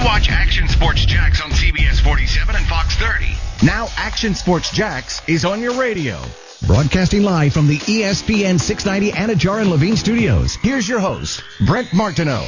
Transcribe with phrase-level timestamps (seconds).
[0.00, 3.26] You watch Action Sports Jax on CBS 47 and Fox 30.
[3.62, 6.18] Now Action Sports Jax is on your radio.
[6.66, 10.54] Broadcasting live from the ESPN 690 Anajar and Levine studios.
[10.62, 12.40] Here's your host, Brent Martineau.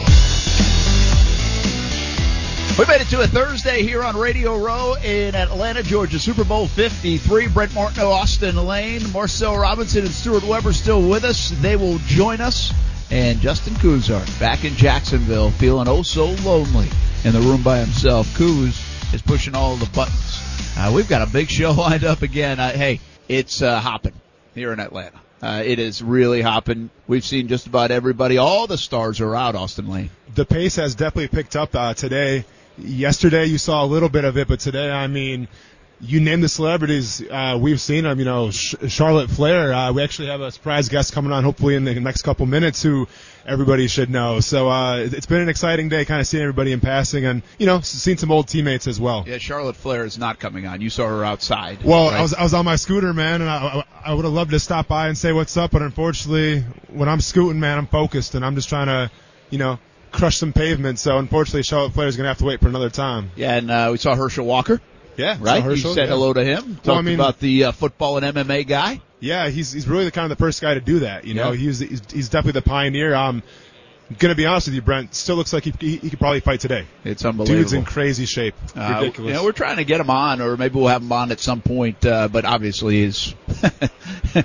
[2.78, 6.18] We made it to a Thursday here on Radio Row in Atlanta, Georgia.
[6.18, 7.48] Super Bowl 53.
[7.48, 11.50] Brent Martineau, Austen Lane, Marcel Robinson, and Stuart Weber still with us.
[11.60, 12.72] They will join us.
[13.12, 16.88] And Justin Kuzar back in Jacksonville, feeling oh so lonely
[17.24, 18.26] in the room by himself.
[18.28, 20.40] Kuz is pushing all the buttons.
[20.78, 22.58] Uh, we've got a big show lined up again.
[22.58, 24.14] Uh, hey, it's uh, hopping
[24.54, 25.20] here in Atlanta.
[25.42, 26.88] Uh, it is really hopping.
[27.06, 28.38] We've seen just about everybody.
[28.38, 30.08] All the stars are out, Austen Lane.
[30.34, 32.46] the pace has definitely picked up uh, today.
[32.78, 35.48] Yesterday you saw a little bit of it, but today, I mean,
[36.04, 38.18] you name the celebrities, uh, we've seen them.
[38.18, 39.72] You know, Sh- Charlotte Flair.
[39.72, 42.82] Uh, we actually have a surprise guest coming on, hopefully in the next couple minutes,
[42.82, 43.06] who
[43.46, 44.40] everybody should know.
[44.40, 47.42] So uh, it- it's been an exciting day, kind of seeing everybody in passing, and
[47.58, 49.24] you know, seeing some old teammates as well.
[49.26, 50.80] Yeah, Charlotte Flair is not coming on.
[50.80, 51.84] You saw her outside.
[51.84, 52.18] Well, right?
[52.18, 54.58] I was I was on my scooter, man, and I I, would have loved to
[54.60, 58.44] stop by and say what's up, but unfortunately, when I'm scooting, man, I'm focused and
[58.44, 59.10] I'm just trying to,
[59.50, 59.78] you know,
[60.10, 60.98] crush some pavement.
[60.98, 63.30] So unfortunately, Charlotte Flair is gonna have to wait for another time.
[63.36, 64.80] Yeah, and uh, we saw Herschel Walker,
[65.16, 65.64] Yeah, right?
[65.64, 66.06] you said yeah.
[66.06, 66.76] hello to him.
[66.76, 69.00] Talked Well, I mean- about the uh, football and MMA guy.
[69.20, 71.24] Yeah, he's he's really the kind of the first guy to do that.
[71.24, 71.58] You know, Yeah.
[71.58, 73.14] he's, he's he's definitely the pioneer.
[73.14, 73.44] Um,
[74.18, 75.14] gonna be honest with you, Brent.
[75.14, 76.86] Still looks like he he, he could probably fight today.
[77.04, 77.60] It's unbelievable.
[77.60, 78.54] Dude's in crazy shape.
[78.74, 79.28] Uh, Ridiculous.
[79.28, 81.38] You know, we're trying to get him on, or maybe we'll have him on at
[81.38, 82.04] some point.
[82.04, 83.32] Uh, but obviously, he's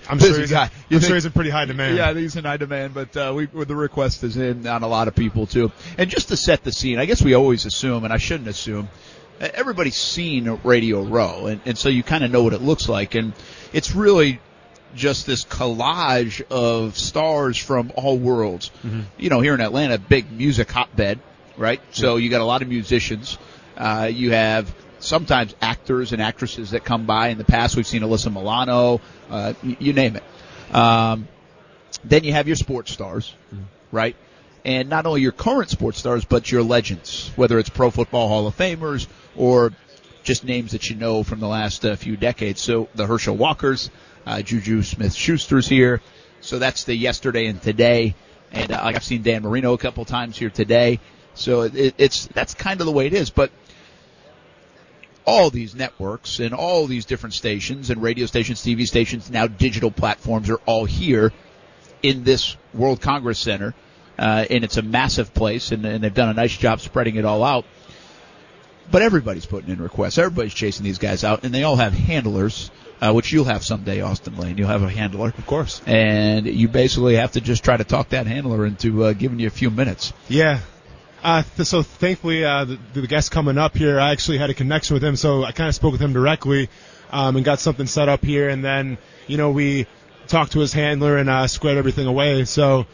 [0.09, 0.69] I'm sure he's, guy.
[0.89, 1.97] You I'm sure he's in pretty high demand.
[1.97, 5.07] Yeah, he's in high demand, but uh, we the request is in on a lot
[5.07, 5.71] of people too.
[5.97, 8.89] And just to set the scene, I guess we always assume, and I shouldn't assume,
[9.39, 13.15] everybody's seen Radio Row, and, and so you kind of know what it looks like,
[13.15, 13.33] and
[13.73, 14.39] it's really
[14.95, 18.71] just this collage of stars from all worlds.
[19.17, 21.19] You know, here in Atlanta, big music hotbed,
[21.57, 21.81] right?
[21.91, 23.37] So you got a lot of musicians.
[23.77, 27.27] Uh, you have sometimes actors and actresses that come by.
[27.27, 30.23] In the past, we've seen Alyssa Milano, uh, y- you name it.
[30.75, 31.27] Um,
[32.03, 33.33] then you have your sports stars,
[33.91, 34.15] right?
[34.65, 38.47] And not only your current sports stars, but your legends, whether it's Pro Football Hall
[38.47, 39.73] of Famers or
[40.23, 42.59] just names that you know from the last uh, few decades.
[42.61, 43.89] So the Herschel Walkers,
[44.25, 46.01] uh, Juju Smith Schuster's here.
[46.41, 48.15] So that's the yesterday and today.
[48.51, 50.99] And uh, I've seen Dan Marino a couple times here today.
[51.33, 53.29] So it, it's that's kind of the way it is.
[53.29, 53.51] But
[55.25, 59.91] all these networks and all these different stations and radio stations, TV stations, now digital
[59.91, 61.33] platforms are all here
[62.01, 63.73] in this World Congress Center.
[64.17, 67.25] Uh, and it's a massive place and, and they've done a nice job spreading it
[67.25, 67.65] all out.
[68.89, 70.17] But everybody's putting in requests.
[70.17, 72.71] Everybody's chasing these guys out and they all have handlers,
[73.01, 74.57] uh, which you'll have someday, Austen Lane.
[74.57, 75.33] You'll have a handler.
[75.37, 75.81] of course.
[75.85, 79.47] And you basically have to just try to talk that handler into uh, giving you
[79.47, 80.13] a few minutes.
[80.29, 80.61] Yeah.
[81.23, 84.53] Uh, th- so thankfully, uh, the, the guest coming up here, I actually had a
[84.53, 86.69] connection with him, so I kind of spoke with him directly,
[87.11, 89.87] um, and got something set up here, and then, you know, we
[90.27, 92.85] talked to his handler and, uh, squared everything away, so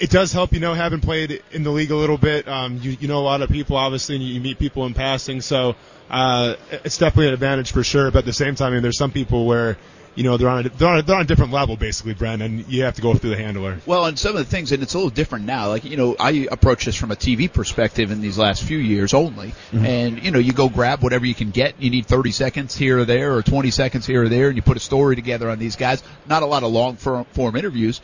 [0.00, 2.96] it does help, you know, having played in the league a little bit, um, you,
[3.00, 5.76] you know a lot of people, obviously, and you meet people in passing, so,
[6.10, 8.98] uh, it's definitely an advantage for sure, but at the same time, I mean, there's
[8.98, 9.78] some people where,
[10.14, 12.42] you know, they're on a, they're on a, they're on a different level, basically, Brent,
[12.42, 13.80] and you have to go through the handler.
[13.86, 15.68] Well, and some of the things, and it's a little different now.
[15.68, 19.14] Like, you know, I approach this from a TV perspective in these last few years
[19.14, 19.48] only.
[19.48, 19.86] Mm-hmm.
[19.86, 21.80] And, you know, you go grab whatever you can get.
[21.80, 24.62] You need 30 seconds here or there or 20 seconds here or there, and you
[24.62, 26.02] put a story together on these guys.
[26.26, 28.00] Not a lot of long form form interviews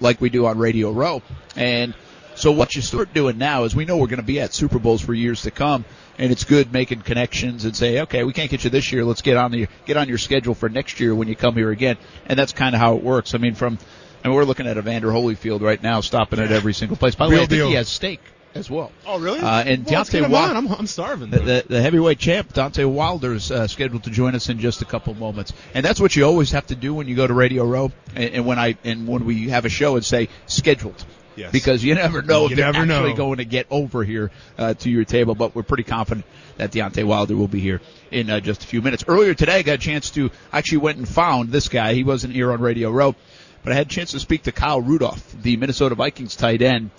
[0.00, 1.22] like we do on Radio Row.
[1.56, 1.94] And
[2.34, 4.78] so what you start doing now is we know we're going to be at Super
[4.78, 5.84] Bowls for years to come.
[6.16, 9.04] And it's good making connections and say, okay, we can't get you this year.
[9.04, 11.72] Let's get on the get on your schedule for next year when you come here
[11.72, 11.96] again.
[12.26, 13.34] And that's kind of how it works.
[13.34, 13.78] I mean, from
[14.22, 17.16] and we're looking at Evander Holyfield right now, stopping at every single place.
[17.16, 17.68] By the Real way, I think deal.
[17.68, 18.20] he has steak
[18.54, 18.92] as well.
[19.06, 19.40] Oh, really?
[19.40, 21.30] Uh, and well, Deontay Wilder- I'm, I'm starving.
[21.30, 24.84] The, the, the heavyweight champ, Deontay Wilder's uh, scheduled to join us in just a
[24.84, 27.64] couple moments, and that's what you always have to do when you go to Radio
[27.64, 31.04] Row, and, and when I and when we have a show and say scheduled,
[31.36, 31.52] Yes.
[31.52, 33.16] because you never know You if they're never actually know.
[33.16, 35.34] going to get over here uh, to your table.
[35.34, 36.24] But we're pretty confident
[36.56, 39.04] that Deontay Wilder will be here in uh, just a few minutes.
[39.08, 41.94] Earlier today, I got a chance to actually went and found this guy.
[41.94, 43.14] He wasn't here on Radio Row,
[43.62, 46.90] but I had a chance to speak to Kyle Rudolph, the Minnesota Vikings tight end.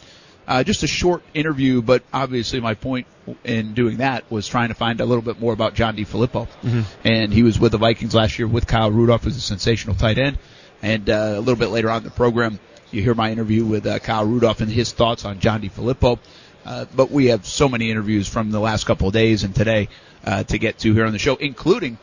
[0.48, 3.08] Uh, just a short interview, but obviously my point
[3.44, 6.48] in doing that was trying to find a little bit more about John DeFilippo.
[6.62, 6.82] Mm-hmm.
[7.04, 10.20] And he was with the Vikings last year with Kyle Rudolph, who's a sensational tight
[10.20, 10.38] end.
[10.84, 12.60] And uh, a little bit later on in the program,
[12.92, 16.20] you hear my interview with uh, Kyle Rudolph and his thoughts on John DeFilippo.
[16.66, 19.88] Uh, but we have so many interviews from the last couple of days and today
[20.24, 21.98] uh, to get to here on the show, including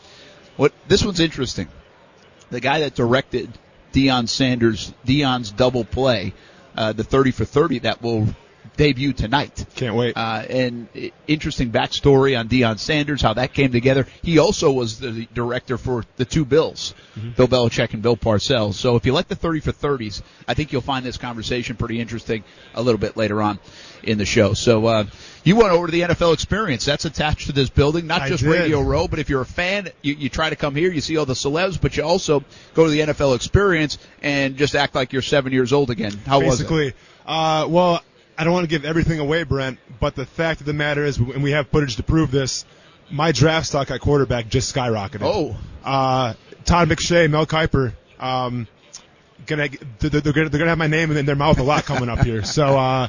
[0.56, 1.69] what this one's interesting.
[2.50, 3.50] The guy that directed
[3.93, 6.32] Deion Sanders, Deion's double play,
[6.76, 8.29] uh, the 30 for 30 that will
[8.76, 9.64] debut tonight.
[9.76, 10.16] Can't wait.
[10.16, 10.88] Uh, and
[11.26, 14.06] interesting backstory on Deion Sanders, how that came together.
[14.22, 16.94] He also was the director for the two Bills,
[17.36, 18.74] Bill Belichick and Bill Parcells.
[18.74, 22.00] So if you like the 30 for 30s, I think you'll find this conversation pretty
[22.00, 23.58] interesting a little bit later on
[24.02, 24.54] in the show.
[24.54, 25.04] So, uh,
[25.44, 26.84] you went over to the NFL experience.
[26.84, 28.42] That's attached to this building, not just.
[28.42, 31.16] Radio Row, but if you're a fan, you, you try to come here, you see
[31.16, 35.12] all the celebs, but you also go to the NFL experience and just act like
[35.12, 36.12] you're seven years old again.
[36.26, 36.64] How was it?
[36.64, 36.94] Basically,
[37.26, 38.02] uh, well,
[38.42, 41.16] I don't want to give everything away, Brent, but the fact of the matter is,
[41.16, 42.64] and we have footage to prove this,
[43.08, 45.22] my draft stock at quarterback just skyrocketed.
[45.22, 45.56] Oh.
[45.84, 46.34] Uh,
[46.64, 48.66] Todd McShay, Mel Kiper, um,
[49.46, 49.68] gonna,
[50.00, 52.24] they're, they're gonna, they're gonna have my name in their mouth a lot coming up
[52.24, 52.42] here.
[52.42, 53.06] So, uh,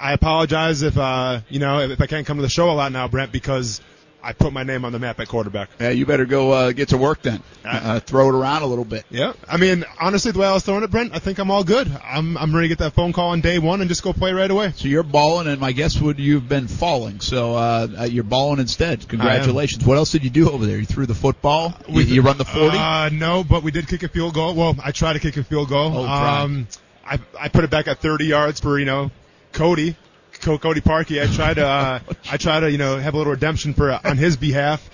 [0.00, 2.90] I apologize if, uh, you know, if I can't come to the show a lot
[2.90, 3.80] now, Brent, because
[4.22, 5.70] I put my name on the map at quarterback.
[5.80, 7.42] Yeah, you better go uh, get to work then.
[7.64, 9.04] Uh, throw it around a little bit.
[9.10, 11.64] Yeah, I mean, honestly, the way I was throwing it, Brent, I think I'm all
[11.64, 11.90] good.
[12.04, 14.32] I'm I'm ready to get that phone call on day one and just go play
[14.32, 14.72] right away.
[14.76, 17.20] So you're balling, and my guess would you've been falling.
[17.20, 19.08] So uh, uh, you're balling instead.
[19.08, 19.84] Congratulations.
[19.84, 20.78] What else did you do over there?
[20.78, 21.74] You threw the football.
[21.88, 22.76] You, you run the forty.
[22.78, 24.54] Uh, no, but we did kick a field goal.
[24.54, 25.96] Well, I tried to kick a field goal.
[25.96, 26.68] Oh, um,
[27.04, 29.10] I I put it back at 30 yards for you know
[29.52, 29.98] Cody, Co-
[30.42, 31.22] Cody Parkey.
[31.22, 32.00] I tried to uh,
[32.30, 34.88] I tried to you know have a little redemption for on his behalf.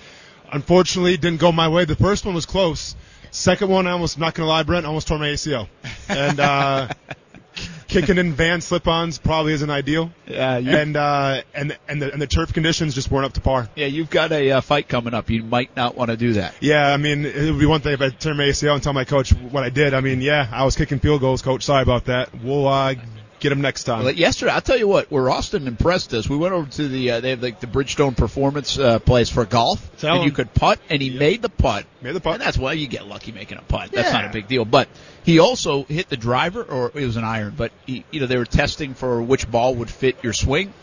[0.51, 1.85] Unfortunately, it didn't go my way.
[1.85, 2.95] The first one was close.
[3.31, 5.67] Second one, I almost not gonna lie, Brent, I almost tore my ACL.
[6.07, 6.87] And uh,
[7.87, 10.11] kicking in van slip-ons probably isn't ideal.
[10.25, 13.69] Yeah, and uh, and and the and the turf conditions just weren't up to par.
[13.75, 15.29] yeah, you've got a uh, fight coming up.
[15.29, 16.55] You might not want to do that.
[16.59, 18.93] Yeah, I mean, it would be one thing if I turned my ACL and tell
[18.93, 19.93] my coach what I did.
[19.93, 21.63] I mean, yeah, I was kicking field goals, coach.
[21.63, 22.33] Sorry about that.
[22.43, 22.95] We'll uh,
[23.39, 24.03] get him next time.
[24.03, 27.11] Well, yesterday, I'll tell you what, where Austen impressed us, we went over to the,
[27.11, 30.53] uh, they have like the Bridgestone Performance uh, place for golf, Tell and you could
[30.53, 31.85] putt, and he made the putt.
[32.01, 32.35] Made the putt.
[32.35, 33.91] And that's why you get lucky making a putt.
[33.91, 34.65] That's not a big deal.
[34.65, 34.89] But
[35.23, 38.37] he also hit the driver, or it was an iron, but he, you know, they
[38.37, 40.73] were testing for which ball would fit your swing.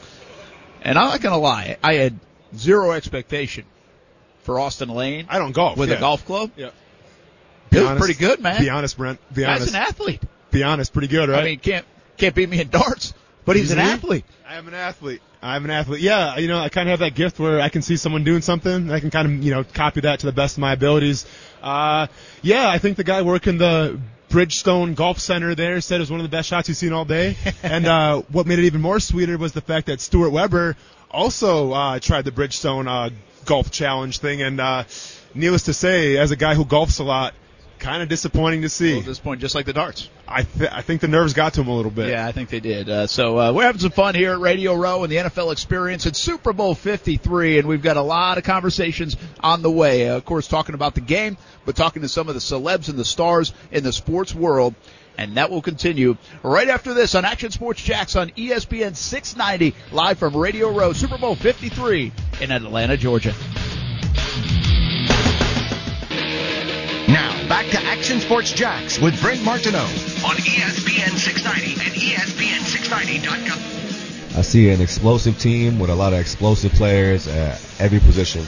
[0.83, 2.19] And I'm not gonna lie, I had
[2.55, 3.65] zero expectation
[4.43, 5.97] for Austen Lane I don't golf with yeah.
[5.97, 6.53] a golf club.
[6.57, 6.67] Yeah.
[6.67, 6.73] It
[7.71, 8.61] Be was pretty good, man.
[8.61, 9.19] Be honest, Brent.
[9.35, 9.71] Be honest.
[9.71, 10.23] an athlete.
[10.53, 10.93] Be honest.
[10.93, 11.43] Pretty good, right?
[11.43, 11.85] I mean, can't
[12.17, 13.15] can't beat me in darts,
[13.45, 14.25] but he's, an athlete.
[14.47, 15.21] I am an athlete.
[15.43, 16.01] I'm an athlete.
[16.01, 18.43] Yeah, you know, I kind of have that gift where I can see someone doing
[18.43, 20.73] something, and I can kind of, you know, copy that to the best of my
[20.73, 21.27] abilities.
[21.63, 22.09] Uh,
[22.43, 26.21] yeah, I think the guy working the Bridgestone Golf Center there said it was one
[26.21, 27.37] of the best shots he's seen all day.
[27.63, 30.77] and uh, what made it even more sweeter was the fact that Stuart Weber
[31.11, 33.15] also uh, tried the Bridgestone uh,
[33.45, 34.85] Golf Challenge thing, and uh,
[35.35, 37.35] needless to say, as a guy who golfs a lot,
[37.79, 38.99] kind of disappointing to see.
[38.99, 40.09] At this point, just like the darts.
[40.29, 42.09] I th- I think the nerves got to him a little bit.
[42.09, 42.89] Yeah, I think they did.
[42.89, 46.07] Uh, so uh, we're having some fun here at Radio Row and the NFL Experience.
[46.07, 50.09] It's Super Bowl 53, and we've got a lot of conversations on the way.
[50.09, 52.99] Uh, of course, talking about the game, but talking to some of the celebs and
[52.99, 54.75] the stars in the sports world.
[55.19, 60.19] And that will continue right after this on Action Sports Jax on ESPN 690, live
[60.19, 63.33] from Radio Row, Super Bowl 53 in Atlanta, Georgia.
[67.57, 69.79] Back to Action Sports Jax with Brent Martineau.
[69.79, 74.39] On ESPN 690 and E ESPN690.com.
[74.39, 78.45] I see an explosive team with a lot of explosive players at every position.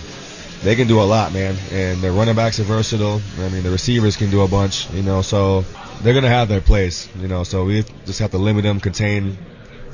[0.63, 3.23] They can do a lot, man, and their running backs are versatile.
[3.39, 5.23] I mean, the receivers can do a bunch, you know.
[5.23, 5.65] So
[6.03, 7.45] they're gonna have their place, you know.
[7.45, 9.39] So we just have to limit them, contain,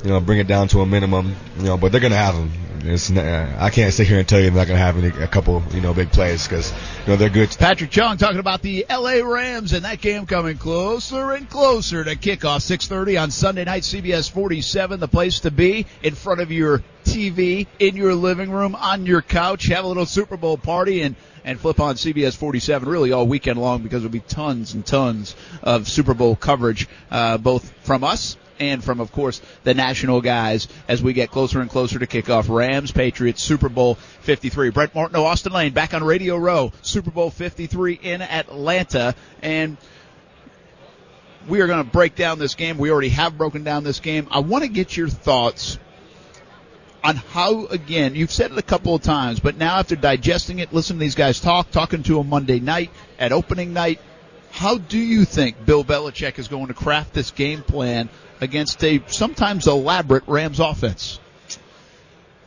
[0.03, 1.77] you know, bring it down to a minimum, you know.
[1.77, 2.51] But they're gonna have them.
[2.87, 5.63] It's I can't sit here and tell you they're not gonna have any, a couple,
[5.71, 7.55] you know, big plays because you know they're good.
[7.57, 12.15] Patrick Chung talking about the LA Rams and that game coming closer and closer to
[12.15, 16.83] kickoff 6:30 on Sunday night CBS 47 the place to be in front of your
[17.03, 21.15] TV in your living room on your couch have a little Super Bowl party and
[21.43, 25.35] and flip on CBS 47 really all weekend long because there'll be tons and tons
[25.61, 30.67] of Super Bowl coverage uh, both from us and from, of course, the national guys
[30.87, 32.47] as we get closer and closer to kickoff.
[32.47, 34.69] Rams, Patriots, Super Bowl 53.
[34.69, 39.15] Brent Martineau, Austen Lane, back on Radio Row, Super Bowl 53 in Atlanta.
[39.41, 39.77] And
[41.47, 42.77] we are going to break down this game.
[42.77, 44.27] We already have broken down this game.
[44.31, 45.77] I want to get your thoughts
[47.03, 50.73] on how, again, you've said it a couple of times, but now after digesting it,
[50.73, 53.99] listening to these guys talk, talking to them Monday night at opening night,
[54.49, 58.09] How do you think Bill Belichick is going to craft this game plan
[58.45, 61.19] against a sometimes elaborate Rams offense?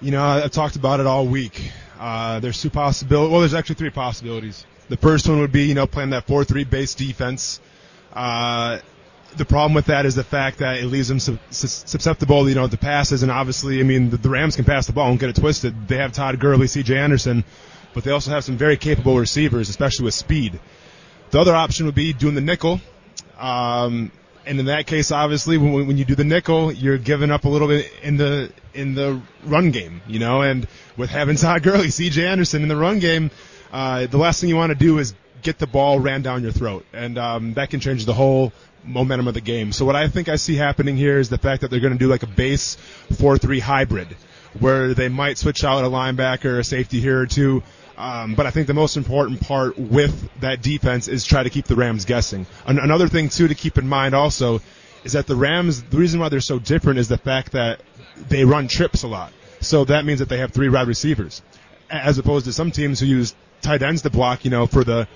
[0.00, 1.70] You know, I've talked about it all week.
[1.98, 3.30] Uh, there's two possibilities.
[3.30, 4.64] Well, there's actually three possibilities.
[4.88, 7.60] The first one would be, you know, playing that 4-3 base defense.
[8.12, 8.78] Uh,
[9.36, 12.66] the problem with that is the fact that it leaves them su- susceptible, you know,
[12.66, 13.22] to passes.
[13.22, 15.88] And obviously, I mean, the, the Rams can pass the ball and get it twisted.
[15.88, 16.96] They have Todd Gurley, C.J.
[16.96, 17.44] Anderson,
[17.92, 20.58] but they also have some very capable receivers, especially with speed.
[21.30, 22.80] The other option would be doing the nickel.
[23.38, 24.10] Um,
[24.48, 27.48] and in that case, obviously, when, when you do the nickel, you're giving up a
[27.48, 30.40] little bit in the in the run game, you know.
[30.40, 32.26] And with having Todd Gurley, C.J.
[32.26, 33.30] Anderson in the run game,
[33.70, 36.52] uh, the last thing you want to do is get the ball ran down your
[36.52, 38.52] throat, and um, that can change the whole
[38.84, 39.70] momentum of the game.
[39.70, 41.98] So what I think I see happening here is the fact that they're going to
[41.98, 42.76] do like a base
[43.18, 44.16] four-three hybrid,
[44.58, 47.62] where they might switch out a linebacker, a safety here or two.
[47.98, 51.66] Um, but I think the most important part with that defense is try to keep
[51.66, 52.46] the Rams guessing.
[52.64, 54.60] An- another thing too to keep in mind also
[55.02, 57.80] is that the Rams, the reason why they're so different is the fact that
[58.28, 59.32] they run trips a lot.
[59.60, 61.42] So that means that they have three wide receivers,
[61.90, 65.08] as opposed to some teams who use tight ends to block, you know, for the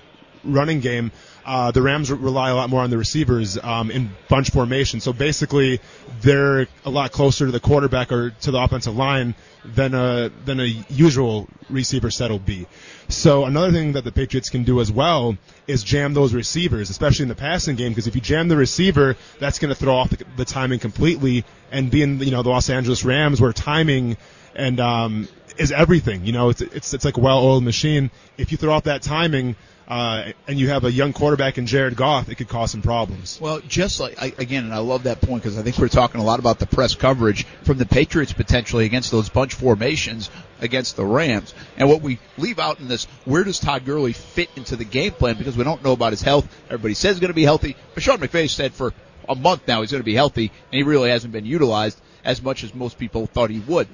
[0.43, 1.13] running game.
[1.45, 4.99] Uh, the Rams rely a lot more on the receivers um, in bunch formation.
[4.99, 5.81] So basically,
[6.21, 9.35] they're a lot closer to the quarterback or to the offensive line
[9.65, 12.67] than a than a usual receiver set will be.
[13.09, 17.23] So another thing that the Patriots can do as well is jam those receivers, especially
[17.23, 20.09] in the passing game, because if you jam the receiver, that's going to throw off
[20.09, 21.45] the, the timing completely.
[21.71, 24.17] And being you know the Los Angeles Rams, where timing
[24.55, 26.25] and um, is everything.
[26.25, 28.11] You know, it's it's it's like a well-oiled machine.
[28.37, 29.55] If you throw off that timing.
[29.93, 33.39] Uh, and you have a young quarterback in Jared Goff, it could cause some problems.
[33.39, 36.19] Well, just like I, again, and I love that point because I think we're talking
[36.19, 40.31] a lot about the press coverage from the Patriots potentially against those bunch formations
[40.61, 44.49] against the Rams, and what we leave out in this: where does Todd Gurley fit
[44.55, 45.37] into the game plan?
[45.37, 46.47] Because we don't know about his health.
[46.71, 48.95] Everybody says he's going to be healthy, but Sean McVay said for
[49.29, 52.41] a month now he's going to be healthy, and he really hasn't been utilized as
[52.41, 53.87] much as most people thought he would.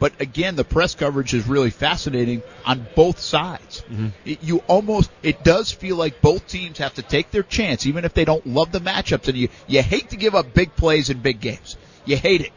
[0.00, 3.84] But again, the press coverage is really fascinating on both sides.
[4.24, 8.06] It, you almost, it does feel like both teams have to take their chance, even
[8.06, 9.28] if they don't love the matchups.
[9.28, 11.76] And you, you hate to give up big plays in big games.
[12.06, 12.52] You hate it.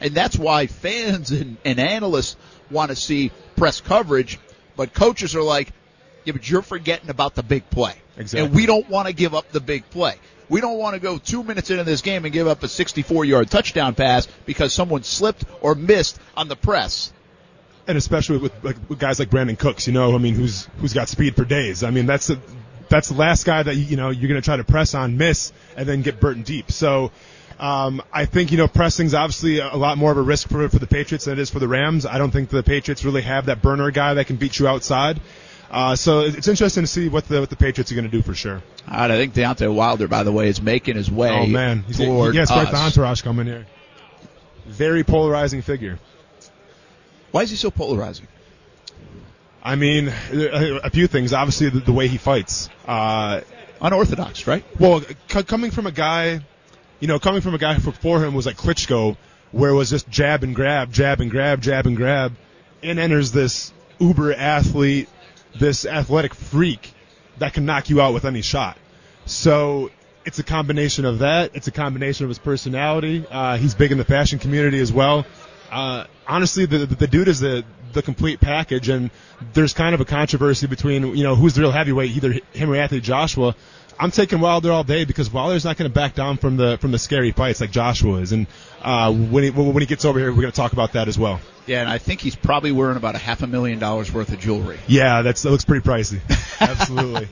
[0.00, 2.36] And that's why fans and, and analysts
[2.70, 4.38] want to see press coverage,
[4.76, 5.72] but coaches are like,
[6.24, 7.94] yeah, but you're forgetting about the big play.
[8.16, 8.46] Exactly.
[8.46, 10.14] And we don't want to give up the big play.
[10.52, 13.24] We don't want to go two minutes into this game and give up a 64
[13.24, 17.10] yard touchdown pass because someone slipped or missed on the press.
[17.88, 20.92] and especially with, like, with guys like Brandin Cooks, you know, I mean, who's who's
[20.92, 21.82] got speed for days.
[21.82, 22.38] I mean, that's the
[22.90, 25.54] that's the last guy that you know you're going to try to press on, miss,
[25.74, 26.70] and then get Burton deep.
[26.70, 27.12] So.
[27.60, 30.80] Um, I think you know pressing's obviously a lot more of a risk for for
[30.80, 32.06] the Patriots than it is for the Rams.
[32.06, 35.20] I don't think the Patriots really have that burner guy that can beat you outside.
[35.72, 38.20] Uh, so it's interesting to see what the what the Patriots are going to do
[38.20, 38.62] for sure.
[38.86, 41.30] All right, I think Deontay Wilder, by the way, is making his way.
[41.30, 43.66] Oh man, he's toward he has quite the entourage coming here.
[44.66, 45.98] Very polarizing figure.
[47.30, 48.28] Why is he so polarizing?
[49.62, 51.32] I mean, a, few things.
[51.32, 52.68] Obviously, the, the way he fights.
[52.86, 53.42] Uh,
[53.80, 54.64] Unorthodox, right?
[54.78, 56.40] Well, c- coming from a guy,
[57.00, 59.16] you know, coming from a guy before him was like Klitschko,
[59.52, 62.34] where it was just jab and grab, jab and grab, jab and grab.
[62.82, 65.08] In enters this uber athlete,
[65.58, 66.92] this athletic freak
[67.38, 68.76] that can knock you out with any shot.
[69.26, 69.90] So
[70.24, 71.52] it's a combination of that.
[71.54, 73.24] It's a combination of his personality.
[73.30, 75.26] Uh, he's big in the fashion community as well.
[75.70, 79.10] Uh, honestly, the, the the dude is the the complete package, and
[79.52, 82.76] there's kind of a controversy between you know who's the real heavyweight, either him or
[82.76, 83.54] Anthony Joshua.
[83.98, 86.92] I'm taking Wilder all day because Wilder's not going to back down from the from
[86.92, 88.46] the scary fights like Joshua is, and
[88.82, 91.18] uh, when he when he gets over here, we're going to talk about that as
[91.18, 91.40] well.
[91.66, 94.40] Yeah, and I think he's probably wearing about a half a million dollars worth of
[94.40, 94.78] jewelry.
[94.88, 96.20] Yeah, that's that looks pretty pricey.
[96.60, 97.28] Absolutely.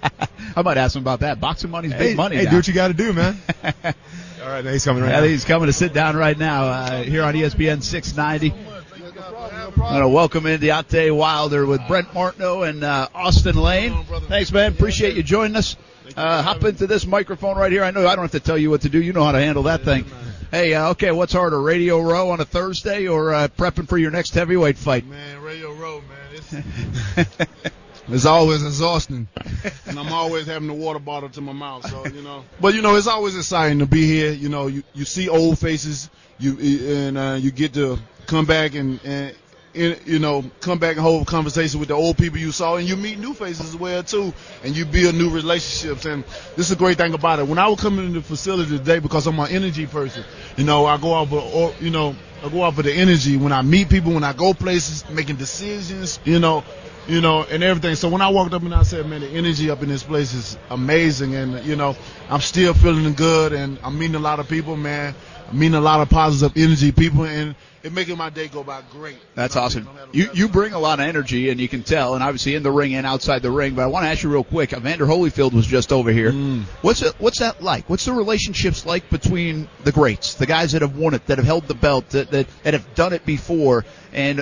[0.55, 1.41] I might ask him about that.
[1.41, 2.37] Boxing money's big hey, money.
[2.37, 2.51] Hey, now.
[2.51, 3.37] do what you got to do, man.
[3.85, 3.93] all
[4.49, 5.27] right, he's coming right Yeah, now.
[5.27, 8.55] he's coming to sit down right now uh, here on ESPN 690.
[9.81, 14.05] I'm going to welcome in Deontay Wilder with Brent Martineau and uh, Austen Lane.
[14.29, 14.73] Thanks, man.
[14.73, 15.77] Appreciate you joining us.
[16.17, 17.85] Uh, hop into this microphone right here.
[17.85, 19.01] I know I don't have to tell you what to do.
[19.03, 20.05] You know how to handle that thing.
[20.51, 24.11] Hey, uh, okay, what's harder, Radio Row on a Thursday or uh, prepping for your
[24.11, 25.07] next heavyweight fight?
[25.07, 27.31] Man, Radio Row, man, it's,
[28.09, 29.29] it's always exhausting,
[29.87, 31.89] and I'm always having the water bottle to my mouth.
[31.89, 34.33] So you know, but you know, it's always exciting to be here.
[34.33, 38.75] You know, you, you see old faces, you and uh, you get to come back
[38.75, 39.37] and, and
[39.75, 42.89] in, you know, come back and hold conversation with the old people you saw, and
[42.89, 44.33] you meet new faces as well too,
[44.65, 46.05] and you build new relationships.
[46.07, 46.25] And
[46.57, 47.47] this is a great thing about it.
[47.47, 50.25] When I would come into the facility today, because I'm an energy person,
[50.57, 53.37] you know, I go out for, or, you know, I go out for the energy
[53.37, 56.65] when I meet people, when I go places, making decisions, you know,
[57.07, 57.95] you know, and everything.
[57.97, 60.33] So when I walked up and I said, man, the energy up in this place
[60.33, 61.97] is amazing, and you know,
[62.29, 65.15] I'm still feeling good, and I'm meeting a lot of people, man.
[65.49, 68.83] I'm meeting a lot of positive energy people, and it making my day go by
[68.93, 69.17] great.
[69.35, 69.89] That's You know, awesome.
[69.89, 72.23] I'm having a You you bring a lot of energy, and you can tell, and
[72.23, 73.75] obviously in the ring and outside the ring.
[73.75, 74.73] But I want to ask you real quick.
[74.73, 76.33] Evander Holyfield was just over here.
[76.33, 76.65] Mm.
[76.83, 77.89] What's it, what's that like?
[77.89, 81.47] What's the relationships like between the greats, the guys that have won it, that have
[81.47, 84.41] held the belt, that that, that have done it before, and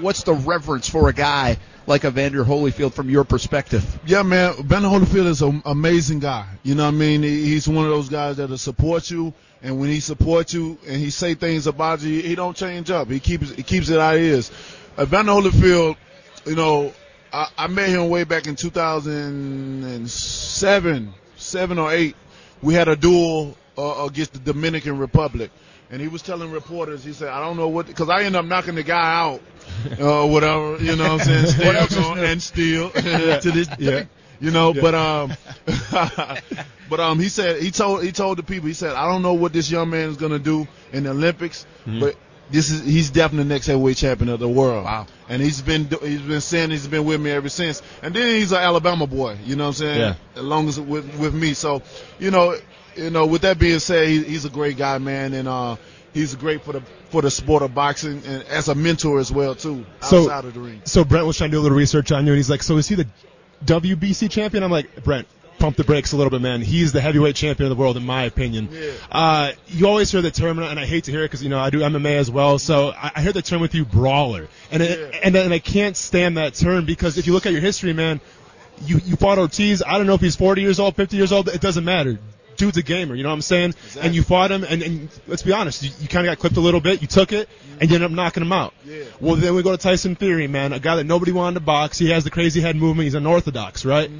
[0.00, 1.56] what's the reverence for a guy
[1.88, 3.98] like Evander Holyfield from your perspective?
[4.06, 4.54] Yeah, man.
[4.62, 6.46] Ben Holyfield is an amazing guy.
[6.62, 7.22] You know what I mean?
[7.22, 11.08] He's one of those guys that'll support you, and when he supports you and he
[11.10, 13.08] say things about you, he don't change up.
[13.08, 14.50] He keeps he keeps it how it is.
[14.98, 15.96] Evander Holyfield,
[16.44, 16.92] you know,
[17.32, 22.16] I, I met him way back in 2007, seven or eight.
[22.60, 25.50] We had a duel uh, against the Dominican Republic.
[25.90, 28.44] And he was telling reporters, he said, I don't know what, because I ended up
[28.44, 29.40] knocking the guy out,
[30.00, 31.90] uh, whatever, you know what I'm saying?
[31.90, 34.08] Going, and still to this day.
[34.40, 35.32] You know, but um,
[36.88, 39.34] but um, he said he told he told the people he said I don't know
[39.34, 42.16] what this young man is gonna do in the Olympics, but
[42.50, 44.84] this is he's definitely the next heavyweight champion of the world.
[44.84, 45.06] Wow.
[45.28, 47.82] And he's been he's been saying he's been with me ever since.
[48.02, 50.00] And then he's an Alabama boy, you know what I'm saying?
[50.00, 50.14] Yeah.
[50.36, 51.82] As long as with with me, so
[52.18, 52.56] you know,
[52.96, 53.26] you know.
[53.26, 55.76] With that being said, he, he's a great guy, man, and uh,
[56.14, 59.54] he's great for the for the sport of boxing and as a mentor as well
[59.54, 60.82] too, So- outside of the ring.
[60.84, 62.76] So Brent was trying to do a little research on you, and he's like, "So
[62.76, 63.06] is he the
[63.64, 65.26] WBC champion?" I'm like, "Brent,
[65.58, 66.60] pump the brakes a little bit, man.
[66.62, 68.90] He's the heavyweight champion of the world, in my opinion." Yeah.
[69.10, 71.58] Uh, you always hear the term, and I hate to hear it because you know
[71.58, 72.58] I do MMA as well.
[72.58, 75.96] So I, I hear the term with you, brawler, and it, and and I can't
[75.96, 78.20] stand that term because if you look at your history, man,
[78.86, 79.82] you you fought Ortiz.
[79.86, 81.48] I don't know if he's 40 years old, 50 years old.
[81.48, 82.18] It doesn't matter.
[82.58, 83.74] Dude's a gamer, you know what I'm saying?
[84.00, 86.56] And you fought him, and, and let's be honest, you, you kind of got clipped
[86.56, 87.00] a little bit.
[87.00, 87.48] You took it,
[87.80, 88.74] and you ended up knocking him out.
[88.84, 89.04] Yeah.
[89.20, 91.98] Well, then we go to Tyson Fury, man, a guy that nobody wanted to box.
[91.98, 93.04] He has the crazy head movement.
[93.04, 94.10] He's unorthodox, right?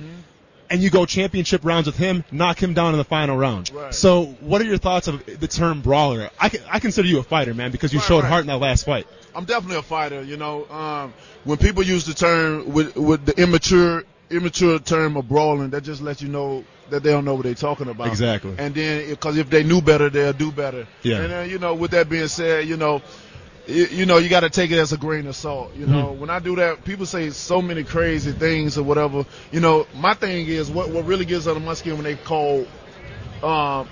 [0.70, 3.70] And you go championship rounds with him, knock him down in the final round.
[3.72, 3.94] Right.
[3.94, 6.28] So, what are your thoughts of the term brawler?
[6.38, 8.28] I, can, I consider you a fighter, man, because you Right, showed right.
[8.28, 9.06] heart in that last fight.
[9.34, 10.22] I'm definitely a fighter.
[10.22, 11.14] You know, um,
[11.44, 16.02] when people use the term with with the immature immature term of brawling, that just
[16.02, 18.08] lets you know that they don't know what they're talking about.
[18.08, 18.54] Exactly.
[18.58, 20.86] And then because if they knew better, they'll do better.
[21.02, 21.20] Yeah.
[21.20, 23.02] And then you know, with that being said, you know.
[23.66, 25.74] You, you know, you got to take it as a grain of salt.
[25.76, 26.20] You know, Mm-hmm.
[26.20, 29.26] when I do that, people say so many crazy things or whatever.
[29.52, 32.60] You know, my thing is what what really gets under my skin when they call
[33.42, 33.86] um,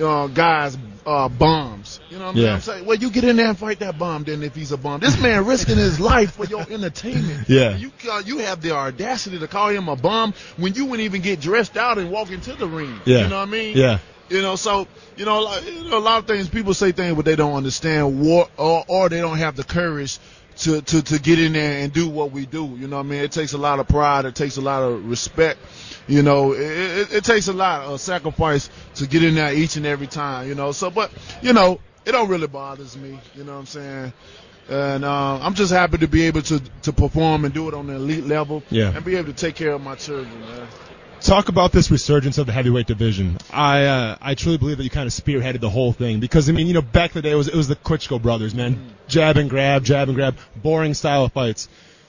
[0.00, 2.00] uh, uh, guys uh, bombs.
[2.10, 2.58] You know what I'm Yeah.
[2.58, 2.86] saying?
[2.86, 4.24] Well, you get in there and fight that bomb.
[4.24, 7.48] Then if he's a bomb, this man risking his life for your entertainment.
[7.48, 7.76] Yeah.
[7.76, 11.22] You uh, you have the audacity to call him a bomb when you wouldn't even
[11.22, 13.00] get dressed out and walk into the ring.
[13.04, 13.22] Yeah.
[13.22, 13.76] You know what I mean?
[13.76, 13.98] Yeah.
[14.28, 14.86] You know, so
[15.16, 17.54] you know, like, you know, a lot of things people say things, but they don't
[17.54, 20.18] understand, or or, or they don't have the courage
[20.60, 22.66] to, to to get in there and do what we do.
[22.78, 24.82] You know, what I mean, it takes a lot of pride, it takes a lot
[24.82, 25.58] of respect.
[26.06, 29.76] You know, it, it, it takes a lot of sacrifice to get in there each
[29.76, 30.48] and every time.
[30.48, 31.10] You know, so but
[31.42, 33.18] you know, it don't really bothers me.
[33.34, 34.12] You know what I'm saying?
[34.68, 37.86] And uh, I'm just happy to be able to to perform and do it on
[37.86, 38.62] the elite level.
[38.70, 38.94] Yeah.
[38.94, 40.68] And be able to take care of my children, man.
[41.20, 43.38] Talk about this resurgence of the heavyweight division.
[43.52, 46.52] I uh, I truly believe that you kind of spearheaded the whole thing because I
[46.52, 48.92] mean you know back in the day it was it was the Klitschko brothers man
[49.08, 51.68] jab and grab jab and grab boring style of fights.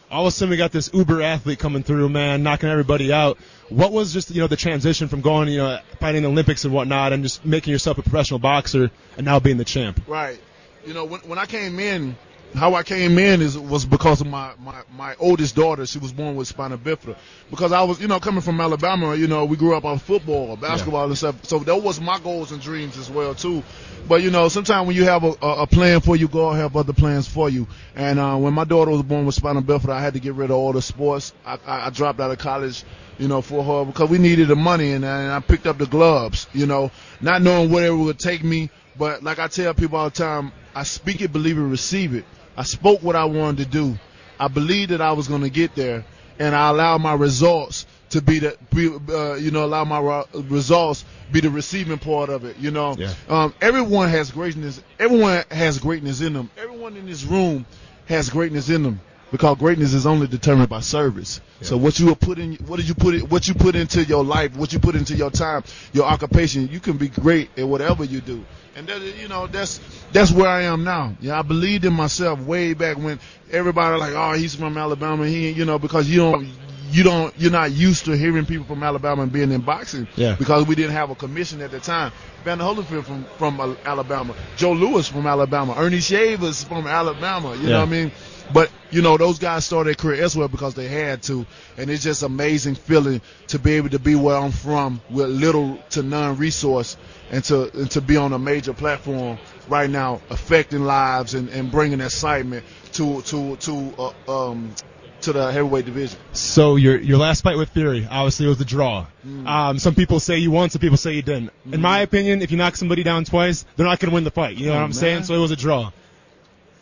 [0.10, 3.38] All of a sudden we got this uber athlete coming through man knocking everybody out.
[3.70, 6.74] What was just you know the transition from going you know fighting the Olympics and
[6.74, 10.02] whatnot and just making yourself a professional boxer and now being the champ?
[10.08, 10.40] Right.
[10.86, 12.16] You know, when when I came in,
[12.54, 15.86] how I came in is was because of my my my oldest daughter.
[15.86, 17.16] She was born with spina bifida.
[17.50, 20.56] Because I was, you know, coming from Alabama, you know, we grew up on football,
[20.58, 21.46] basketball, and stuff.
[21.46, 23.64] So that was my goals and dreams as well too.
[24.08, 26.94] But you know, sometimes when you have a, a, plan for you, God have other
[26.94, 27.68] plans for you.
[27.96, 30.52] And uh, when my daughter was born with spina bifida, I had to get rid
[30.52, 31.34] of all the sports.
[31.46, 32.84] I, I, I dropped out of college
[33.18, 35.86] you know, for her because we needed the money and, and I picked up the
[35.86, 36.90] gloves, you know,
[37.22, 38.72] not knowing where it would take me.
[38.98, 42.26] But like I tell people all the time, I speak it, believe it, receive it.
[42.58, 43.98] I spoke what I wanted to do.
[44.40, 46.04] I believed that I was going to get there
[46.40, 51.06] and I allowed my results to be the, be, uh, you know, allow my results
[51.32, 52.96] be the receiving part of it, you know.
[52.98, 53.14] Yeah.
[53.30, 54.82] Um, everyone has greatness.
[55.00, 56.50] Everyone has greatness in them.
[56.58, 57.66] Everyone in this room
[58.08, 59.00] has greatness in them.
[59.32, 61.40] Because greatness is only determined by service.
[61.62, 64.24] So what you put in, what did you put it, what you put into your
[64.26, 65.64] life, what you put into your time,
[65.94, 68.44] your occupation, you can be great at whatever you do.
[68.76, 69.80] And that, you know, that's
[70.12, 71.14] that's where I am now.
[71.22, 73.20] Yeah, I believed in myself way back when
[73.52, 75.28] everybody like, oh, he's from Alabama.
[75.28, 76.48] He, you know, because you don't,
[76.90, 80.08] you don't, you're not used to hearing people from Alabama and being in boxing.
[80.16, 80.36] Yeah.
[80.36, 82.12] Because we didn't have a commission at the time.
[82.44, 87.56] Vander Holyfield from from Alabama, Joe Louis from Alabama, Earnie Shavers from Alabama.
[87.56, 87.70] You Yeah.
[87.70, 88.12] know what I mean?
[88.54, 91.46] But you know, those guys started their career elsewhere because they had to,
[91.78, 95.78] and it's just amazing feeling to be able to be where I'm from with little
[95.92, 96.98] to none resource,
[97.30, 99.38] and to and to be on a major platform
[99.70, 103.94] right now, affecting lives and, and bringing excitement to to to
[104.28, 104.74] uh, um
[105.22, 106.20] to the heavyweight division.
[106.34, 109.06] So your your last fight with Fury, obviously, was a draw.
[109.26, 109.48] Mm.
[109.48, 111.52] Um, some people say you won, some people say you didn't.
[111.72, 114.32] In my opinion, if you knock somebody down twice, they're not going to win the
[114.32, 114.58] fight.
[114.58, 115.24] You know what Oh, I'm saying?
[115.24, 115.92] So it was a draw.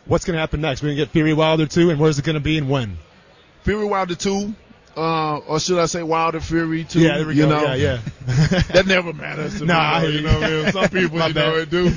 [0.06, 0.82] What's going to happen next?
[0.82, 2.98] We're going to get Fury Wilder two, and where's it going to be and when?
[3.62, 4.54] Fury Wilder two,
[4.96, 7.00] uh, or should I say Wilder Fury two?
[7.00, 7.50] Yeah, there we you go.
[7.50, 7.74] Know?
[7.74, 7.96] Yeah, yeah.
[8.72, 10.06] that never matters to Nah, me.
[10.06, 10.72] I you know what I mean?
[10.72, 11.90] Some people, you know, it do.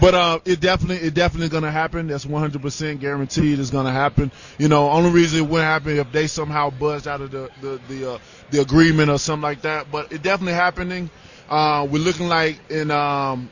[0.00, 2.06] but uh, it definitely, it definitely gonna happen.
[2.08, 3.58] That's 100% guaranteed.
[3.58, 4.30] It's gonna happen.
[4.58, 7.80] You know, only reason it wouldn't happen if they somehow buzzed out of the the
[7.88, 8.18] the, uh,
[8.50, 9.90] the agreement or something like that.
[9.90, 11.10] But it definitely happening.
[11.48, 13.50] Uh, we're looking like in um,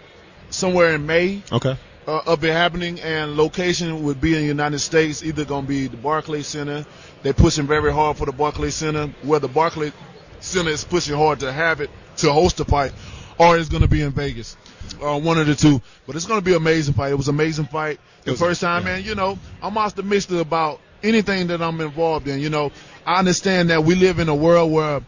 [0.50, 1.76] somewhere in May Okay.
[2.06, 5.22] Uh, of it happening, and location would be in the United States.
[5.22, 6.84] Either going to be the Barclays Center.
[7.22, 9.92] They're pushing very hard for the Barclays Center, where the Barclays
[10.40, 12.92] Center is pushing hard to have it to host the fight,
[13.38, 14.56] or it's going to be in Vegas.
[15.02, 17.12] Uh, one of the two, but it's going to be an amazing fight.
[17.12, 19.02] It was an amazing fight the was- first time, man.
[19.02, 22.40] You know, I'm optimistic about anything that I'm involved in.
[22.40, 22.70] You know,
[23.06, 25.00] I understand that we live in a world where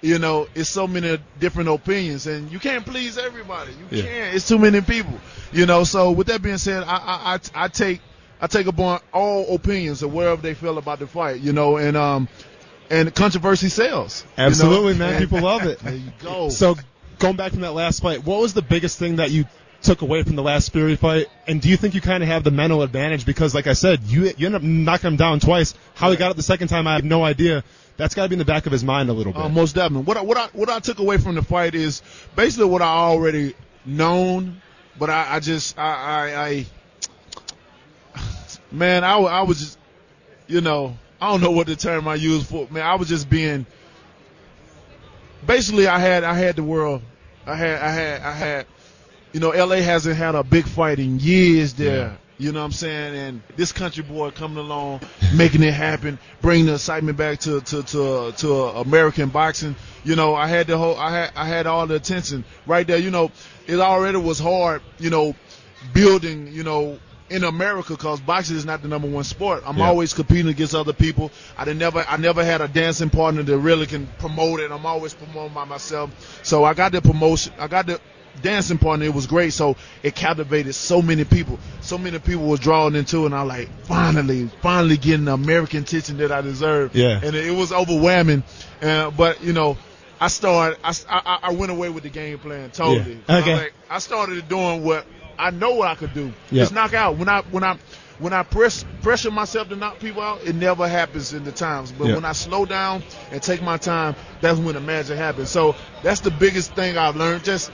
[0.00, 3.72] you know, it's so many different opinions, and you can't please everybody.
[3.72, 4.02] You Yeah.
[4.04, 4.34] can't.
[4.36, 5.18] It's too many people.
[5.52, 5.84] You know.
[5.84, 8.00] So with that being said, I I, I, I take
[8.40, 11.40] I take upon all opinions of wherever they feel about the fight.
[11.40, 12.28] You know, and um
[12.90, 14.24] and controversy sells.
[14.36, 14.46] you know?
[14.46, 15.14] Absolutely, man.
[15.14, 15.78] And- People love it.
[15.82, 16.48] There you go.
[16.48, 16.76] So
[17.18, 19.44] going back from that last fight, what was the biggest thing that you
[19.82, 21.26] took away from the last Fury fight?
[21.46, 23.26] And do you think you kind of have the mental advantage?
[23.26, 25.74] Because like I said, you you end up knocking him down twice.
[25.94, 27.64] How he got it the second time, I have no idea.
[27.98, 29.42] That's got to be in the back of his mind a little bit.
[29.42, 30.04] Uh, most definitely.
[30.04, 32.00] What I, what I what I took away from the fight is
[32.36, 34.62] basically what I already known,
[34.98, 36.66] but I, I just I, I I
[38.70, 39.78] man I, I was just
[40.46, 43.28] you know I don't know what the term I use for man I was just
[43.28, 43.66] being
[45.44, 47.02] basically I had I had the world
[47.46, 48.66] I had I had I had
[49.32, 51.96] you know LA hasn't had a big fight in years there.
[51.96, 52.16] Yeah.
[52.38, 53.16] You know what I'm saying?
[53.16, 55.00] And this country boy coming along,
[55.34, 59.74] making it happen, bringing the excitement back to to to to American boxing.
[60.04, 62.98] You know, I had the whole, I had I had all the attention right there.
[62.98, 63.32] You know,
[63.66, 64.82] it already was hard.
[64.98, 65.34] You know,
[65.92, 66.48] building.
[66.52, 66.98] You know.
[67.30, 69.88] In America, because boxing is not the number one sport, I'm Yeah.
[69.88, 71.30] always competing against other people.
[71.58, 74.72] I did never, I never had a dancing partner that really can promote it.
[74.72, 76.08] I'm always promoting by myself.
[76.42, 78.00] So I got the promotion, I got the
[78.38, 79.06] dancing partner.
[79.06, 79.52] It was great.
[79.52, 81.58] So it captivated so many people.
[81.80, 83.26] So many people was drawn into it.
[83.26, 86.94] And I like, finally, finally getting the American attention that I deserve.
[86.94, 87.20] Yeah.
[87.22, 88.44] And it, was overwhelming.
[88.80, 89.76] Uh, but, you know,
[90.20, 93.20] I started, I, I, I went away with the game plan totally.
[93.28, 93.38] Yeah.
[93.38, 93.52] Okay.
[93.52, 95.06] I, like, I started doing what
[95.38, 96.32] I know what I could do.
[96.50, 96.62] Yeah.
[96.62, 97.16] Just knock out.
[97.16, 97.78] When I, when I,
[98.18, 101.92] when I press pressure myself to knock people out, it never happens in the times.
[101.92, 102.14] But Yeah.
[102.16, 105.50] when I slow down and take my time, that's when the magic happens.
[105.50, 107.44] So that's the biggest thing I've learned.
[107.44, 107.70] Just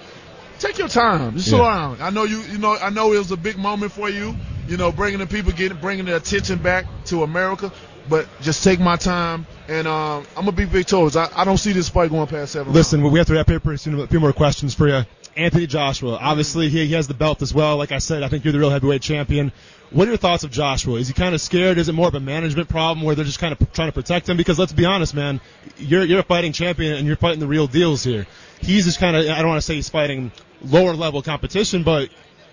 [0.58, 1.36] take your time.
[1.36, 1.74] Just slow Yeah.
[1.74, 1.96] down.
[2.00, 2.40] I know you.
[2.40, 2.76] You know.
[2.76, 4.34] I know it was a big moment for you.
[4.68, 7.70] You know, bringing the people, getting bringing the attention back to America.
[8.08, 11.16] But just take my time, and um, I'm gonna be victorious.
[11.16, 12.72] I, I don't see this fight going past seven.
[12.72, 13.98] Listen, we have to wrap pretty soon.
[13.98, 15.04] A few more questions for you.
[15.36, 17.76] Anthony Joshua, obviously he, he has the belt as well.
[17.76, 19.52] Like I said, I think you're the real heavyweight champion.
[19.90, 20.98] What are your thoughts of Joshua?
[20.98, 21.78] Is he kind of scared?
[21.78, 24.28] Is it more of a management problem where they're just kind of trying to protect
[24.28, 24.36] him?
[24.36, 25.40] Because let's be honest, man,
[25.78, 28.26] you're you're a fighting champion and you're fighting the real deals here.
[28.60, 32.08] He's just kind of I don't want to say he's fighting lower level competition, but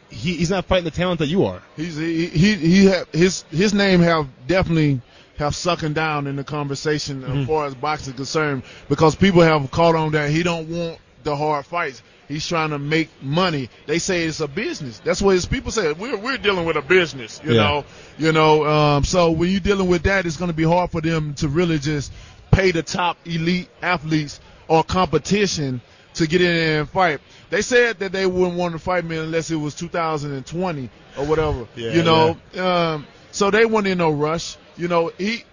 [0.10, 1.62] he, he's not fighting the talent that you are.
[1.78, 5.02] He's he he, he have, his his name have definitely
[5.38, 7.38] have sucking down in the conversation Mm-hmm.
[7.42, 11.36] as far as boxing concerned because people have caught on that he don't want the
[11.36, 12.04] hard fights.
[12.28, 13.70] He's trying to make money.
[13.88, 15.00] They say it's a business.
[15.04, 15.92] That's what his people say.
[15.94, 17.62] We're we're dealing with a business, you Yeah.
[17.64, 17.86] know.
[18.18, 21.02] You know, um, so when you're dealing with that, it's going to be hard for
[21.02, 22.12] them to really just
[22.52, 25.82] pay the top elite athletes or competition
[26.22, 27.20] to get in there and fight.
[27.50, 31.68] They said that they wouldn't want to fight me unless it was 2020 or whatever.
[31.76, 34.58] Yeah, you know, um, so they weren't in no rush.
[34.78, 35.44] You know, he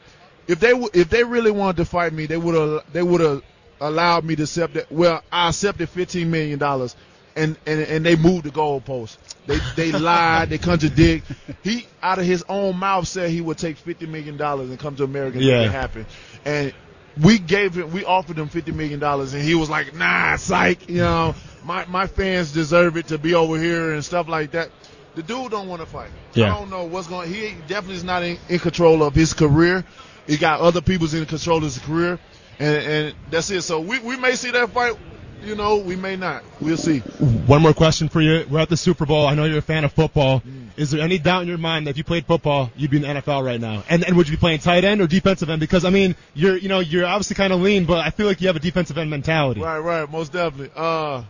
[0.47, 3.21] if they w- if they really wanted to fight me, they would have they would
[3.21, 3.43] have
[3.81, 4.91] allowed me to accept that.
[4.91, 6.97] Well, I accepted 15 million dollars
[7.37, 9.17] and and and they moved the goalpost.
[9.47, 11.31] They they lied, they contradict.
[11.63, 14.97] He out of his own mouth said he would take fifty million dollars and come
[14.97, 15.59] to America and Yeah.
[15.59, 16.07] make it happen.
[16.45, 16.75] And
[17.21, 20.89] we gave him, we offered him fifty million dollars, and he was like, "Nah, psych."
[20.89, 24.71] You know, my my fans deserve it to be over here and stuff like that.
[25.15, 26.11] The dude don't want to fight.
[26.35, 26.55] Yeah.
[26.55, 27.33] I don't know what's going.
[27.33, 29.85] He definitely is not in, in control of his career.
[30.27, 32.19] He got other people's in control of his career,
[32.59, 33.63] and and that's it.
[33.63, 34.97] So we we may see that fight.
[35.45, 36.43] You know, we may not.
[36.61, 36.99] We'll see.
[36.99, 38.47] One more question for you.
[38.51, 39.27] We're at the Super Bowl.
[39.27, 40.41] I know you're a fan of football.
[40.41, 40.69] Mm.
[40.77, 43.03] Is there any doubt in your mind that if you played football, you'd be in
[43.03, 43.83] the NFL right now?
[43.89, 45.61] And and would you be playing tight end or defensive end?
[45.61, 48.41] Because I mean, you're you know you're obviously kind of lean, but I feel like
[48.41, 49.61] you have a defensive end mentality.
[49.61, 50.71] Right, right, most definitely.
[50.77, 51.23] Uh,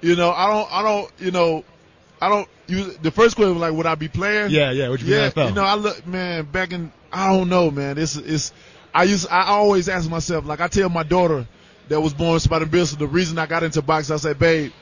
[0.00, 1.64] you know, I don't, I don't, you know,
[2.20, 2.48] I don't.
[2.66, 4.50] You, the first question was like, would I be playing?
[4.50, 4.88] Yeah, yeah.
[4.88, 5.26] Would you be yeah.
[5.26, 5.48] in the NFL?
[5.48, 7.96] You know, I look, man, back in, I don't know, man.
[7.96, 8.52] This is,
[8.94, 11.46] I used, I always ask myself, like I tell my daughter
[11.90, 14.72] that was born Spider Bill, the reason I got into boxing, I said, babe,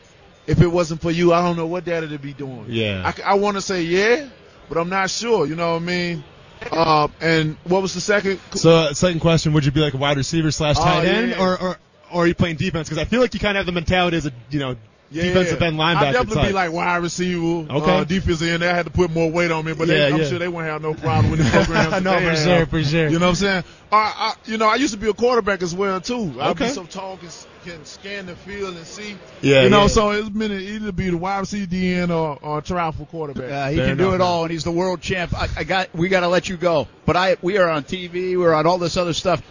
[0.46, 2.66] if it wasn't for you, I don't know what daddy would be doing.
[2.68, 3.12] Yeah.
[3.24, 4.28] I, want to say yeah,
[4.68, 5.46] but I'm not sure.
[5.46, 6.24] You know what I mean?
[6.70, 8.40] Uh, and what was the second?
[8.52, 11.42] So second question, would you be like a wide receiver slash Oh, tight end, yeah.
[11.42, 11.78] or, or
[12.12, 12.88] or are you playing defense?
[12.88, 14.76] Because I feel like you kind of have the mentality as a you know
[15.12, 15.96] defensive end linebacker.
[15.96, 16.46] I definitely type.
[16.48, 17.98] be like wide receiver, Okay.
[17.98, 18.62] uh, defensive end.
[18.62, 20.28] They had to put more weight on me, but they, Yeah, I'm yeah.
[20.28, 22.02] sure they won't have no problem with the program.
[22.04, 23.08] No, for sure, for sure.
[23.08, 23.64] You know what I'm saying?
[23.90, 26.34] I, I, you know, I used to be a quarterback as well too.
[26.40, 26.66] I'd Okay.
[26.66, 27.28] be so tall, can,
[27.64, 29.16] can scan the field and see.
[29.40, 29.86] Yeah, you know, yeah.
[29.88, 33.50] so it's been either be the wide receiver, DN, or, or try for quarterback.
[33.50, 34.26] Uh, he Fair can do enough, it man.
[34.26, 35.32] all, and he's the world champ.
[35.34, 36.86] I, I got, we got to let you go.
[37.06, 38.38] But I, we are on TV.
[38.38, 39.42] We're on all this other stuff.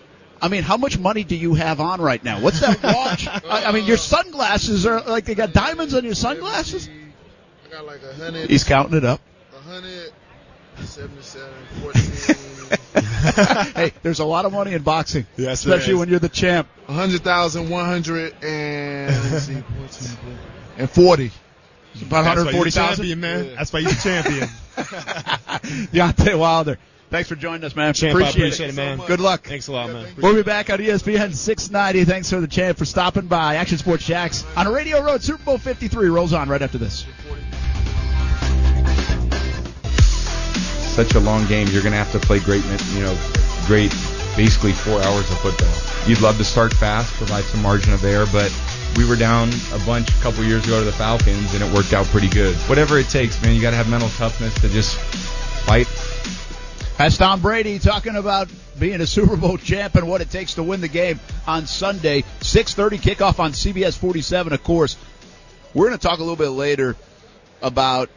[0.41, 2.39] I mean, how much money do you have on right now?
[2.41, 3.27] What's that watch?
[3.49, 6.89] I, I mean, your sunglasses are like they got diamonds on your sunglasses.
[7.65, 8.49] I got like a hundred.
[8.49, 9.21] He's counting it up.
[9.55, 10.11] a hundred.
[10.79, 11.49] 77,
[11.81, 16.67] 14, hey, there's a lot of money in boxing, Yes, especially when you're the champ.
[16.85, 20.17] 100,000, 100 and, see, 14,
[20.77, 21.31] and 40.
[21.93, 22.95] It's about That's why you're the 140,000.
[22.95, 23.55] champion, man.
[23.55, 24.47] That's why you're the champion.
[25.91, 26.77] Deontay Wilder.
[27.09, 27.93] Thanks for joining us, man.
[27.93, 28.99] Champ, I appreciate, appreciate it, man.
[29.07, 29.43] Good luck.
[29.47, 30.07] Thanks a lot, man.
[30.17, 32.03] We'll be back on ESPN 690.
[32.03, 33.55] Thanks for the champ for stopping by.
[33.55, 35.17] Action Sports Jax on Radio Row.
[35.17, 37.05] Super Bowl 53 rolls on right after this.
[40.97, 41.67] such a long game.
[41.67, 42.63] You're going to have to play great,
[42.95, 43.15] you know,
[43.67, 43.91] great,
[44.35, 45.71] basically four hours of football.
[46.07, 48.51] You'd love to start fast, provide some margin of error, but
[48.97, 51.93] we were down a bunch a couple years ago to the Falcons, and it worked
[51.93, 52.55] out pretty good.
[52.67, 54.97] Whatever it takes, man, you got to have mental toughness to just
[55.67, 55.85] fight.
[56.97, 60.63] That's Tom Brady talking about being a Super Bowl champ and what it takes to
[60.63, 62.23] win the game on Sunday.
[62.39, 64.51] 6:30 kickoff on CBS 47.
[64.51, 64.97] Of course,
[65.75, 66.95] we're going to talk a little bit later
[67.61, 68.09] about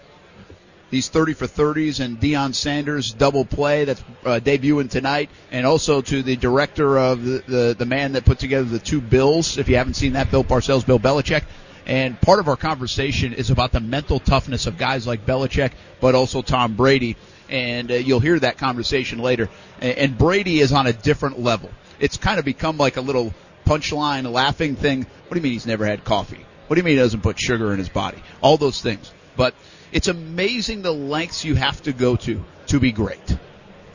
[0.88, 6.00] these 30 for 30s and Deion Sanders double play that's uh, debuting tonight, and also
[6.00, 9.58] to the director of the, the the man that put together the two bills.
[9.58, 11.42] If you haven't seen that, Bill Parcells, Bill Belichick.
[11.86, 16.14] And part of our conversation is about the mental toughness of guys like Belichick, but
[16.14, 17.16] also Tom Brady.
[17.50, 19.48] And uh, you'll hear that conversation later.
[19.80, 21.70] And, and Brady is on a different level.
[21.98, 23.34] It's kind of become like a little
[23.66, 25.00] punchline, laughing thing.
[25.02, 26.44] What do you mean he's never had coffee?
[26.66, 28.22] What do you mean he doesn't put sugar in his body?
[28.40, 29.12] All those things.
[29.36, 29.54] But
[29.92, 33.36] it's amazing the lengths you have to go to to be great.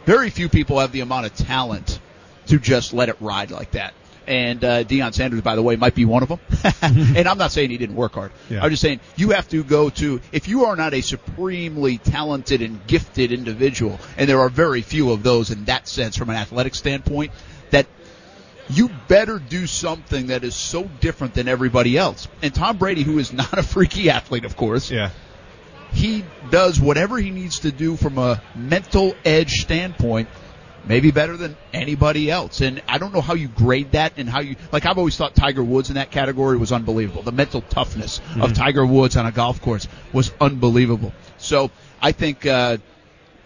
[0.05, 1.99] Very few people have the amount of talent
[2.47, 3.93] to just let it ride like that.
[4.27, 6.39] And uh, Deion Sanders, by the way, might be one of them.
[6.81, 8.31] and I'm not saying he didn't work hard.
[8.49, 8.63] Yeah.
[8.63, 12.61] I'm just saying you have to go to if you are not a supremely talented
[12.61, 16.35] and gifted individual, and there are very few of those in that sense from an
[16.35, 17.31] athletic standpoint,
[17.69, 17.85] that
[18.67, 22.27] you better do something that is so different than everybody else.
[22.41, 25.11] And Tom Brady, who is not a freaky athlete, of course, Yeah.
[25.93, 30.29] he does whatever he needs to do from a mental edge standpoint,
[30.87, 32.61] maybe better than anybody else.
[32.61, 34.85] And I don't know how you grade that and how you like.
[34.85, 37.23] I've always thought Tiger Woods in that category was unbelievable.
[37.23, 41.13] The mental toughness of Tiger Woods on a golf course was unbelievable.
[41.37, 41.71] So
[42.01, 42.45] I think.
[42.45, 42.77] Uh,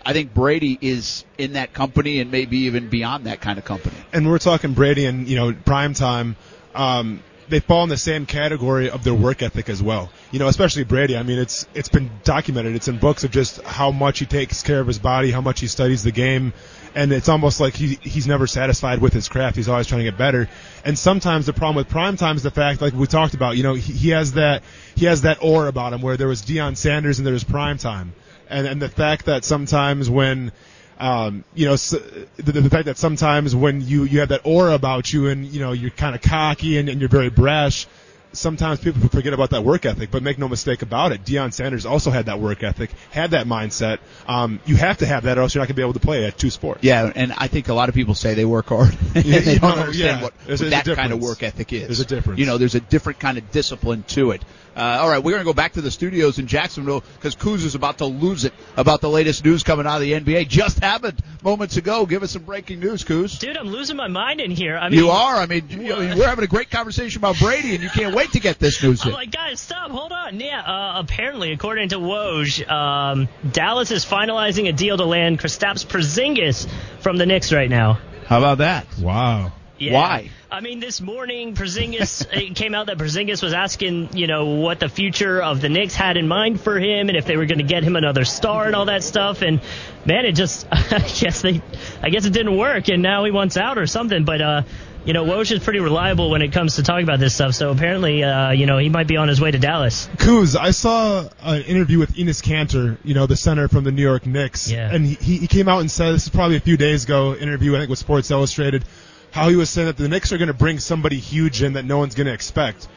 [0.06, 3.96] I think Brady is in that company and maybe even beyond that kind of company.
[4.14, 6.38] and we're talking Brady and you know prime time.
[6.74, 10.12] Um, they fall in the same category of their work ethic as well.
[10.32, 11.18] You know, especially Brady.
[11.18, 12.76] I mean, it's it's been documented.
[12.76, 15.60] It's in books of just how much he takes care of his body, how much
[15.60, 16.54] he studies the game,
[16.96, 19.56] and it's almost like he he's never satisfied with his craft.
[19.56, 20.50] He's always trying to get better.
[20.84, 23.64] And sometimes the problem with prime time is the fact, like we talked about, you
[23.64, 24.64] know, he, he has that
[24.96, 27.78] he has that aura about him where there was Deion Sanders and there was prime
[27.78, 28.14] time,
[28.50, 30.52] and and the fact that sometimes when
[31.00, 35.14] um, you know, the, the fact that sometimes when you, you have that aura about
[35.14, 37.88] you and, you know, you're kind of cocky and, and you're very brash,
[38.34, 41.24] sometimes people forget about that work ethic, but make no mistake about it.
[41.24, 44.00] Deion Sanders also had that work ethic, had that mindset.
[44.28, 46.00] Um, you have to have that, or else you're not going to be able to
[46.00, 46.84] play at two sports.
[46.84, 48.96] Yeah, and I think a lot of people say they work hard.
[49.16, 50.24] and Yeah, they don't no, understand yeah.
[50.24, 51.88] what, There's what that kind of work ethic is.
[51.88, 52.40] There's a difference.
[52.40, 54.44] You know, there's a different kind of discipline to it.
[54.80, 57.66] Uh, all right, we're going to go back to the studios in Jacksonville because Kuz
[57.66, 60.48] is about to lose it about the latest news coming out of the NBA.
[60.48, 62.06] Just happened moments ago.
[62.06, 63.38] Give us some breaking news, Kuz.
[63.40, 64.78] Dude, I'm losing my mind in here.
[64.78, 65.36] I mean, you are.
[65.36, 68.16] I mean, you- I mean, we're having a great conversation about Brady, and you can't
[68.16, 69.14] wait to get this news I'm in.
[69.16, 70.40] like, guys, stop, hold on.
[70.40, 75.86] Yeah, uh, apparently, according to Woj, um, Dallas is finalizing a deal to land Kristaps
[75.86, 76.70] Porzingis
[77.02, 78.00] from the Knicks right now.
[78.28, 78.88] How about that?
[78.98, 79.52] Wow.
[79.80, 79.94] Yeah.
[79.94, 80.30] Why?
[80.52, 84.80] I mean, this morning, Porzingis it came out that Porzingis was asking, you know, what
[84.80, 87.60] the future of the Knicks had in mind for him, and if they were going
[87.60, 89.42] to get him another star and all that stuff.
[89.42, 89.62] And
[90.06, 91.62] man, it just, I guess they,
[92.02, 94.26] I guess it didn't work, and now he wants out or something.
[94.26, 94.62] But uh,
[95.06, 97.56] you know, Woj is pretty reliable when it comes to talking about this stuff.
[97.56, 100.08] So apparently, uh, you know, he might be on his way to Dallas.
[100.18, 104.02] Kuz, I saw an interview with Enes Kanter, you know, the center from the New
[104.02, 104.70] York Knicks.
[104.70, 104.94] Yeah.
[104.94, 107.76] And he, he came out and said, this is probably a few days ago, interview,
[107.76, 108.84] I think with Sports Illustrated,
[109.32, 111.86] how he was saying that the Knicks are going to bring somebody huge in that
[111.86, 112.88] no one's going to expect.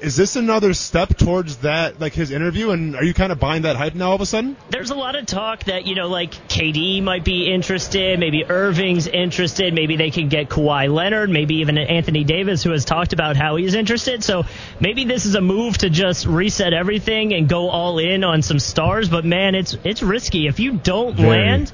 [0.00, 2.70] Is this another step towards that, like his interview?
[2.70, 4.56] And are you kind of buying that hype now all of a sudden?
[4.68, 9.06] There's a lot of talk that, you know, like KD might be interested, maybe Irving's
[9.06, 13.36] interested, maybe they could get Kawhi Leonard, maybe even Anthony Davis, who has talked about
[13.36, 14.22] how he's interested.
[14.24, 14.42] So
[14.80, 18.58] maybe this is a move to just reset everything and go all in on some
[18.58, 19.08] stars.
[19.08, 20.48] But man, it's it's risky.
[20.48, 21.28] If you don't Very.
[21.28, 21.72] land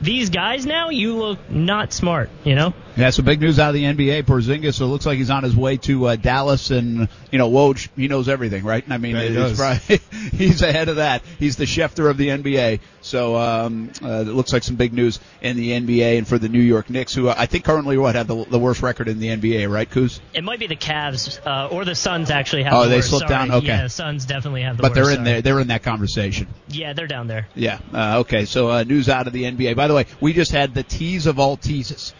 [0.00, 2.72] these guys now, you look not smart, you know?
[2.96, 4.24] Yeah, some big news out of the NBA.
[4.24, 7.48] Porzingis, so it looks like he's on his way to uh, Dallas, and you know
[7.50, 8.84] Woj, he knows everything, right?
[8.90, 9.58] I mean, Yeah, he it's does.
[9.58, 10.00] probably,
[10.36, 11.22] he's ahead of that.
[11.38, 12.80] He's the Schefter of the NBA.
[13.02, 16.48] So um, uh, it looks like some big news in the NBA and for the
[16.48, 19.28] New York Knicks, who I think currently what have the, the worst record in the
[19.28, 20.20] NBA, right, Kuz?
[20.34, 23.08] It might be the Cavs uh, or the Suns actually have Oh, the they worst.
[23.10, 23.48] slipped Sorry.
[23.48, 23.56] down?
[23.58, 23.66] Okay.
[23.68, 24.94] Yeah, the Suns definitely have the But worst.
[24.96, 25.24] they're in sorry.
[25.24, 25.42] there.
[25.42, 26.48] They're in that conversation.
[26.68, 27.48] Yeah, they're down there.
[27.54, 27.78] Yeah.
[27.94, 28.44] Uh, okay.
[28.44, 29.76] So uh, news out of the NBA.
[29.76, 32.12] By the way, we just had the tease of all teases.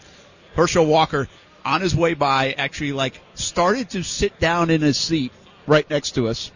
[0.55, 1.27] Herschel Walker
[1.63, 5.31] on his way by actually like started to sit down in his seat
[5.67, 6.51] right next to us.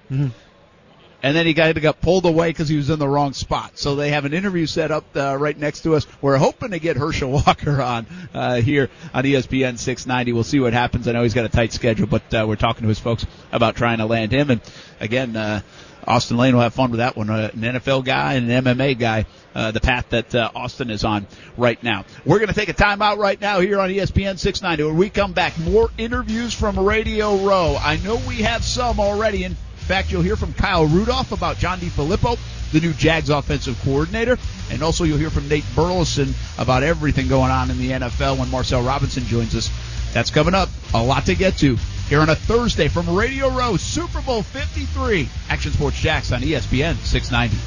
[1.24, 3.80] And then he got, got pulled away because he was in the wrong spot.
[3.80, 6.06] So they have an interview set up uh, right next to us.
[6.22, 10.34] We're hoping to get Herschel Walker on uh, here on ESPN 690.
[10.34, 11.08] We'll see what happens.
[11.08, 13.76] I know he's got a tight schedule, but uh, we're talking to his folks about
[13.76, 14.52] trying to land him.
[14.52, 14.62] And
[15.00, 15.62] again, uh,
[16.08, 17.30] Austen Lane will have fun with that one.
[17.30, 21.04] Uh, an NFL guy and an MMA guy, uh, the path that uh, Austen is
[21.04, 22.06] on right now.
[22.26, 24.84] We're going to take a timeout right now here on ESPN 690.
[24.84, 27.78] When we come back, more interviews from Radio Row.
[27.80, 29.44] I know we have some already.
[29.44, 32.38] In fact, you'll hear from Kyle Rudolph about John DeFilippo,
[32.72, 34.38] the new Jags offensive coordinator.
[34.72, 38.50] And also you'll hear from Nate Burleson about everything going on in the NFL when
[38.50, 39.70] Marcel Robinson joins us.
[40.14, 40.70] That's coming up.
[40.94, 45.28] A lot to get to here on a Thursday from Radio Row, Super Bowl 53.
[45.50, 47.58] Action Sports Jax on ESPN 690.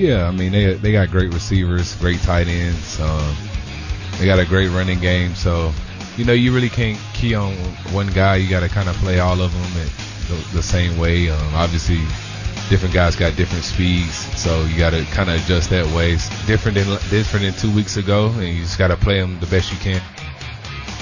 [0.00, 2.98] Yeah, I mean they they got great receivers, great tight ends.
[3.00, 3.34] Um,
[4.18, 5.34] they got a great running game.
[5.34, 5.72] So,
[6.16, 7.54] you know, you really can't key on
[7.92, 8.36] one guy.
[8.36, 9.88] You got to kind of play all of them
[10.28, 11.28] the, the same way.
[11.28, 12.00] Um, obviously,
[12.68, 16.12] different guys got different speeds, so you got to kind of adjust that way.
[16.12, 19.40] It's different than different than two weeks ago, and you just got to play them
[19.40, 20.00] the best you can.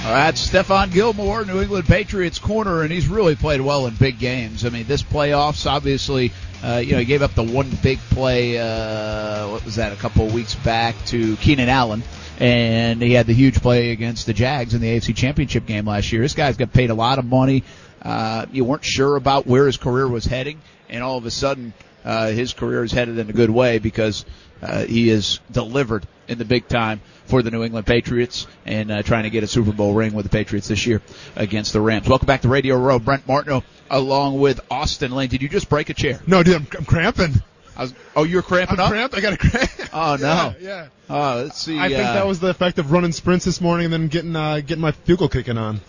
[0.04, 4.18] All right, Stephon Gilmore, New England Patriots corner, and he's really played well in big
[4.18, 4.64] games.
[4.64, 6.32] I mean, this playoffs, obviously,
[6.64, 9.96] uh, you know, he gave up the one big play, uh, what was that, a
[9.96, 12.02] couple of weeks back to Keenan Allen,
[12.38, 16.10] and he had the huge play against the Jags in the AFC Championship game last
[16.10, 16.22] year.
[16.22, 17.62] This guy's got paid a lot of money.
[18.00, 20.58] Uh, you weren't sure about where his career was heading,
[20.88, 24.24] and all of a sudden, uh, his career is headed in a good way because
[24.62, 29.02] uh, he is delivered in the big time for the New England Patriots and uh,
[29.02, 31.00] trying to get a Super Bowl ring with the Patriots this year
[31.36, 32.08] against the Rams.
[32.08, 32.98] Welcome back to Radio Row.
[32.98, 35.28] Brent Martineau along with Austen Lane.
[35.28, 36.20] Did you just break a chair?
[36.26, 37.34] No, dude, I'm, I'm cramping.
[37.76, 38.90] I was, oh, you're cramping I'm up?
[38.90, 39.14] cramped.
[39.14, 39.70] I got a cramp.
[39.90, 40.26] Oh, no.
[40.26, 40.54] Yeah.
[40.60, 40.86] yeah.
[41.08, 41.78] Oh, let's see.
[41.78, 44.36] I think uh, that was the effect of running sprints this morning and then getting
[44.36, 45.80] uh, getting my bugle kicking on.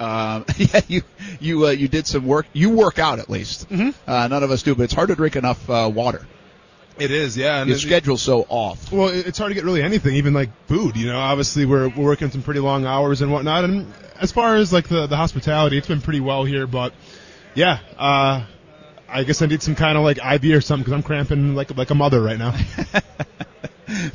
[0.00, 1.02] Um, yeah, you
[1.38, 2.46] you uh, you did some work.
[2.52, 3.68] You work out at least.
[3.70, 3.94] Mhm.
[4.06, 6.26] Uh, none of us do, but it's hard to drink enough uh, water.
[6.98, 7.60] It is, yeah.
[7.60, 8.90] And Your schedule's so off.
[8.90, 10.96] Well, it's hard to get really anything, even like food.
[10.96, 13.64] You know, obviously we're we're working some pretty long hours and whatnot.
[13.64, 16.66] And as far as like the the hospitality, it's been pretty well here.
[16.66, 16.94] But
[17.54, 18.44] yeah, uh,
[19.08, 21.76] I guess I need some kind of like IV or something because I'm cramping like
[21.76, 22.54] like a mother right now.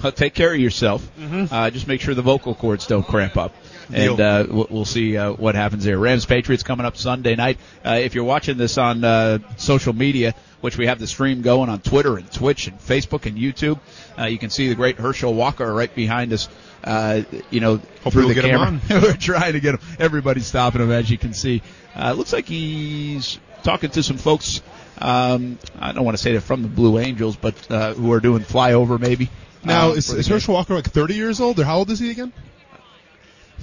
[0.04, 1.10] Well, take care of yourself.
[1.18, 1.50] Mhm.
[1.50, 3.56] Uh, just make sure the vocal cords don't cramp up.
[3.94, 5.98] And uh, we'll see uh, what happens there.
[5.98, 7.58] Rams Patriots coming up Sunday night.
[7.86, 11.70] Uh, if you're watching this on uh, social media, which we have the stream going
[11.70, 13.80] on Twitter and Twitch and Facebook and YouTube,
[14.18, 16.48] uh, you can see the great Herschel Walker right behind us.
[16.84, 18.82] Uh, you know, through we'll the get him camera.
[19.02, 19.82] We're trying to get him.
[20.00, 21.62] Everybody's stopping him, as you can see.
[21.96, 24.62] Uh, looks like he's talking to some folks.
[24.98, 28.20] Um, I don't want to say they're from the Blue Angels, but uh, who are
[28.20, 29.30] doing flyover maybe.
[29.64, 30.28] Now, uh, is, is.
[30.28, 32.34] Herschel Walker like 30 years old, or how old is he again?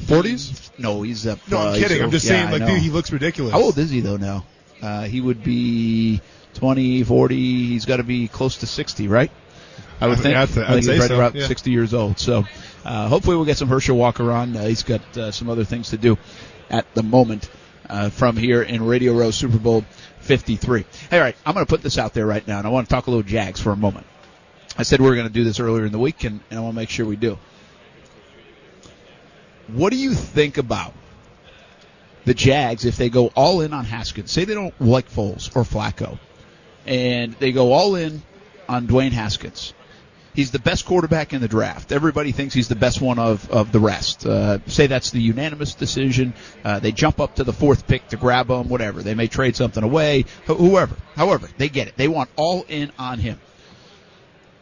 [0.06, 0.70] 40s?
[0.78, 2.02] No, he's uh, No, I'm uh, kidding.
[2.02, 3.52] I'm just yeah, saying, like, dude, he looks ridiculous.
[3.52, 4.44] How old is he though now?
[4.80, 6.20] Uh, he would be
[6.54, 7.36] 20, 40.
[7.36, 9.30] He's got to be close to 60, right?
[10.00, 10.36] I would I- think.
[10.36, 11.46] I'd say- I I'd think say he's right so, about yeah.
[11.46, 12.18] 60 years old.
[12.18, 12.44] So
[12.84, 14.56] uh, hopefully we'll get some Herschel Walker on.
[14.56, 16.16] Uh, he's got uh, some other things to do
[16.70, 17.50] at the moment
[17.88, 19.84] uh, from here in Radio Row Super Bowl
[20.20, 20.84] 53.
[21.12, 22.94] All right, I'm going to put this out there right now, and I want to
[22.94, 24.06] talk a little Jags for a moment.
[24.76, 26.62] I said we were going to do this earlier in the week, and, and I
[26.62, 27.38] want to make sure we do.
[29.68, 30.94] What do you think about
[32.24, 34.30] the Jags if they go all in on Haskins?
[34.30, 36.18] Say they don't like Foles or Flacco,
[36.86, 38.22] and they go all in
[38.68, 39.74] on Dwayne Haskins.
[40.34, 41.90] He's the best quarterback in the draft.
[41.90, 44.24] Everybody thinks he's the best one of, of the rest.
[44.24, 46.32] Uh, say that's the unanimous decision.
[46.64, 49.02] Uh, they jump up to the fourth pick to grab him, whatever.
[49.02, 50.96] They may trade something away, whoever.
[51.16, 51.96] However, they get it.
[51.96, 53.40] They want all in on him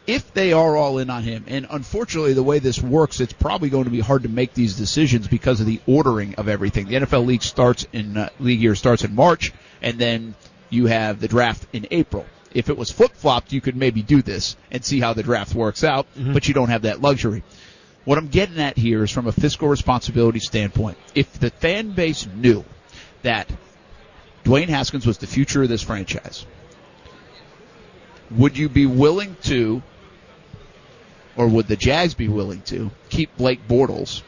[0.07, 3.69] if they are all in on him, and unfortunately the way this works, it's probably
[3.69, 6.87] going to be hard to make these decisions because of the ordering of everything.
[6.87, 9.53] The NFL league starts in uh, league year starts in March,
[9.83, 10.35] and then
[10.71, 12.25] you have the draft in April.
[12.55, 15.55] If it was flip flopped, you could maybe do this and see how the draft
[15.55, 17.43] works out, but you don't have that luxury.
[18.05, 20.97] What I'm getting at here is from a fiscal responsibility standpoint.
[21.15, 22.65] If the fan base knew
[23.23, 23.51] that
[24.45, 26.47] Dwayne Haskins was the future of this franchise,
[28.31, 29.83] would you be willing to,
[31.37, 34.23] or would the Jags be willing to, keep Blake Bortles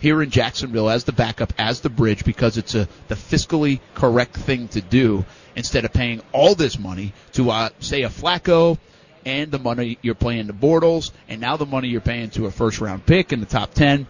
[0.00, 4.36] here in Jacksonville as the backup, as the bridge, because it's a the fiscally correct
[4.36, 5.24] thing to do
[5.56, 8.78] instead of paying all this money to, uh, say, a Flacco
[9.26, 12.50] and the money you're paying to Bortles, and now the money you're paying to a
[12.50, 14.06] first round pick in the top 10.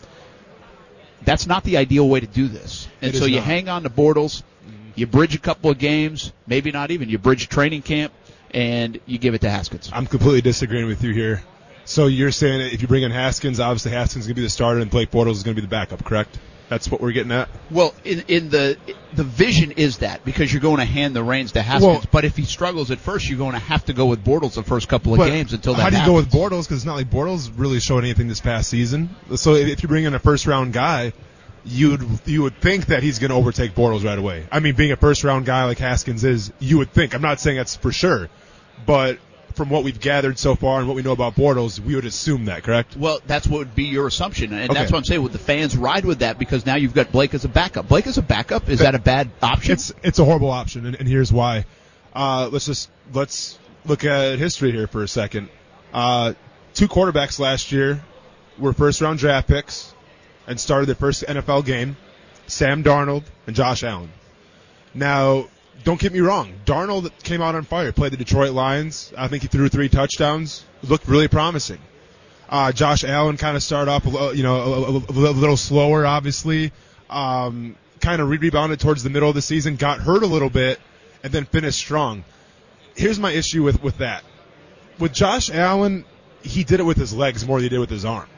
[1.22, 2.88] That's not the ideal way to do this.
[3.02, 3.44] And It so you not.
[3.44, 4.42] hang on to Bortles,
[4.94, 8.12] you bridge a couple of games, maybe not even, you bridge training camp,
[8.52, 9.90] and you give it to Haskins.
[9.92, 11.42] I'm completely disagreeing with you here.
[11.90, 14.48] So you're saying if you bring in Haskins, obviously Haskins is going to be the
[14.48, 16.38] starter and Blake Bortles is going to be the backup, correct?
[16.68, 17.48] That's what we're getting at.
[17.68, 18.78] Well, in, in the
[19.12, 22.24] the vision is that because you're going to hand the reins to Haskins, Well- but
[22.24, 24.86] if he struggles at first, you're going to have to go with Bortles the first
[24.86, 26.28] couple of games until that how do you happens.
[26.32, 26.62] go with Bortles?
[26.62, 29.10] Because it's not like Bortles really showed anything this past season.
[29.34, 31.12] So if, if you bring in a first round guy,
[31.64, 34.46] you'd you would think that he's going to overtake Bortles right away.
[34.52, 37.16] I mean, being a first round guy like Haskins is, you would think.
[37.16, 38.28] I'm not saying that's for sure,
[38.86, 39.18] but
[39.54, 42.46] from what we've gathered so far and what we know about Bortles, we would assume
[42.46, 42.96] that, correct?
[42.96, 44.74] Well, that's what would be your assumption, and Okay.
[44.78, 45.22] that's what I'm saying.
[45.22, 47.88] Would the fans ride with that because now you've got Blake as a backup?
[47.88, 49.72] Blake as a backup is that a bad option?
[49.72, 51.64] It's it's a horrible option, and, and here's why.
[52.14, 55.48] Uh, let's just let's look at history here for a second.
[55.92, 56.34] Uh,
[56.74, 58.02] two quarterbacks last year
[58.58, 59.94] were first round draft picks
[60.46, 61.96] and started their first NFL game.
[62.46, 64.10] Sam Darnold and Josh Allen.
[64.92, 65.46] Now,
[65.84, 66.52] don't get me wrong.
[66.64, 67.92] Darnold came out on fire.
[67.92, 69.12] Played the Detroit Lions.
[69.16, 70.64] I think he threw three touchdowns.
[70.82, 71.78] Looked really promising.
[72.48, 76.04] Uh, Josh Allen kind of started off, a, you know, a, a- a little slower,
[76.04, 76.72] obviously.
[77.08, 80.80] Um, kind of rebounded towards the middle of the season, got hurt a little bit,
[81.22, 82.24] and then finished strong.
[82.94, 84.24] Here's my issue with, with that.
[84.98, 86.04] With Josh Allen,
[86.42, 88.28] he did it with his legs more than he did with his arm.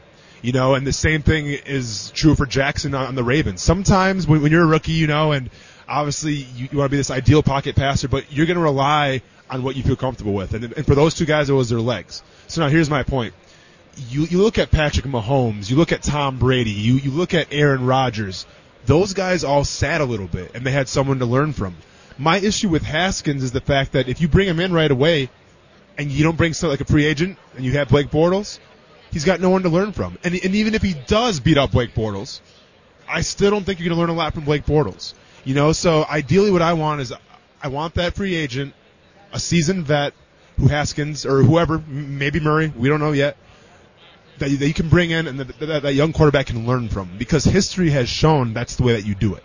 [0.43, 3.62] You know, and the same thing is true for Jackson on, on the Ravens.
[3.62, 5.49] Sometimes when, when you're a rookie, you know, and
[5.93, 9.20] obviously you, you want to be this ideal pocket passer, but you're going to rely
[9.51, 10.55] on what you feel comfortable with.
[10.55, 12.22] And, and for those two guys, it was their legs.
[12.49, 13.34] So now here's my point
[14.09, 17.49] you you look at Patrick Mahomes, you look at Tom Brady, you you look at
[17.53, 18.47] Aaron Rodgers.
[18.86, 21.76] Those guys all sat a little bit and they had someone to learn from.
[22.18, 25.28] My issue with Haskins is the fact that if you bring him in right away
[25.99, 28.59] and you don't bring like a free agent and you have Blake Bortles,
[29.12, 30.18] he's got no one to learn from.
[30.24, 32.40] And and even if he does beat up Blake Bortles,
[33.07, 35.12] I still don't think you're going to learn a lot from Blake Bortles.
[35.45, 37.12] You know, so ideally what I want is
[37.62, 38.74] I want that free agent,
[39.32, 40.14] a seasoned vet
[40.59, 43.36] who Haskins or whoever, maybe Murray, we don't know yet,
[44.38, 46.88] that you, that you can bring in and that, that, that young quarterback can learn
[46.88, 49.45] from because history has shown that's the way that you do it.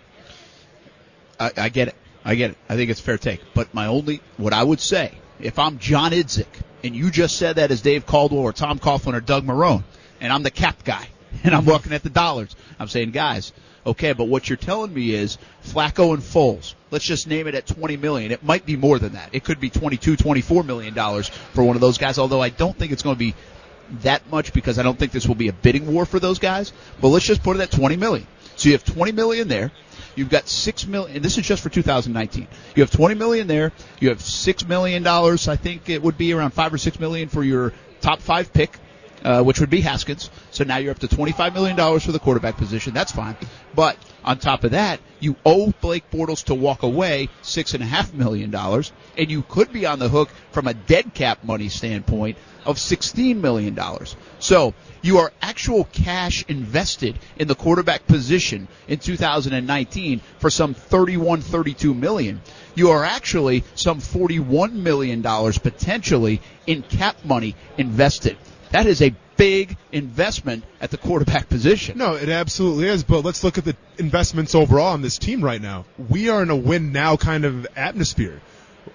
[1.38, 1.94] I, I get it.
[2.24, 2.58] I get it.
[2.68, 3.40] I think it's fair take.
[3.54, 6.46] But my only, what I would say, if I'm John Idzik,
[6.84, 9.84] and you just said that as Dave Caldwell or Tom Coughlin or Doug Marrone,
[10.20, 11.08] and I'm the cap guy,
[11.44, 13.52] and I'm looking at the dollars, I'm saying, guys,
[13.86, 16.74] okay, but what you're telling me is Flacco and Foles.
[16.90, 18.32] Let's just name it at 20 million.
[18.32, 19.30] It might be more than that.
[19.32, 22.18] It could be 22, 24 million dollars for one of those guys.
[22.18, 23.34] Although I don't think it's going to be
[24.02, 26.72] that much because I don't think this will be a bidding war for those guys.
[27.00, 28.26] But let's just put it at 20 million.
[28.56, 29.70] So you have 20 million there.
[30.16, 31.16] You've got six million.
[31.16, 32.48] And this is just for 2019.
[32.74, 33.72] You have 20 million there.
[34.00, 35.46] You have six million dollars.
[35.46, 38.78] I think it would be around five or six million for your top five pick,
[39.24, 40.30] uh, which would be Haskins.
[40.50, 42.94] So now you're up to 25 million dollars for the quarterback position.
[42.94, 43.36] That's fine.
[43.74, 47.86] But on top of that, you owe Blake Bortles to walk away six and a
[47.86, 51.68] half million dollars, and you could be on the hook from a dead cap money
[51.68, 54.16] standpoint of 16 million dollars.
[54.38, 61.40] So you are actual cash invested in the quarterback position in 2019 for some 31,
[61.40, 62.40] 32 million.
[62.74, 68.36] You are actually some 41 million dollars potentially in cap money invested.
[68.70, 71.96] That is a big investment at the quarterback position.
[71.96, 73.04] No, it absolutely is.
[73.04, 75.84] But let's look at the investments overall on this team right now.
[76.08, 78.40] We are in a win now kind of atmosphere.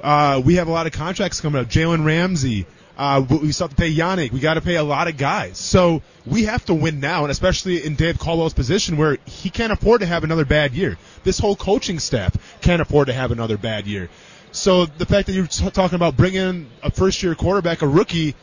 [0.01, 1.69] Uh, we have a lot of contracts coming up.
[1.69, 2.65] Jalen Ramsey.
[2.95, 4.31] Uh, we still have to pay Yannick.
[4.31, 5.57] We got to pay a lot of guys.
[5.57, 9.73] So we have to win now, and especially in Dave Caldwell's position where he can't
[9.73, 10.99] afford to have another bad year.
[11.23, 14.09] This whole coaching staff can't afford to have another bad year.
[14.51, 17.87] So the fact that you're t- talking about bringing in a first year quarterback, a
[17.87, 18.35] rookie,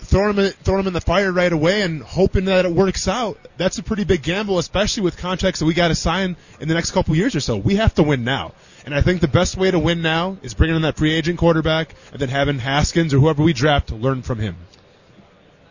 [0.00, 3.08] throwing him, in, throwing him in the fire right away and hoping that it works
[3.08, 6.68] out, that's a pretty big gamble, especially with contracts that we got to sign in
[6.68, 7.56] the next couple years or so.
[7.56, 8.52] We have to win now.
[8.84, 11.38] And I think the best way to win now is bringing in that free agent
[11.38, 14.56] quarterback and then having Haskins or whoever we draft learn from him.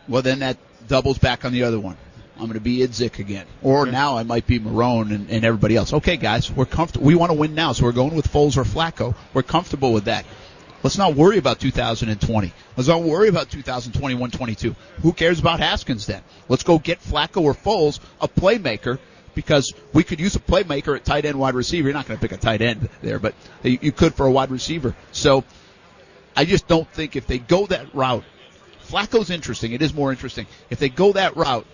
[0.06, 1.96] Well, then that doubles back on the other one.
[2.38, 3.46] I'm going to be Idzik again.
[3.62, 5.94] Or now I might be Marrone and, and everybody else.
[5.94, 7.06] Okay, guys, we're comfortable.
[7.06, 9.14] We want to win now, so we're going with Foles or Flacco.
[9.32, 10.26] We're comfortable with that.
[10.86, 12.52] Let's not worry about 2020.
[12.76, 14.76] Let's not worry about 2021 22.
[15.02, 16.22] Who cares about Haskins then?
[16.48, 19.00] Let's go get Flacco or Foles, a playmaker,
[19.34, 21.88] because we could use a playmaker at tight end wide receiver.
[21.88, 23.34] You're not going to pick a tight end there, but
[23.64, 24.94] you could for a wide receiver.
[25.10, 25.42] So
[26.36, 28.22] I just don't think if they go that route,
[28.86, 29.72] Flacco's interesting.
[29.72, 30.46] It is more interesting.
[30.70, 31.66] If they go that route,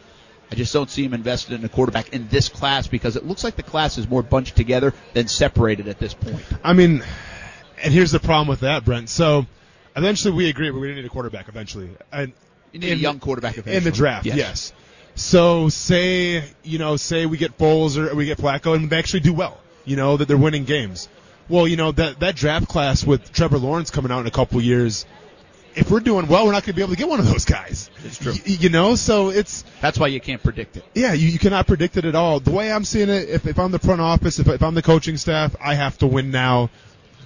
[0.51, 3.45] I just don't see him invested in a quarterback in this class because it looks
[3.45, 6.45] like the class is more bunched together than separated at this point.
[6.65, 7.05] I mean,
[7.83, 9.09] and here's the problem with that, Brent.
[9.09, 9.47] So
[9.97, 11.91] eventually we agree but we need a quarterback eventually.
[12.13, 12.33] And
[12.73, 13.77] You need a young quarterback eventually.
[13.77, 14.27] in the draft.
[14.27, 14.37] Yes.
[14.37, 14.73] Yes.
[15.15, 19.21] So say you know say we get Foles or we get Flacco and they actually
[19.21, 19.59] do well.
[19.85, 21.09] You know that they're winning games.
[21.49, 24.61] Well, you know that that draft class with Trevor Lawrence coming out in a couple
[24.63, 25.05] years.
[25.75, 27.47] If we're doing well, we're not going to be able to get one of those
[27.47, 27.89] guys.
[28.05, 28.33] It's true.
[28.33, 30.85] Y- you know, so it's That's why you can't predict it.
[30.95, 32.41] yeah, you, you cannot predict it at all.
[32.41, 34.83] The way I'm seeing it, if, if I'm the front office, if, if I'm the
[34.83, 36.69] coaching staff, I have to win now.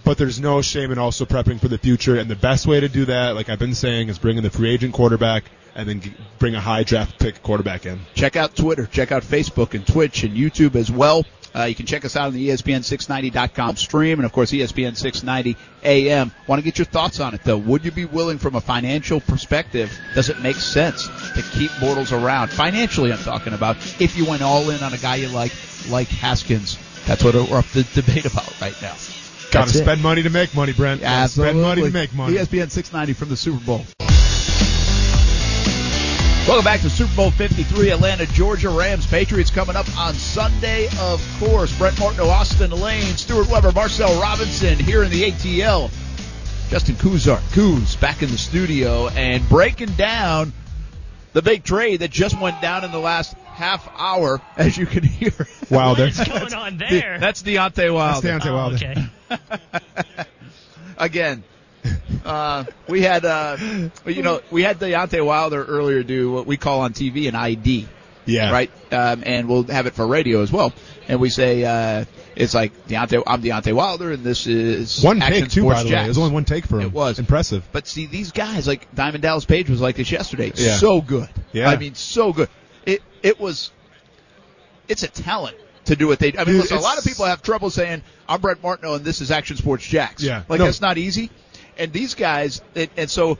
[0.06, 2.14] But there's no shame in also prepping for the future.
[2.14, 4.50] And the best way to do that, like I've been saying, is bring in the
[4.50, 6.00] free agent quarterback and then
[6.38, 7.98] bring a high draft pick quarterback in.
[8.14, 11.26] Check out Twitter, check out Facebook and Twitch and YouTube as well.
[11.56, 14.96] Uh, you can check us out on the E ESPN690.com stream and of course ESPN
[14.96, 16.30] 690 AM.
[16.46, 17.58] Want to get your thoughts on it though?
[17.58, 19.90] Would you be willing from a financial perspective?
[20.14, 22.52] Does it make sense to keep Bortles around?
[22.52, 23.76] Financially, I'm talking about.
[24.00, 25.50] If you went all in on a guy you like,
[25.88, 28.94] like Haskins, that's what we're up to debate about right now.
[29.50, 29.82] Got That's to it.
[29.82, 31.02] spend money to make money, Brent.
[31.02, 31.52] Absolutely.
[31.52, 32.36] Spend money to make money.
[32.36, 33.84] ESPN 690 from the Super Bowl.
[36.46, 38.68] Welcome back to Super Bowl 53, Atlanta, Georgia.
[38.70, 41.76] Rams, Patriots coming up on Sunday, of course.
[41.76, 45.90] Brent Martineau, Austen Lane, Stuart Weber, Marcel Robinson here in the ATL.
[46.70, 50.52] Justin Kuzar, Kuz back in the studio and breaking down
[51.32, 55.02] the big trade that just went down in the last half hour, as you can
[55.04, 55.32] hear.
[55.70, 56.04] Wilder.
[56.06, 57.18] What's going on there?
[57.18, 58.20] That's Deontay Wilder.
[58.28, 58.76] That's Deontay Oh, Wilder.
[58.76, 59.04] okay.
[60.98, 61.44] again.
[62.24, 63.56] Uh, we had, uh,
[64.06, 67.86] you know, we had Deontay Wilder earlier do what we call on TV an ID,
[68.24, 68.50] Yeah.
[68.50, 68.70] right?
[68.92, 70.72] Um, and we'll have it for radio as well.
[71.06, 72.04] And we say, uh,
[72.34, 75.90] it's like Deontay, I'm Deontay Wilder and this is One Action take too, by the
[75.90, 76.04] way.
[76.04, 76.86] It was only one take for him.
[76.86, 77.20] It was.
[77.20, 77.64] impressive.
[77.70, 80.50] But see, these guys, like Diamond Dallas Page was like this yesterday.
[80.56, 80.76] Yeah.
[80.76, 81.28] So good.
[81.52, 81.70] Yeah.
[81.70, 82.48] I mean, so good.
[82.84, 83.70] It, it was,
[84.88, 85.56] it's a talent
[85.86, 86.38] to do what they do.
[86.38, 89.04] I mean, Dude, listen, a lot of people have trouble saying, I'm Brent Martineau and
[89.04, 90.22] this is Action Sports Jax.
[90.22, 90.42] Yeah.
[90.48, 90.66] Like, No.
[90.66, 91.30] that's not easy.
[91.78, 93.38] And these guys, it, and so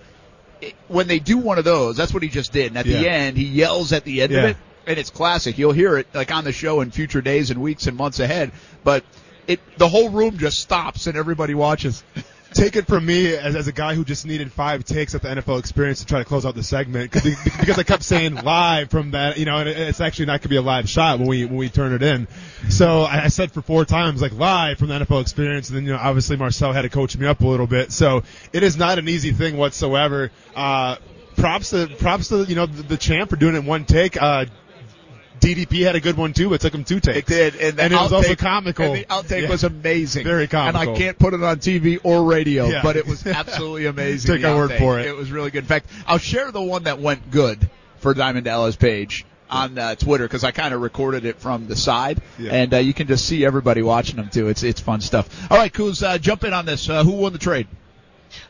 [0.60, 2.68] it, when they do one of those, that's what he just did.
[2.68, 5.58] And at the end, he yells at the end of it, and it's classic.
[5.58, 8.52] You'll hear it like on the show in future days and weeks and months ahead.
[8.84, 9.04] But
[9.46, 12.02] it, the whole room just stops and everybody watches.
[12.56, 15.28] Take it from me as, as a guy who just needed five takes at the
[15.28, 17.22] NFL experience to try to close out the segment cause,
[17.60, 20.42] because I kept saying live from that, you know, and it- it's actually not going
[20.42, 22.26] to be a live shot when we when we turn it in.
[22.70, 25.84] So I, I said for four times like live from the NFL experience, and then
[25.84, 27.92] you know obviously Marcel had to coach me up a little bit.
[27.92, 28.22] So
[28.54, 30.30] it is not an easy thing whatsoever.
[30.54, 30.96] Uh,
[31.36, 34.20] props to props to you know the, the champ for doing it in one take.
[34.20, 34.46] Uh,
[35.40, 36.52] DDP had a good one too.
[36.54, 37.18] It took him two takes.
[37.18, 38.86] It did, and, And it was also comical.
[38.86, 39.48] And the outtake Yeah.
[39.50, 40.80] was amazing, Very comical.
[40.80, 42.80] And I can't put it on TV or radio, Yeah.
[42.82, 44.36] but it was absolutely amazing.
[44.36, 45.06] Take our word for it.
[45.06, 45.60] It was really good.
[45.64, 47.68] In fact, I'll share the one that went good
[47.98, 51.76] for Diamond Dallas Page on uh, Twitter because I kind of recorded it from the
[51.76, 52.50] side, Yeah.
[52.52, 54.48] and uh, you can just see everybody watching them too.
[54.48, 55.28] It's it's fun stuff.
[55.50, 56.88] All right, Kuz, uh, jump in on this.
[56.88, 57.68] Uh, who won the trade?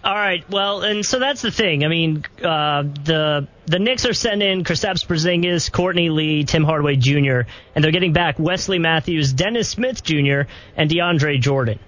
[0.03, 0.49] All right.
[0.51, 1.85] Well, and so that's the thing.
[1.85, 6.97] I mean, uh, the the Knicks are sending in Kristaps Porzingis, Courtney Lee, Tim Hardaway
[6.97, 7.43] Jr.,
[7.75, 10.43] and they're getting back Wesley Matthews, Dennis Smith Jr.,
[10.77, 11.79] and DeAndre Jordan.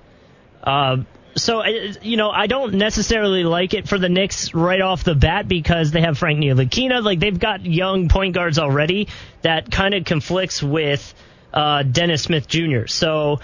[0.63, 0.99] Uh,
[1.37, 5.47] so, you know, I don't necessarily like it for the Knicks right off the bat
[5.47, 7.03] because they have Frank Ntilikina.
[7.03, 9.09] Like, they've got young point guards already
[9.43, 11.15] that kind of conflicts with
[11.55, 12.87] uh, Dennis Smith Jr.
[12.87, 13.39] So,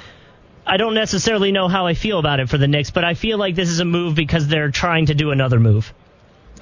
[0.66, 3.38] I don't necessarily know how I feel about it for the Knicks, but I feel
[3.38, 5.92] like this is a move because they're trying to do another move.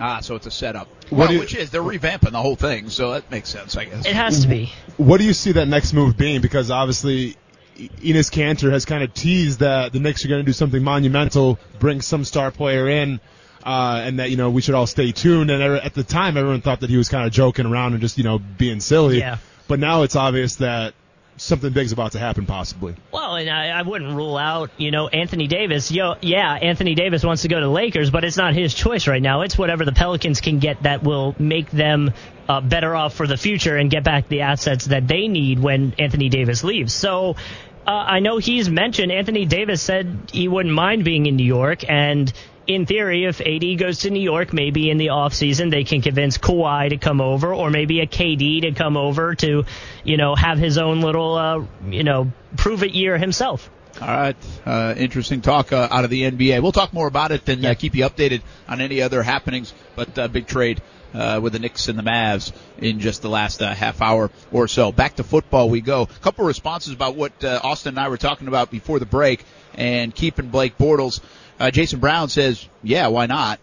[0.00, 0.88] Ah, so it's a setup.
[1.11, 3.84] What well, you- which is they're revamping the whole thing, so that makes sense, I
[3.84, 4.07] guess.
[4.07, 4.72] It has to be.
[4.96, 6.40] What do you see that next move being?
[6.40, 7.36] Because obviously,
[7.78, 11.59] Enes Kanter has kind of teased that the Knicks are going to do something monumental,
[11.78, 13.20] bring some star player in,
[13.64, 15.50] uh, and that you know we should all stay tuned.
[15.50, 18.00] And er- at the time, everyone thought that he was kind of joking around and
[18.00, 19.18] just you know being silly.
[19.18, 19.36] Yeah.
[19.68, 20.94] But now it's obvious that
[21.43, 22.95] something big's about to happen, possibly.
[23.11, 25.90] Well, and I, I wouldn't rule out, you know, Anthony Davis.
[25.90, 29.20] Yo, yeah, Anthony Davis wants to go to Lakers, but it's not his choice right
[29.20, 29.43] now.
[29.43, 32.12] It's whatever the Pelicans can get that will make them
[32.49, 35.95] uh, better off for the future and get back the assets that they need when
[35.99, 36.93] Anthony Davis leaves.
[36.93, 37.36] So.
[37.84, 41.82] Uh, I know he's mentioned Anthony Davis said he wouldn't mind being in New York,
[41.90, 42.32] and
[42.66, 46.38] in theory, if AD goes to New York, maybe in the offseason they can convince
[46.38, 49.64] Kawhi to come over, or maybe a KD to come over to,
[50.04, 53.70] you know, have his own little, uh, you know, prove it year himself.
[54.00, 56.62] All right, uh, interesting talk uh, out of the NBA.
[56.62, 59.74] We'll talk more about it and uh, keep you updated on any other happenings.
[59.94, 60.80] But uh, big trade
[61.14, 64.68] uh, with the Knicks and the Mavs in just the last uh, half hour or
[64.68, 64.92] so.
[64.92, 66.02] Back to football we go.
[66.02, 69.44] A couple responses about what uh, Austen and I were talking about before the break
[69.74, 71.20] and keeping Blake Bortles.
[71.62, 73.60] Uh, Jason Brown says, "Yeah, why not?"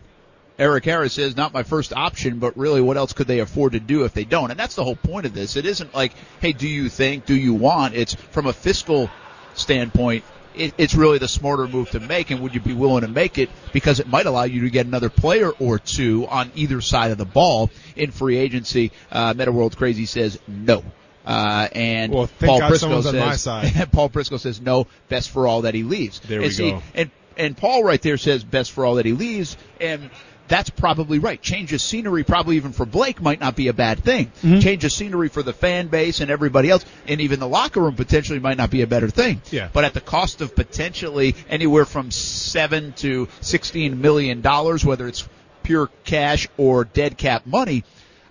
[0.57, 3.79] Eric Harris says, not my first option, but really what else could they afford to
[3.79, 4.51] do if they don't?
[4.51, 5.55] And that's the whole point of this.
[5.55, 7.95] It isn't like, hey, do you think, do you want?
[7.95, 9.09] It's from a fiscal
[9.53, 12.29] standpoint, it, it's really the smarter move to make.
[12.31, 14.85] And would you be willing to make it because it might allow you to get
[14.85, 18.91] another player or two on either side of the ball in free agency?
[19.09, 20.83] Uh, Meta World Crazy says no.
[21.25, 23.87] Uh, and Well, Paul God Briscoe says, on my side.
[23.91, 26.19] Paul Briscoe says no, best for all that he leaves.
[26.19, 26.81] There and we see, go.
[26.95, 29.57] And, and Paul right there says best for all that he leaves.
[29.81, 30.09] And
[30.49, 31.41] that's probably right.
[31.41, 34.27] Change of scenery, probably even for Blake, might not be a bad thing.
[34.41, 34.59] Mm-hmm.
[34.59, 37.95] Change of scenery for the fan base and everybody else, and even the locker room
[37.95, 39.41] potentially might not be a better thing.
[39.51, 39.69] Yeah.
[39.71, 45.27] But at the cost of potentially anywhere from seven to sixteen million dollars, whether it's
[45.61, 47.83] pure cash or dead cap money,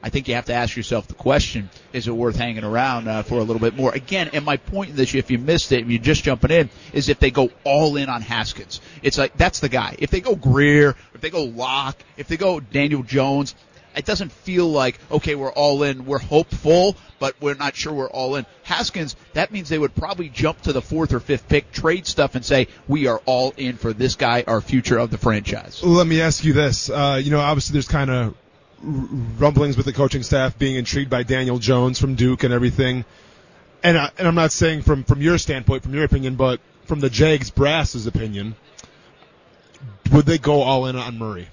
[0.03, 3.23] I think you have to ask yourself the question: Is it worth hanging around uh,
[3.23, 3.93] for a little bit more?
[3.93, 6.71] Again, and my point in this, if you missed it and you're just jumping in,
[6.93, 9.97] is if they go all in on Haskins, it's like that's the guy.
[9.99, 13.57] If they go Grier, if they go Locke, if they go Daniel Jones,
[13.97, 18.09] it doesn't feel like okay, we're all in, we're hopeful, but we're not sure we're
[18.09, 18.47] all in.
[18.63, 22.37] Haskins, that means they would probably jump to the fourth or fifth pick, trade stuff,
[22.37, 25.83] and say we are all in for this guy, our future of the franchise.
[25.83, 26.89] Let me ask you this.
[26.89, 28.37] Uh, you know, obviously there's kind of
[28.83, 33.05] rumblings with the coaching staff being intrigued by Daniel Jones from Duke and everything.
[33.83, 37.01] And, I, and I'm not saying from, from your standpoint, from your opinion, but from
[37.01, 38.57] the Jags brass's opinion,
[40.13, 41.49] would they go all in on Murray?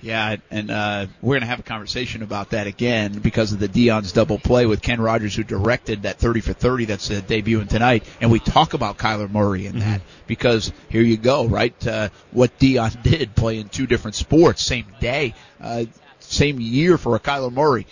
[0.00, 3.68] Yeah, and uh, we're going to have a conversation about that again because of the
[3.68, 7.68] Deion's double play with Ken Rodgers, who directed that 30 for 30 that's uh, debuting
[7.68, 8.04] tonight.
[8.20, 11.86] And we talk about Kyler Murray in that because here you go, right?
[11.86, 15.84] Uh, what Deion did, play in two different sports, same day, uh,
[16.28, 17.86] same year for a Kyler Murray.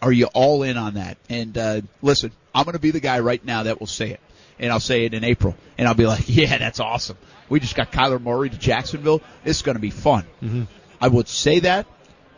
[0.00, 1.16] Are you all in on that?
[1.28, 4.20] And uh, listen, I'm going to be the guy right now that will say it,
[4.58, 7.16] and I'll say it in April, and I'll be like, yeah, that's awesome.
[7.48, 9.22] We just got Kyler Murray to Jacksonville.
[9.44, 10.24] This is going to be fun.
[10.42, 10.62] Mm-hmm.
[11.00, 11.86] I would say that,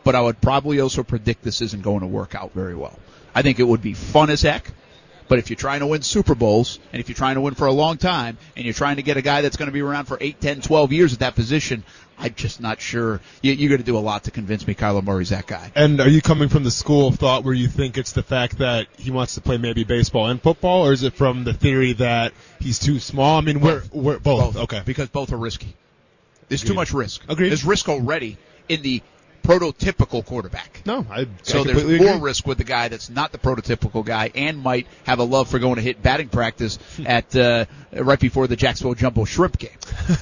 [0.04, 2.98] but I would probably also predict this isn't going to work out very well.
[3.34, 4.70] I think it would be fun as heck,
[5.28, 7.66] but if you're trying to win Super Bowls, and if you're trying to win for
[7.66, 10.04] a long time, and you're trying to get a guy that's going to be around
[10.04, 11.84] for 8, 10, 12 years at that position,
[12.18, 13.20] I'm just not sure.
[13.42, 15.70] You, you're going to do a lot to convince me Kyler Murray's that guy.
[15.74, 18.58] And are you coming from the school of thought where you think it's the fact
[18.58, 21.92] that he wants to play maybe baseball and football, or is it from the theory
[21.94, 23.38] that he's too small?
[23.38, 24.56] I mean, we're, we're both.
[24.56, 24.82] Okay.
[24.84, 25.74] Because both are risky.
[26.48, 27.22] There's too much risk.
[27.28, 27.48] Agreed.
[27.50, 28.36] There's risk already
[28.68, 29.02] in the
[29.44, 30.80] prototypical quarterback.
[30.86, 32.20] No, I, I So there's more agree.
[32.20, 35.58] risk with the guy that's not the prototypical guy and might have a love for
[35.58, 39.70] going to hit batting practice at uh, right before the Jacksonville Jumbo Shrimp game.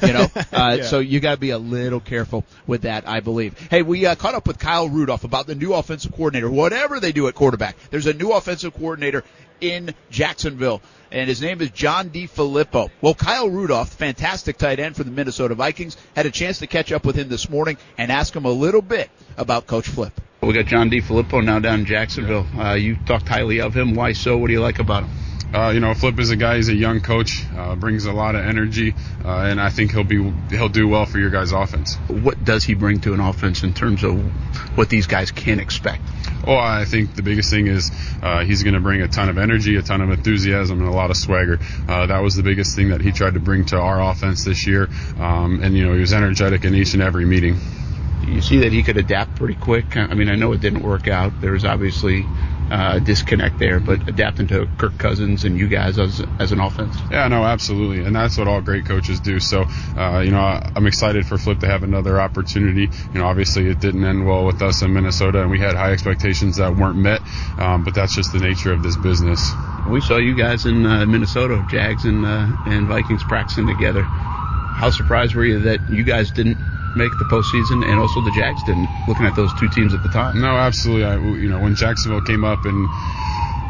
[0.02, 0.82] You know, uh, Yeah.
[0.84, 3.58] so you got to be a little careful with that, I believe.
[3.70, 6.50] Hey, we uh, caught up with Kyle Rudolph about the new offensive coordinator.
[6.50, 9.24] Whatever they do at quarterback, there's a new offensive coordinator
[9.62, 10.82] in Jacksonville.
[11.10, 12.90] And his name is John DeFilippo.
[13.00, 16.90] Well, Kyle Rudolph, fantastic tight end for the Minnesota Vikings, had a chance to catch
[16.90, 20.12] up with him this morning and ask him a little bit about Coach Flip.
[20.42, 22.46] We got John DeFilippo now down in Jacksonville.
[22.58, 23.94] Uh, you talked highly of him.
[23.94, 24.36] Why so?
[24.38, 25.10] What do you like about him?
[25.54, 26.56] Uh, you know, Flip is a guy.
[26.56, 30.02] He's a young coach, uh, brings a lot of energy, uh, and I think he'll
[30.02, 31.96] be he'll do well for your guys' offense.
[32.08, 34.18] What does he bring to an offense in terms of
[34.78, 36.02] what these guys can expect?
[36.47, 37.90] Oh, I think the biggest thing is
[38.22, 40.93] uh, he's going to bring a ton of energy, a ton of enthusiasm, and a
[40.93, 41.61] lot of swagger.
[41.88, 44.66] Uh, that was the biggest thing that he tried to bring to our offense this
[44.66, 44.88] year,
[45.18, 47.59] um, and you know he was energetic in each and every meeting
[48.26, 49.97] you see that he could adapt pretty quick.
[49.97, 51.40] I mean, I know it didn't work out.
[51.40, 52.24] There was obviously
[52.72, 56.96] uh, disconnect there, but adapting to Kirk Cousins and you guys as as an offense.
[57.10, 59.40] Yeah, no, absolutely, and that's what all great coaches do.
[59.40, 59.66] So,
[59.96, 62.88] uh, you know, I'm excited for Flip to have another opportunity.
[63.12, 65.92] You know, obviously it didn't end well with us in Minnesota, and we had high
[65.92, 67.20] expectations that weren't met.
[67.58, 69.50] Um, but that's just the nature of this business.
[69.86, 74.02] We saw you guys in uh, Minnesota, Jags and uh, and Vikings practicing together.
[74.02, 76.56] How surprised were you that you guys didn't
[76.97, 78.88] make the postseason, and also the Jags didn't.
[79.09, 80.40] Looking at those two teams at the time.
[80.40, 81.05] No, absolutely.
[81.05, 82.88] I, you know, when Jacksonville came up and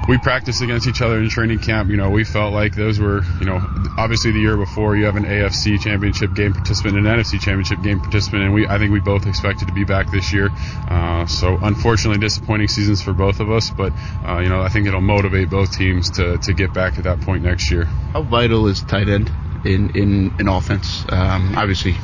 [0.09, 1.91] we practiced against each other in training camp.
[1.91, 3.63] You know, we felt like those were, you know,
[3.97, 7.83] obviously the year before you have an AFC championship game participant and an NFC championship
[7.83, 10.51] game participant, and we, I think we both expected to be back this year.
[10.89, 13.93] Uh, so unfortunately, disappointing seasons for both of us, but
[14.27, 17.21] uh, you know, I think it'll motivate both teams to to get back at that
[17.21, 17.85] point next year.
[17.85, 19.31] How vital is tight end
[19.65, 21.05] in in an offense?
[21.09, 21.95] Um, obviously,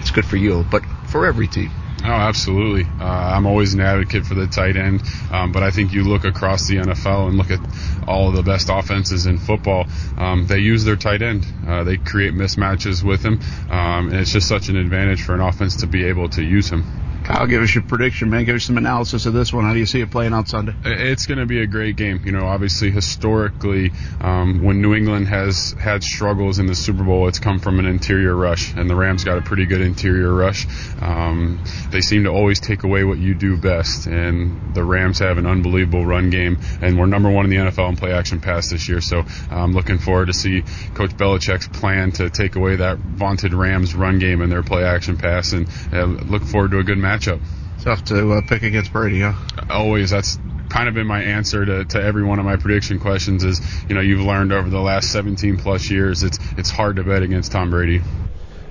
[0.00, 1.70] it's good for you, but for every team.
[2.04, 2.84] Oh, absolutely.
[3.00, 6.24] Uh, I'm always an advocate for the tight end, um, but I think you look
[6.24, 7.60] across the NFL and look at
[8.06, 9.86] all of the best offenses in football.
[10.16, 11.44] Um, they use their tight end.
[11.66, 15.40] Uh, they create mismatches with him, um, and it's just such an advantage for an
[15.40, 16.84] offense to be able to use him.
[17.28, 18.46] Kyle, give us your prediction, man.
[18.46, 19.64] Give us some analysis of this one.
[19.64, 20.72] How do you see it playing out Sunday?
[20.82, 22.22] It's going to be a great game.
[22.24, 27.28] You know, obviously, historically, um, when New England has had struggles in the Super Bowl,
[27.28, 30.66] it's come from an interior rush, and the Rams got a pretty good interior rush.
[31.02, 35.36] Um, they seem to always take away what you do best, and the Rams have
[35.36, 38.70] an unbelievable run game, and we're number one in the NFL in play action pass
[38.70, 39.02] this year.
[39.02, 40.62] So I'm looking forward to see
[40.94, 45.18] Coach Belichick's plan to take away that vaunted Rams run game and their play action
[45.18, 47.40] pass, and uh, look forward to a good match matchup.
[47.82, 49.34] Tough to uh, pick against Brady, huh?
[49.70, 50.10] Always.
[50.10, 50.38] That's
[50.68, 53.44] kind of been my answer to, to every one of my prediction questions.
[53.44, 57.04] Is you know you've learned over the last 17 plus years it's it's hard to
[57.04, 58.02] bet against Tom Brady.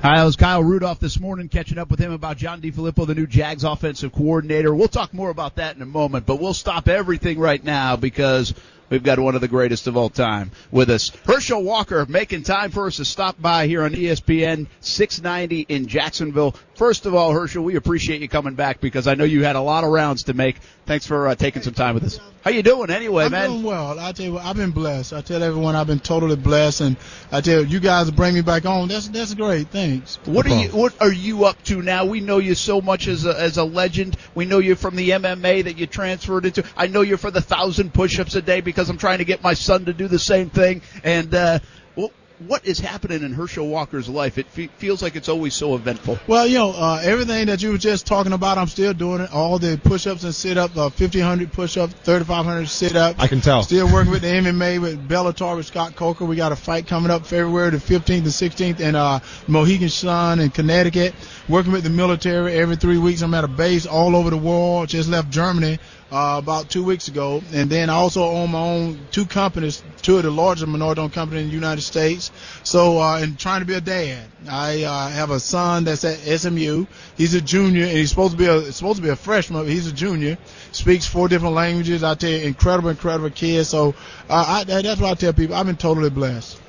[0.02, 3.16] Hi, that was Kyle Rudolph this morning, catching up with him about John DeFilippo, the
[3.16, 4.74] new Jags offensive coordinator.
[4.74, 8.54] We'll talk more about that in a moment, but we'll stop everything right now because
[8.90, 11.12] We've got one of the greatest of all time with us.
[11.26, 16.56] Herschel Walker making time for us to stop by here on ESPN 690 in Jacksonville.
[16.76, 19.62] First of all, Herschel, we appreciate you coming back because I know you had a
[19.62, 20.58] lot of rounds to make.
[20.86, 22.20] Thanks for uh, taking some time with us.
[22.44, 23.44] How you doing anyway, I'm man?
[23.44, 24.00] I'm doing well.
[24.00, 25.12] I tell you what, I've been blessed.
[25.12, 26.96] I tell everyone I've been totally blessed, and
[27.30, 28.88] I tell you, you guys bring me back on.
[28.88, 29.68] That's that's great.
[29.68, 30.18] Thanks.
[30.24, 32.06] What are you What are you up to now?
[32.06, 34.16] We know you so much as a, as a legend.
[34.34, 36.64] We know you from the MMA that you transferred into.
[36.78, 39.54] I know you're for the thousand push-ups a day because I'm trying to get my
[39.54, 40.82] son to do the same thing.
[41.04, 41.60] And uh,
[41.96, 44.38] well, what is happening in Herschel Walker's life?
[44.38, 46.20] It fe- feels like it's always so eventful.
[46.28, 49.34] Well, you know, uh, everything that you were just talking about, I'm still doing it.
[49.34, 53.20] All the push-ups and sit-ups, uh, 1,500 push-ups, 3,500 sit-ups.
[53.20, 53.64] I can tell.
[53.64, 56.26] Still working with the MMA with Bellator with Scott Coker.
[56.26, 60.40] We got a fight coming up February the 15th and 16th in uh, Mohegan Sun
[60.40, 61.16] in Connecticut.
[61.50, 63.22] Working with the military every three weeks.
[63.22, 64.90] I'm at a base all over the world.
[64.90, 65.80] Just left Germany
[66.12, 70.18] uh, about two weeks ago, and then I also own my own two companies, two
[70.18, 72.32] of the largest minority-owned companies in the United States.
[72.64, 74.26] So, uh, and trying to be a dad.
[74.50, 76.86] I uh, have a son that's at SMU.
[77.18, 79.70] He's a junior, and he's supposed to be a supposed to be a freshman, but
[79.70, 80.38] he's a junior.
[80.72, 82.04] Speaks four different languages.
[82.04, 83.66] I tell you, incredible, incredible kid.
[83.66, 83.94] So,
[84.30, 85.56] uh, I, that's what I tell people.
[85.56, 86.62] I've been totally blessed.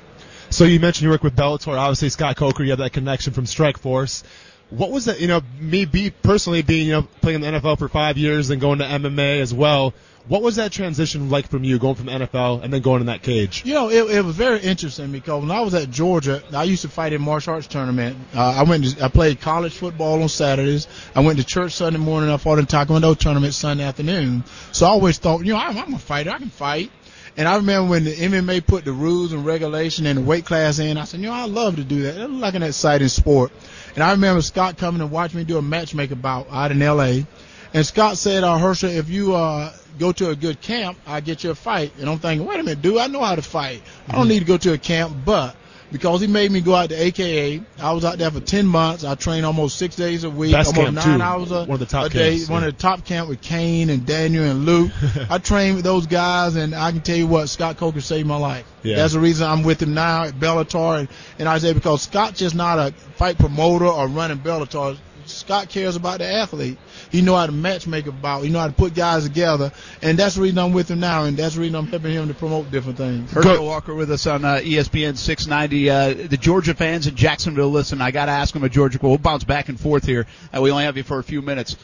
[0.51, 1.77] So you mentioned you work with Bellator.
[1.77, 4.23] Obviously, Scott Coker, you have that connection from Strikeforce.
[4.69, 5.19] What was that?
[5.19, 8.49] You know, me be personally being you know playing in the NFL for five years
[8.49, 9.93] and going to MMA as well.
[10.27, 13.23] What was that transition like from you going from NFL and then going in that
[13.23, 13.65] cage?
[13.65, 16.83] You know, it, it was very interesting because when I was at Georgia, I used
[16.83, 18.15] to fight in martial arts tournament.
[18.35, 20.87] Uh, I went, to, I played college football on Saturdays.
[21.15, 22.29] I went to church Sunday morning.
[22.29, 24.43] I fought in Taekwondo tournament Sunday afternoon.
[24.71, 26.29] So I always thought, you know, I'm, I'm a fighter.
[26.29, 26.91] I can fight.
[27.35, 30.77] And I remember when the MMA put the rules and regulation and the weight class
[30.77, 32.17] in, I said, you know, I love to do that.
[32.17, 33.51] It looked like an exciting sport.
[33.95, 37.25] And I remember Scott coming and watching me do a matchmaker bout out in L.A.
[37.73, 41.43] And Scott said, uh, Herschel, if you uh, go to a good camp, I get
[41.43, 41.93] you a fight.
[41.99, 43.81] And I'm thinking, wait a minute, dude, I know how to fight.
[44.07, 45.55] I don't need to go to a camp, but
[45.91, 47.61] because he made me go out to AKA.
[47.81, 49.03] I was out there for 10 months.
[49.03, 51.23] I trained almost six days a week, Best almost nine too.
[51.23, 52.35] hours a, One of the top a day.
[52.35, 52.67] camps, One yeah.
[52.69, 54.91] of the top camp with Cain and Daniel and Luke.
[55.29, 58.37] I trained with those guys, and I can tell you what, Scott Coker saved my
[58.37, 58.65] life.
[58.83, 58.97] Yeah.
[58.97, 60.99] That's the reason I'm with him now at Bellator.
[60.99, 61.09] And,
[61.39, 64.97] and I say because Scott's just not a fight promoter or running Bellator.
[65.29, 66.77] Scott cares about the athlete.
[67.11, 68.43] He know how to match make a bout.
[68.43, 69.71] He know how to put guys together,
[70.01, 72.27] and that's the reason I'm with him now, and that's the reason I'm helping him
[72.27, 73.31] to promote different things.
[73.31, 75.89] Herschel Walker with us on uh, ESPN 690.
[75.89, 78.99] Uh, the Georgia fans in Jacksonville, listen, I got to ask them a Georgia.
[79.01, 80.27] We'll bounce back and forth here.
[80.55, 81.75] Uh, we only have you for a few minutes.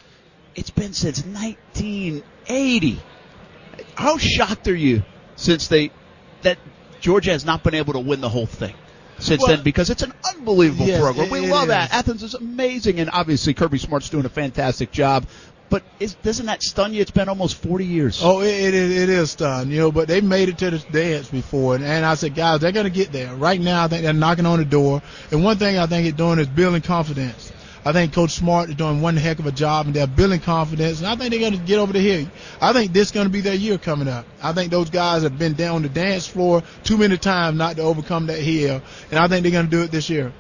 [0.56, 3.00] It's been since 1980.
[3.96, 5.04] How shocked are you
[5.36, 5.92] since they
[6.44, 6.58] that
[7.02, 8.74] Georgia has not been able to win the whole thing?
[9.20, 11.26] Since Well, then, because it's an unbelievable yes, program.
[11.28, 11.68] it- we it love is.
[11.70, 11.94] that.
[11.94, 15.26] Athens is amazing, and obviously Kirby Smart's doing a fantastic job.
[15.70, 17.02] But is, doesn't that stun you?
[17.02, 18.20] It's been almost 40 years.
[18.24, 20.80] Oh, it, it, is- it is done, you know, but they made it to the
[20.92, 21.76] dance before.
[21.76, 23.34] And, and I said, guys, they're going to get there.
[23.36, 25.02] Right now, I think they're knocking on the door.
[25.32, 27.52] And one thing I think it's doing is building confidence.
[27.88, 30.98] I think Coach Smart is doing one heck of a job, and they're building confidence.
[30.98, 32.28] And I think they're going to get over the hill.
[32.60, 34.26] I think this is going to be their year coming up.
[34.42, 37.84] I think those guys have been down the dance floor too many times not to
[37.84, 38.82] overcome that hill.
[39.12, 40.34] And I think they're going to do it this year.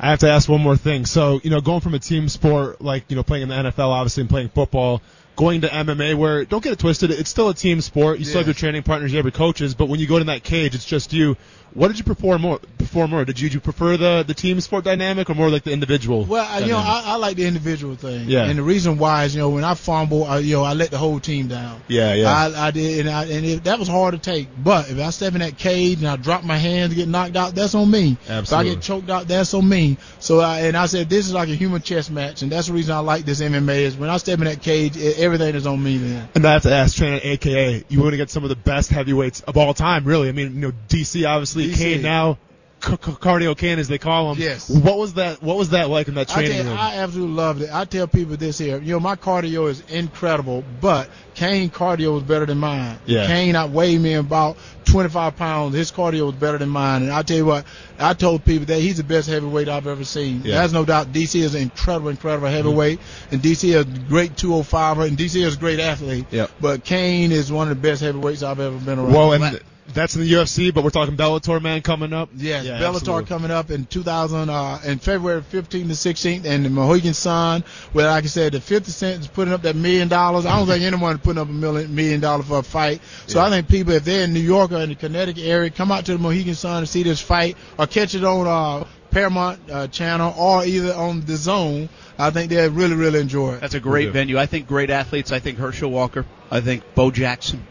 [0.00, 1.06] I have to ask one more thing.
[1.06, 3.88] So, you know, going from a team sport like, you know, playing in the NFL,
[3.90, 5.00] obviously, and playing football,
[5.36, 8.18] going to MMA where, don't get it twisted, it's still a team sport.
[8.18, 10.26] You still have your training partners, you have your coaches, but when you go in
[10.26, 11.36] that cage, it's just you.
[11.74, 12.58] What did you prefer more?
[12.78, 13.24] Prefer more?
[13.24, 16.24] Did you, did you prefer the, the team sport dynamic or more like the individual?
[16.24, 16.78] Well, I, you know.
[16.78, 18.28] I, I like the individual thing.
[18.28, 18.44] Yeah.
[18.44, 20.90] And the reason why is, you know, when I fumble, I, you know, I let
[20.90, 21.80] the whole team down.
[21.88, 22.30] Yeah, yeah.
[22.30, 24.48] I, I did, and, I, and it, that was hard to take.
[24.62, 27.36] But if I step in that cage and I drop my hands and get knocked
[27.36, 28.16] out, that's on me.
[28.28, 28.38] Absolutely.
[28.38, 29.98] If I get choked out, that's on me.
[30.18, 32.72] So, I, and I said, this is like a human chess match, and that's the
[32.72, 35.66] reason I like this MMA is when I step in that cage, e- everything is
[35.66, 36.28] on me then.
[36.34, 38.90] And I have to ask, training AKA, you want to get some of the best
[38.90, 40.28] heavyweights of all time, really.
[40.28, 41.76] I mean, you know, DC obviously, DC.
[41.76, 42.38] Cain now,
[42.80, 44.40] C- Cardio Cain as they call him.
[44.40, 44.70] Yes.
[44.70, 45.42] What was that?
[45.42, 46.78] What was that like in that I, training tell room?
[46.78, 47.70] I absolutely loved it.
[47.72, 52.22] I tell people this here, you know, my cardio is incredible, but Cain cardio was
[52.22, 52.98] better than mine.
[53.04, 53.26] Yeah.
[53.26, 55.74] Cain outweighed me about 25 pounds.
[55.74, 57.02] His cardio was better than mine.
[57.02, 57.64] And I tell you what,
[57.98, 60.42] I told people that he's the best heavyweight I've ever seen.
[60.44, 60.58] Yeah.
[60.58, 62.56] There's no doubt DC is an incredible, incredible mm-hmm.
[62.56, 63.00] heavyweight,
[63.32, 66.26] and DC is a great 205er, and DC is a great athlete.
[66.30, 66.50] Yep.
[66.60, 69.12] But Cain is one of the best heavyweights I've ever been around.
[69.12, 69.60] Well, and
[69.94, 72.28] that's in the UFC, but we're talking Bellator, man, coming up.
[72.36, 73.24] Yes, Yeah, Bellator absolutely.
[73.26, 78.06] coming up in 2000, uh, in February 15th to 16th, and the Mohegan Sun, where,
[78.06, 80.46] like I said, the 50 Cent is putting up that million dollars.
[80.46, 83.00] I don't think anyone is putting up a million million dollar for a fight.
[83.26, 85.90] So I think people, if they're in New York or in the Connecticut area, come
[85.90, 89.70] out to the Mohegan Sun to see this fight, or catch it on uh, Paramount
[89.70, 91.88] uh, channel or either on the Zone.
[92.18, 93.60] I think they'll really, really enjoy it.
[93.60, 94.38] That's a great venue.
[94.38, 95.32] I think great athletes.
[95.32, 96.26] I think Herschel Walker.
[96.50, 97.66] I think Bo Jackson.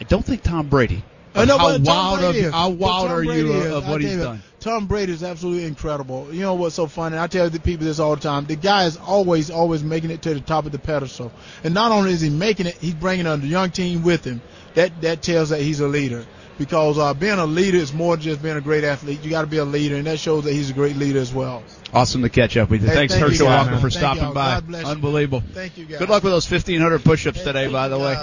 [0.00, 1.04] I don't think Tom Brady.
[1.34, 2.52] I know, how wild, of, is.
[2.52, 3.72] how wild are you is.
[3.72, 4.42] of what he's you, done?
[4.60, 6.32] Tom Brady is absolutely incredible.
[6.32, 7.18] You know what's so funny?
[7.18, 8.46] I tell the people this all the time.
[8.46, 11.32] The guy is always, always making it to the top of the pedestal.
[11.64, 14.40] And not only is he making it, he's bringing a young team with him.
[14.74, 16.24] That that tells that he's a leader.
[16.56, 19.22] Because uh, being a leader is more than just being a great athlete.
[19.24, 21.34] You got to be a leader, and that shows that he's a great leader as
[21.34, 21.64] well.
[21.92, 22.88] Awesome to catch up with you.
[22.88, 24.54] Hey, Thanks, thank Herschel Walker, for Thank stopping by.
[24.54, 24.90] God bless you.
[24.90, 25.42] Unbelievable.
[25.52, 25.98] Thank you, guys.
[25.98, 28.16] Good luck with those 1,500 push-ups today, by the way.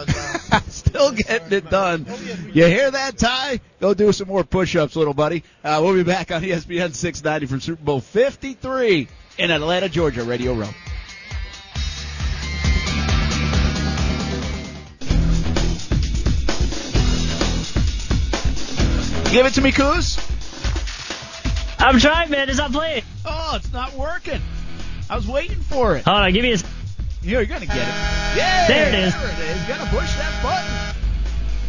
[0.68, 2.06] Still getting it done.
[2.54, 3.60] You hear that, Ty?
[3.80, 5.44] Go do some more push-ups, little buddy.
[5.64, 10.54] Uh, we'll be back on ESPN 690 from Super Bowl 53 in Atlanta, Georgia, Radio
[10.54, 10.70] Row.
[19.32, 20.20] Give it to me, Kuz.
[21.80, 22.50] I'm trying, man.
[22.50, 23.04] It's not playing.
[23.26, 24.42] Oh, it's not working.
[25.10, 26.04] I was waiting for it.
[26.04, 26.58] Hold on, give me a.
[27.22, 28.38] s- You're gonna get it.
[28.38, 29.14] Yeah, There it is.
[29.14, 29.62] There it is.
[29.68, 30.96] Gotta push that button.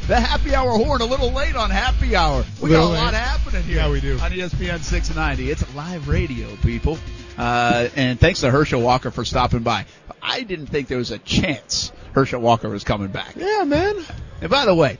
[0.09, 2.45] The happy hour horn a little late on happy hour.
[2.61, 3.77] We got a Little lot happening here.
[3.77, 4.15] Yeah, we do.
[4.19, 5.51] On ESPN 690.
[5.51, 6.99] It's live radio, people.
[7.39, 9.87] Uh, and thanks to Herschel Walker for stopping by.
[10.21, 13.35] I didn't think there was a chance Herschel Walker was coming back.
[13.37, 13.95] Yeah, man.
[14.41, 14.99] And by the way,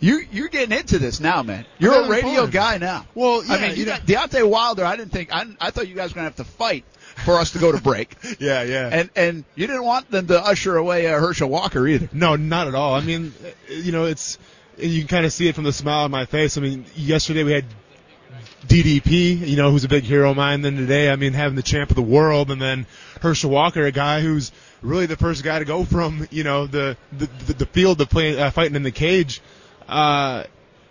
[0.00, 1.66] you you're getting into this now, man.
[1.80, 2.50] You're a radio fun.
[2.50, 3.06] guy now.
[3.16, 4.84] Well, I mean, you you know- Deontay Wilder.
[4.84, 6.84] I didn't think I, I thought you guys were gonna have to fight
[7.24, 8.16] for us to go to break.
[8.38, 8.88] Yeah, yeah.
[8.92, 12.08] And and you didn't want them to usher away uh, Herschel Walker either.
[12.12, 12.94] No, not at all.
[12.94, 14.38] I mean, uh, you know, it's
[14.76, 16.56] you can kind of see it from the smile on my face.
[16.56, 17.64] I mean, yesterday we had
[18.66, 20.62] DDP, you know, who's a big hero of mine.
[20.62, 22.86] Then today, I mean, having the champ of the world, and then
[23.20, 24.52] Herschel Walker, a guy who's
[24.82, 28.06] really the first guy to go from you know the the, the, the field to
[28.06, 29.40] play uh, fighting in the cage.
[29.88, 30.44] Uh,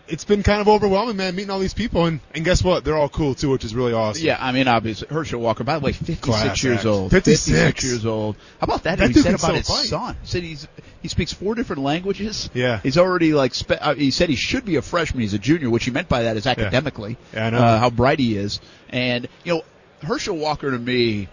[0.07, 2.83] it's been kind of overwhelming, man, meeting all these people, and, and guess what?
[2.83, 4.25] They're all cool too, which is really awesome.
[4.25, 5.63] Yeah, I mean, obviously Herschel Walker.
[5.63, 6.85] By the way, 56 Class years act.
[6.85, 7.11] old.
[7.11, 7.83] 56.
[7.83, 8.35] years old.
[8.59, 8.99] How about that?
[8.99, 9.85] That he said about his fight.
[9.85, 10.17] son.
[10.21, 10.67] He said he's
[11.01, 12.49] he speaks four different languages.
[12.53, 12.79] Yeah.
[12.81, 15.21] He's already like spe- uh, he said he should be a freshman.
[15.21, 15.69] He's a junior.
[15.69, 17.17] What he meant by that is academically.
[17.33, 17.57] Yeah, I know.
[17.59, 18.59] Uh, how bright he is.
[18.89, 19.63] And you know,
[20.01, 21.27] Herschel Walker to me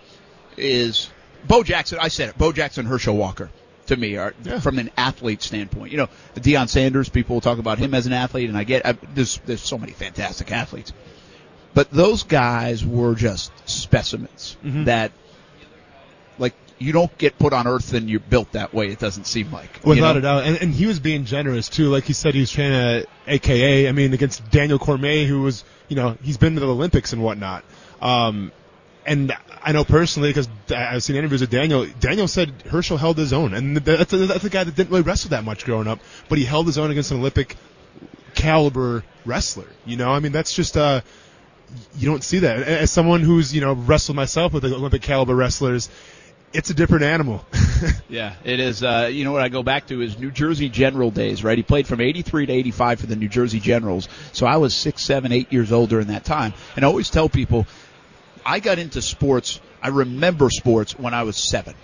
[0.56, 1.10] is
[1.46, 1.98] Bo Jackson.
[2.00, 2.38] I said it.
[2.38, 3.50] Bo Jackson, Herschel Walker.
[3.88, 4.60] To me, are Yeah.
[4.60, 7.08] from an athlete standpoint, you know, Deion Sanders.
[7.10, 9.92] People talk about him as an athlete, and I get I, there's there's so many
[9.92, 10.92] fantastic athletes.
[11.74, 14.86] But those guys were just specimens Mhm.
[14.86, 15.12] that
[16.38, 18.88] like you don't get put on earth and you're built that way.
[18.88, 20.18] It doesn't seem like you Without know?
[20.18, 21.88] a doubt, and, and he was being generous too.
[21.90, 23.88] Like he said, he was training at AKA.
[23.88, 27.22] I mean, against Daniel Cormier, who was, you know, he's been to the Olympics and
[27.22, 27.64] whatnot.
[28.02, 28.50] Um,
[29.06, 29.32] and
[29.62, 31.86] I know personally because I've seen interviews with Daniel.
[32.00, 35.02] Daniel said Herschel held his own, and that's a, that's a guy that didn't really
[35.02, 37.56] wrestle that much growing up, but he held his own against an Olympic
[38.34, 39.66] caliber wrestler.
[39.84, 41.00] You know, I mean, that's just uh,
[41.96, 42.62] you don't see that.
[42.62, 45.88] As someone who's you know wrestled myself with Olympic caliber wrestlers,
[46.52, 47.44] it's a different animal.
[48.08, 48.82] Yeah, it is.
[48.82, 51.58] Uh, you know what I go back to is New Jersey General days, right?
[51.58, 54.08] He played from 83 to 85 for the New Jersey Generals.
[54.32, 56.54] So I was six, seven, eight years old during that time.
[56.76, 57.66] And I always tell people,
[58.44, 59.60] I got into sports.
[59.82, 61.74] I remember sports when I was 7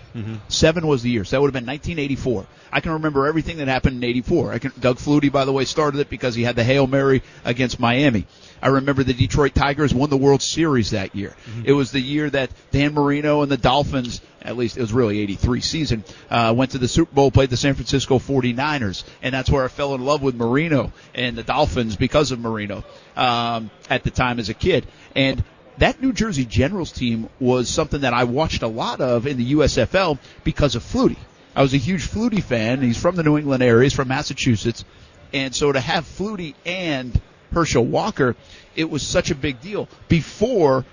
[0.49, 1.25] Seven was the year.
[1.25, 2.47] So that would have been 1984.
[2.73, 4.53] I can remember everything that happened in 84.
[4.53, 7.23] I can, Doug Flutie, by the way, started it because he had the Hail Mary
[7.45, 8.27] against Miami.
[8.63, 11.35] I remember the Detroit Tigers won the World Series that year.
[11.65, 15.21] It was the year that Dan Marino and the Dolphins, at least it was really
[15.21, 19.05] 83 season, uh, went to the Super Bowl, played the San Francisco 49ers.
[19.23, 22.85] And that's where I fell in love with Marino and the Dolphins because of Marino,
[23.17, 24.87] um, at the time as a kid.
[25.15, 25.43] And
[25.81, 29.55] that New Jersey Generals team was something that I watched a lot of in the
[29.55, 31.17] USFL because of Flutie.
[31.57, 32.83] I was a huge Flutie fan.
[32.83, 33.85] He's from the New England area.
[33.85, 34.85] He's from Massachusetts.
[35.33, 37.19] And so to have Flutie and
[37.53, 38.37] Herschel Walker,
[38.77, 40.85] it was such a big deal before,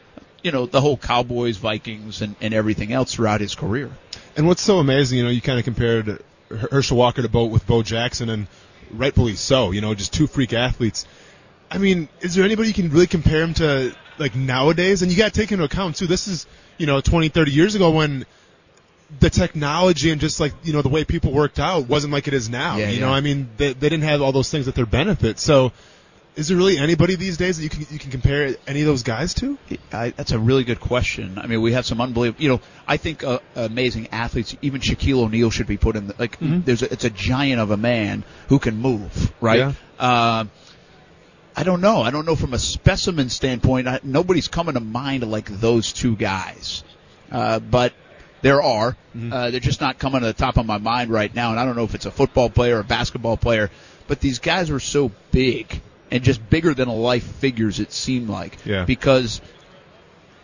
[0.41, 3.91] you know, the whole Cowboys, Vikings, and, and everything else throughout his career.
[4.37, 7.67] And what's so amazing, you know, you kind of compared Herschel Walker to Bo with
[7.67, 8.47] Bo Jackson, and
[8.91, 9.71] rightfully so.
[9.71, 11.05] You know, just two freak athletes.
[11.69, 15.01] I mean, is there anybody you can really compare him to like nowadays?
[15.01, 16.07] And you got to take into account too.
[16.07, 16.45] This is
[16.77, 18.25] you know 20, 30 years ago when
[19.19, 22.33] the technology and just like you know the way people worked out wasn't like it
[22.33, 22.77] is now.
[22.77, 23.09] Yeah, you know.
[23.09, 25.39] I mean, they, they didn't have all those things at their benefit.
[25.39, 25.71] So,
[26.35, 29.03] is there really anybody these days that you can you can compare any of those
[29.03, 29.57] guys to?
[29.91, 31.37] I, that's a really good question.
[31.37, 32.41] I mean, we have some unbelievable.
[32.41, 34.55] You know, I think uh, amazing athletes.
[34.61, 36.07] Even Shaquille O'Neal should be put in.
[36.07, 39.59] The, like, there's a, it's a giant of a man who can move, right?
[39.99, 40.51] Um,
[41.57, 42.01] I don't know.
[42.03, 43.87] I don't know from a specimen standpoint.
[43.87, 46.83] I, nobody's coming to mind like those two guys,
[47.31, 47.93] uh, but
[48.43, 48.95] there are.
[49.31, 51.49] Uh, they're just not coming to the top of my mind right now.
[51.49, 53.71] And I don't know if it's a football player or a basketball player,
[54.07, 55.81] but these guys are so big
[56.11, 57.79] and just bigger than a life figures.
[57.79, 58.85] It seemed like Yeah.
[58.85, 59.41] because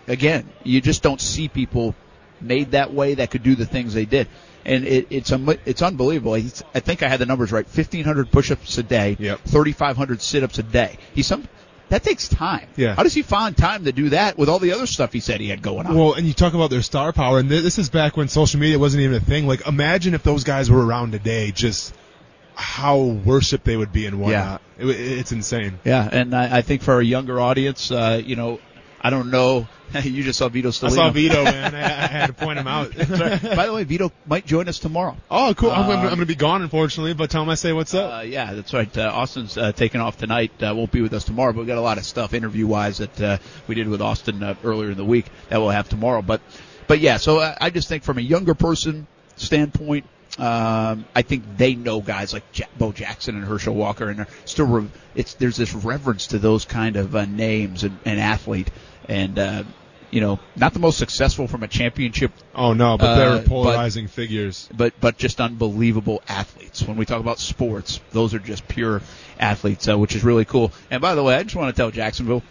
[0.08, 1.94] again, you just don't see people
[2.42, 4.28] made that way that could do the things they did.
[4.66, 6.36] And it, it's um, it's unbelievable.
[6.36, 7.66] He's, I think I had the numbers right.
[7.66, 10.98] 1,500 push-ups a day, 3,500 sit-ups a day.
[11.14, 11.48] He's some
[11.90, 12.68] that takes time.
[12.76, 12.96] Yeah.
[12.96, 15.40] How does he find time to do that with all the other stuff he said
[15.40, 15.96] he had going on?
[15.96, 18.80] Well, and you talk about their star power, and this is back when social media
[18.80, 19.46] wasn't even a thing.
[19.46, 21.94] Like, imagine if those guys were around today, just
[22.56, 24.62] how worshipped they would be and whatnot.
[24.80, 25.80] It, it's insane.
[25.84, 28.60] Yeah, and I, I think for a younger audience, uh, you know,
[29.00, 29.68] I don't know.
[30.04, 30.92] you just saw Vito I Stellino.
[30.96, 31.76] saw Vito, man.
[31.76, 32.96] I, I had to point him out.
[32.98, 35.16] By the way, Vito might join us tomorrow.
[35.30, 35.72] Oh, cool.
[35.72, 38.20] I'm, Um, I'm going to be gone, unfortunately, but tell him I say what's up.
[38.20, 38.96] Uh, yeah, that's right.
[38.98, 40.52] Uh, Austen's uh, taking off tonight.
[40.62, 42.98] Uh, won't be with us tomorrow, but we got a lot of stuff interview wise
[43.00, 43.38] that uh,
[43.68, 46.22] we did with Austen uh, earlier in the week that we'll have tomorrow.
[46.22, 46.42] But,
[46.88, 50.06] but yeah, so I, I just think from a younger person standpoint,
[50.40, 54.66] um, I think they know guys like ja- Bo Jackson and Herschel Walker, and still
[54.66, 58.72] re- it's there's this reverence to those kind of uh, names and, and athlete,
[59.08, 59.64] and uh,
[60.14, 63.48] you know, not the most successful from a championship oh, no, but uh, they're but-
[63.48, 64.70] polarizing figures.
[64.76, 66.84] but but just unbelievable athletes.
[66.84, 69.02] When we talk about sports, those are just pure
[69.40, 70.72] athletes, uh, which is really cool.
[70.92, 72.44] And by the way, I just want to tell Jacksonville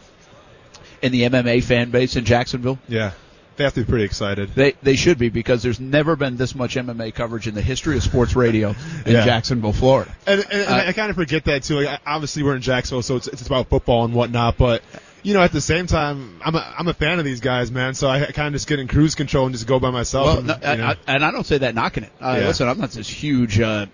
[1.03, 3.13] and the MMA fan base in Jacksonville, Yeah.
[3.55, 4.55] They have to be pretty excited.
[4.55, 7.97] they they should be because there's never been this much MMA coverage in the history
[7.97, 8.71] of sports radio
[9.07, 9.25] in Yeah.
[9.27, 10.11] Jacksonville, Florida.
[10.27, 11.81] And, and, and Uh, I kind of forget that too.
[11.81, 14.57] Like, obviously, we're in Jacksonville, so it's, it's about football and whatnot.
[14.57, 14.83] But
[15.23, 17.95] you know, at the same time, I'm a, I'm a fan of these guys, man.
[17.95, 20.27] So I kind of just get in cruise control and just go by myself.
[20.27, 20.87] Well, and, no, you know.
[20.87, 22.13] I, and I don't say that knocking it.
[22.21, 22.47] Uh, Yeah.
[22.49, 23.87] Listen, I'm not this huge uh,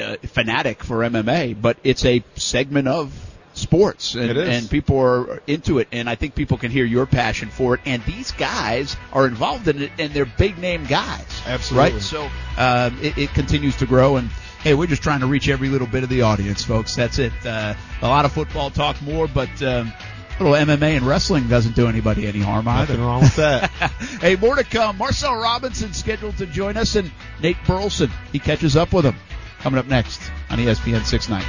[0.00, 3.12] uh, fanatic for MMA, but it's a segment of
[3.54, 4.48] sports, and, It is.
[4.48, 5.88] and people are into it.
[5.92, 7.80] And I think people can hear your passion for it.
[7.86, 11.24] And these guys are involved in it, and they're big name guys.
[11.46, 11.92] Absolutely.
[11.92, 12.02] Right.
[12.02, 14.28] So um, it, it continues to grow, and
[14.62, 16.94] hey, we're just trying to reach every little bit of the audience, folks.
[16.96, 17.32] That's it.
[17.46, 17.72] Uh,
[18.02, 19.62] a lot of football talk more, but.
[19.62, 19.90] Um,
[20.38, 22.92] a little MMA and wrestling doesn't do anybody any harm either.
[22.94, 23.70] Nothing wrong with that.
[24.20, 24.98] hey, more to come.
[24.98, 27.10] Marcel Robinson scheduled to join us, and
[27.42, 28.10] Nate Burleson.
[28.32, 29.16] He catches up with him.
[29.60, 30.20] Coming up next
[30.50, 31.46] on ESPN 690.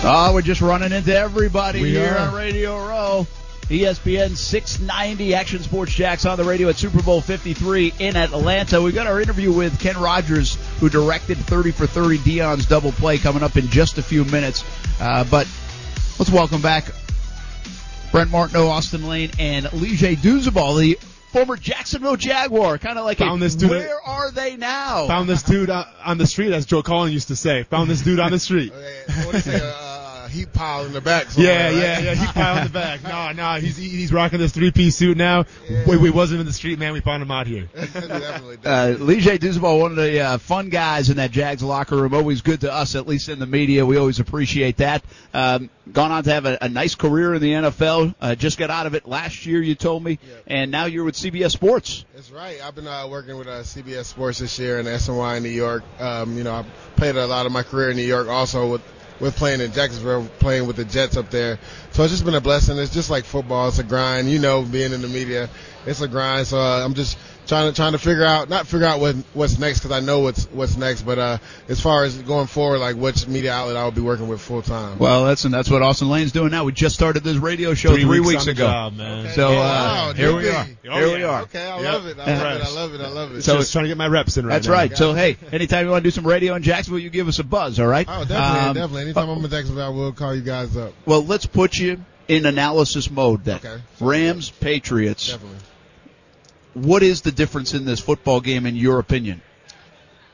[0.00, 2.28] Oh, ah, we're just running into everybody We here are.
[2.28, 3.26] on Radio Row.
[3.68, 8.80] ESPN 690 Action Sports Jax on the radio at Super Bowl 53 in Atlanta.
[8.80, 13.18] We've got our interview with Ken Rodgers, who directed 30 for 30 Deion's double play
[13.18, 14.64] coming up in just a few minutes.
[15.00, 15.46] Uh, but
[16.18, 16.86] let's welcome back
[18.10, 20.98] Brent Martineau, Austen Lane, and Lige Duzabal, the
[21.30, 22.78] former Jacksonville Jaguar.
[22.78, 25.06] Kind of like Found a, this dude- where are they now?
[25.08, 27.64] Found this dude on on the street, as Joe Collin used to say.
[27.64, 28.72] Found this dude on the street.
[30.28, 30.48] What do you say?
[30.48, 31.26] Uh, a heat pile in the back.
[31.36, 32.14] Yeah, somewhere, yeah, yeah.
[32.14, 33.00] He piled in the back.
[33.08, 35.46] No, no, he's he's rocking this three piece suit now.
[35.86, 36.92] Wait, we wasn't in the street, man.
[36.92, 37.68] We found him out here.
[37.74, 38.58] definitely.
[38.64, 42.12] Uh, Lige Duzabal, one of the uh, fun guys in that Jags locker room.
[42.12, 43.86] Always good to us, at least in the media.
[43.86, 45.02] We always appreciate that.
[45.32, 48.14] Um, gone on to have a, a nice career in the NFL.
[48.20, 51.14] Uh, just got out of it last year, you told me, and now you're with
[51.14, 52.04] CBS Sports.
[52.14, 52.62] That's right.
[52.62, 55.82] I've been uh, working with uh, CBS Sports this year in SNY in New York.
[55.98, 56.64] Um, you know, I
[56.96, 58.82] played a lot of my career in New York, also with
[59.20, 61.58] with playing in Jacksonville, playing with the Jets up there.
[61.92, 62.78] So it's just been a blessing.
[62.78, 63.68] It's just like football.
[63.68, 64.30] It's a grind.
[64.30, 65.48] You know, being in the media,
[65.88, 66.46] it's a grind.
[66.46, 67.16] So uh, I'm just
[67.46, 70.20] trying to trying to figure out, not figure out what what's next because I know
[70.20, 71.02] what's what's next.
[71.02, 74.28] But uh, as far as going forward, like which media outlet I will be working
[74.28, 74.98] with full time.
[74.98, 76.64] Well, that's and that's what Austen Lane's doing now.
[76.64, 78.66] We just started this radio show Three three, weeks weeks, ago.
[78.66, 79.28] job, man.
[79.34, 80.66] So Oh, uh, wow, here we are.
[80.90, 81.42] Oh, here we are.
[81.42, 81.92] Okay, I Yep.
[81.92, 82.18] love it.
[82.18, 82.64] I love it.
[82.64, 83.00] I love it.
[83.00, 83.42] I love it.
[83.42, 84.72] So just trying to get my reps in right That's now.
[84.74, 84.96] right.
[84.96, 87.44] So hey, anytime you want to do some radio in Jacksonville, you give us a
[87.44, 87.80] buzz.
[87.80, 88.06] All right.
[88.08, 88.36] Oh, definitely,
[88.68, 89.02] Um, definitely.
[89.02, 90.92] Anytime I'm in Jacksonville, I will call you guys up.
[91.06, 93.56] Well, let's put you in analysis mode then.
[93.56, 93.78] Okay.
[94.00, 95.28] Rams, Patriots.
[95.30, 95.56] Definitely.
[96.74, 99.42] What is the difference in this football game, in your opinion?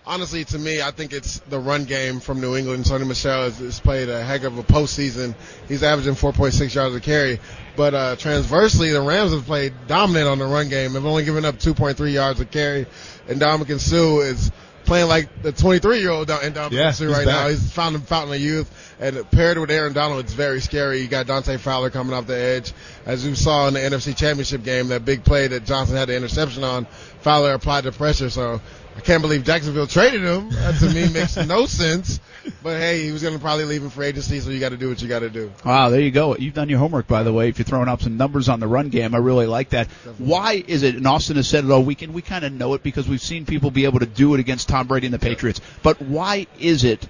[0.07, 2.85] honestly, to me, I think it's the run game from New England.
[2.85, 5.35] Sony Michel has, has played a heck of a postseason.
[5.69, 7.41] He's averaging 4.6 yards a carry.
[7.77, 10.93] But uh, transversely, the Rams have played dominant on the run game.
[10.93, 12.87] They've only given up 2.3 yards a carry.
[13.29, 14.53] And Ndamukong Suh is
[14.85, 17.49] playing like the 23 year old in Ndamukong Yeah, Suh right now.
[17.49, 18.71] He's found fountain of youth.
[19.01, 21.01] And paired with Aaron Donald, it's very scary.
[21.01, 22.73] You got Dante Fowler coming off the edge.
[23.07, 26.17] As you saw in the NFC Championship game, that big play that Johnson had the
[26.17, 26.87] interception on,
[27.21, 28.31] Fowler applied the pressure.
[28.31, 28.61] So
[28.97, 30.51] I can't believe Jacksonville traded him.
[30.51, 32.21] That to me makes no sense.
[32.63, 34.77] But hey, he was going to probably leave him for agency, so you got to
[34.77, 35.51] do what you got to do.
[35.65, 36.37] Wow, there you go.
[36.37, 37.49] You've done your homework, by the way.
[37.49, 39.89] If you're throwing up some numbers on the run game, I really like that.
[40.19, 40.95] Why is it?
[40.95, 42.15] And Austen has said it all weekend.
[42.15, 44.69] We kind of know it because we've seen people be able to do it against
[44.69, 45.61] Tom Brady and the Patriots.
[45.83, 47.09] But why is it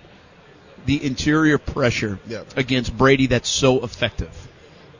[0.86, 2.44] the interior pressure Yeah.
[2.56, 4.30] against Brady that's so effective?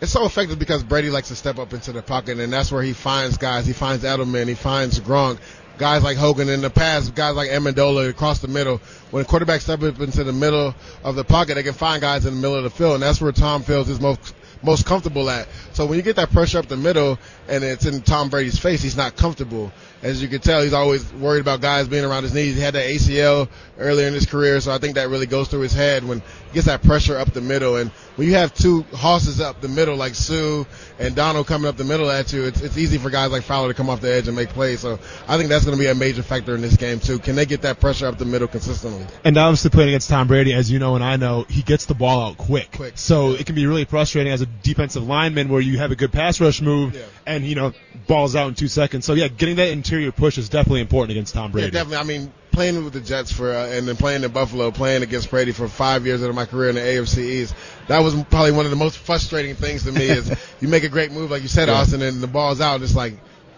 [0.00, 2.82] It's so effective because Brady likes to step up into the pocket, and that's where
[2.82, 3.66] he finds guys.
[3.66, 5.38] He finds Edelman, he finds Gronk,
[5.78, 8.78] guys like Hogan in the past, guys like Amendola across the middle.
[9.10, 12.34] When quarterbacks step up into the middle of the pocket, they can find guys in
[12.34, 15.46] the middle of the field, and that's where Tom feels his most most comfortable at.
[15.72, 17.18] So when you get that pressure up the middle
[17.48, 19.70] and it's in Tom Brady's face, he's not comfortable.
[20.04, 22.56] As you can tell, he's always worried about guys being around his knees.
[22.56, 23.48] He had that ACL
[23.78, 26.54] earlier in his career, so I think that really goes through his head when he
[26.54, 27.76] gets that pressure up the middle.
[27.76, 30.64] And when you have two hosses up the middle, like Suh
[30.98, 33.68] and Donald coming up the middle at you, it's, it's easy for guys like Fowler
[33.68, 34.80] to come off the edge and make plays.
[34.80, 37.18] So I think that's going to be a major factor in this game too.
[37.18, 39.06] Can they get that pressure up the middle consistently?
[39.24, 41.94] And obviously playing against Tom Brady, as you know and I know, he gets the
[41.94, 42.70] ball out quick.
[42.72, 42.98] Quick.
[42.98, 46.12] So it can be really frustrating as a defensive lineman where you have a good
[46.12, 47.00] pass rush move Yeah.
[47.26, 47.72] and, you know,
[48.06, 49.06] balls out in two seconds.
[49.06, 51.66] So yeah, getting that interior push is definitely important against Tom Brady.
[51.66, 51.96] Yeah, definitely.
[51.96, 55.30] I mean, playing with the Jets for uh, and then playing in Buffalo, playing against
[55.30, 57.54] Brady for five years of my career in the AFC East,
[57.88, 60.04] that was probably one of the most frustrating things to me.
[60.04, 60.30] Is
[60.60, 61.74] you make a great move, like you said, Yeah.
[61.74, 63.14] Austen, and the ball's out, and it's like,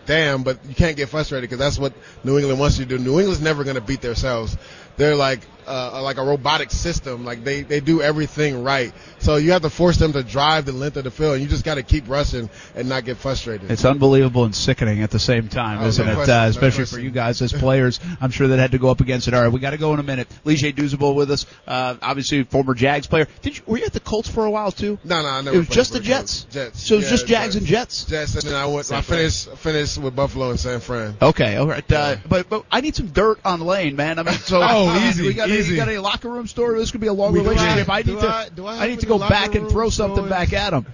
[0.06, 1.92] damn, but you can't get frustrated because that's what
[2.24, 3.02] New England wants you to do.
[3.02, 4.56] New England's never going to beat themselves.
[4.96, 7.24] They're like uh, like a robotic system.
[7.24, 8.92] Like they, they do everything right.
[9.18, 11.48] So you have to force them to drive the length of the field, and you
[11.48, 13.70] just got to keep rushing and not get frustrated.
[13.70, 16.14] It's unbelievable and sickening at the same time, Oh, isn't no it?
[16.16, 18.00] question, uh, no especially for you guys as players.
[18.20, 19.34] I'm sure that had to go up against it.
[19.34, 20.28] All right, we got to go in a minute.
[20.44, 23.26] Lige Duzable with us, uh, obviously former Jags player.
[23.42, 24.98] Did you were you at the Colts for a while too?
[25.04, 25.56] No, no, I never.
[25.56, 26.44] It was just the Jets.
[26.44, 26.82] Jets.
[26.82, 28.04] So it was Yeah, just Jags and Jets.
[28.04, 28.92] Jets, and then I went.
[28.92, 31.16] I finished finished with Buffalo and San Fran.
[31.20, 31.90] Okay, all right.
[31.92, 34.18] Uh, but but I need some dirt on Lane, man.
[34.18, 35.70] I mean, so Oh, easy, We got easy.
[35.72, 36.78] you got any locker room story?
[36.78, 37.88] This could be a long We do relationship.
[37.88, 38.28] I- I, need to.
[38.28, 40.30] I- do I need to go back and throw room something stories?
[40.30, 40.86] back at him.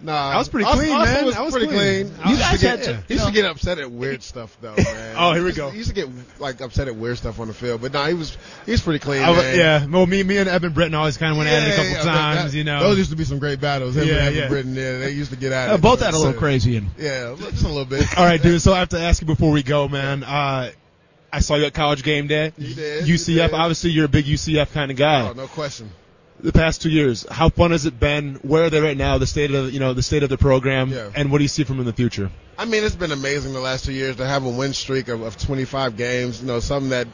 [0.00, 1.24] Nah, That was pretty Austen- clean, Austen man.
[1.26, 1.78] Was That was pretty clean.
[2.10, 2.24] clean.
[2.24, 4.56] You Used to guys get, had to- he used to get upset at weird stuff
[4.60, 5.16] though, man.
[5.18, 5.70] Oh, here we He used to- go.
[5.70, 6.08] He used to get
[6.38, 9.00] like upset at weird stuff on the field, but no, he was he was pretty
[9.00, 9.24] clean.
[9.24, 9.58] I was- man.
[9.58, 11.90] yeah, well, me, me and Eben Britton always kind of went at it a couple
[11.90, 12.78] yeah, times, that- you know.
[12.78, 13.96] Those used to be some great battles.
[13.96, 14.48] Him Yeah, and Eben yeah.
[14.48, 15.80] Britton, yeah, they used to get at Uh, it.
[15.80, 16.90] both had a little So, crazy in.
[16.96, 18.06] Yeah, just a little bit.
[18.16, 18.62] All right, dude.
[18.62, 20.22] So I have to ask you before we go, man.
[20.22, 20.70] Uh,
[21.32, 22.52] I saw you at college game day.
[22.56, 23.48] You did, you UCF.
[23.50, 23.54] did.
[23.54, 25.28] Obviously, you're a big UCF kind of guy.
[25.28, 25.90] Oh, no question.
[26.40, 28.36] The past two years, how fun has it been?
[28.36, 29.18] Where are they right now?
[29.18, 31.10] The state of you know the state of the program, Yeah.
[31.14, 32.30] and what do you see from them in the future?
[32.56, 35.22] I mean, it's been amazing the last two years to have a win streak of,
[35.22, 36.40] of 25 games.
[36.40, 37.08] You know, something that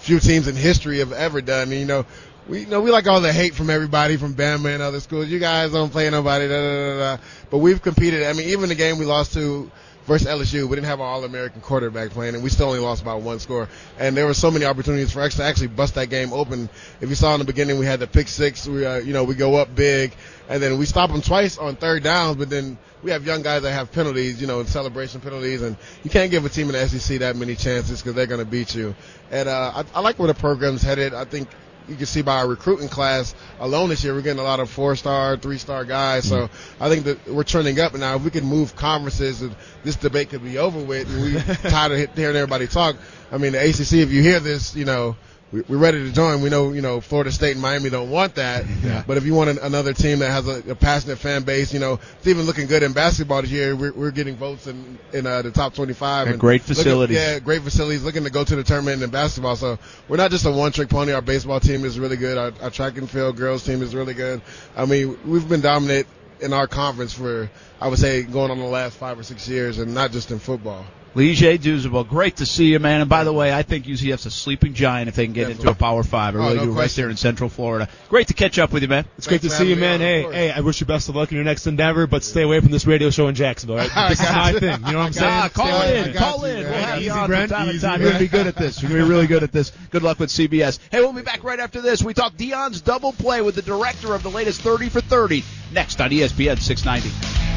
[0.00, 1.70] few teams in history have ever done.
[1.72, 2.04] And, you know,
[2.48, 5.28] we you know we like all the hate from everybody from Bama and other schools.
[5.28, 7.22] You guys don't play nobody, da da da da.
[7.50, 8.24] But we've competed.
[8.24, 9.70] I mean, even the game we lost to
[10.06, 10.68] versus LSU.
[10.68, 13.68] We didn't have our All-American quarterback playing, and we still only lost by one score.
[13.98, 16.68] And there were so many opportunities for us to actually bust that game open.
[17.00, 18.66] If you saw in the beginning, we had the pick six.
[18.66, 20.12] We, uh, you know, we go up big,
[20.48, 23.62] and then we stop them twice on third downs, but then we have young guys
[23.62, 26.88] that have penalties, you know, celebration penalties, and you can't give a team in the
[26.88, 28.94] SEC that many chances because they're going to beat you.
[29.30, 31.14] And uh, I, I like where the program's headed.
[31.14, 31.48] I think
[31.88, 34.70] you can see by our recruiting class alone this year, we're getting a lot of
[34.70, 36.28] four star, three star guys.
[36.28, 36.48] So
[36.80, 37.92] I think that we're trending up.
[37.92, 39.54] And now if we can move conferences, and
[39.84, 41.08] this debate could be over with.
[41.08, 42.96] And we tired of hearing everybody talk.
[43.30, 45.16] I mean, the ACC, if you hear this, you know,
[45.52, 46.42] we- we're ready to join.
[46.42, 48.64] We know, you know, Florida State and Miami don't want that.
[48.86, 49.02] Yeah.
[49.06, 51.80] But if you want an, another team that has a, a passionate fan base, you
[51.80, 53.74] know, it's even looking good in basketball this year.
[53.74, 56.28] We're, we're getting votes in in uh, the top 25.
[56.28, 57.16] And great looking- facilities.
[57.16, 58.04] yeah, great facilities.
[58.04, 59.56] Looking to go to the tournament in basketball.
[59.56, 59.78] So
[60.08, 61.12] we're not just a one-trick pony.
[61.12, 62.38] Our baseball team is really good.
[62.38, 64.42] Our, our track and field girls team is really good.
[64.76, 66.06] I mean, we've been dominant
[66.40, 67.50] in our conference for,
[67.80, 70.38] I would say, going on the last five or six years, and not just in
[70.38, 70.84] football.
[71.16, 73.00] Lige Duzable, great to see you, man.
[73.00, 75.70] And by the way, I think UCF's a sleeping giant if they can get into
[75.70, 76.36] a Power Five.
[76.36, 77.02] I Oh, really no do, right question.
[77.04, 77.88] there in Central Florida.
[78.10, 79.06] Great to catch up with you, man.
[79.16, 80.00] It's great to see you, man.
[80.00, 82.60] Hey, hey, I wish you best of luck in your next endeavor, but stay away
[82.60, 83.76] from this radio show in Jacksonville.
[83.76, 83.90] Right?
[84.10, 84.60] This is my thing.
[84.86, 85.32] You know what I'm saying?
[85.32, 86.16] Ah, call Stay in, from it.
[86.18, 86.56] call in.
[86.64, 87.50] We'll have you Easy, on from Brent.
[87.50, 88.00] time to Easy, time.
[88.02, 88.82] You're gonna be good at this.
[88.82, 89.72] You're gonna be really good at this.
[89.90, 90.78] Good luck with CBS.
[90.90, 92.02] Hey, we'll be back right after this.
[92.02, 95.98] We talk Deion's double play with the director of the latest 30 for 30 next
[96.00, 97.55] on ESPN 690.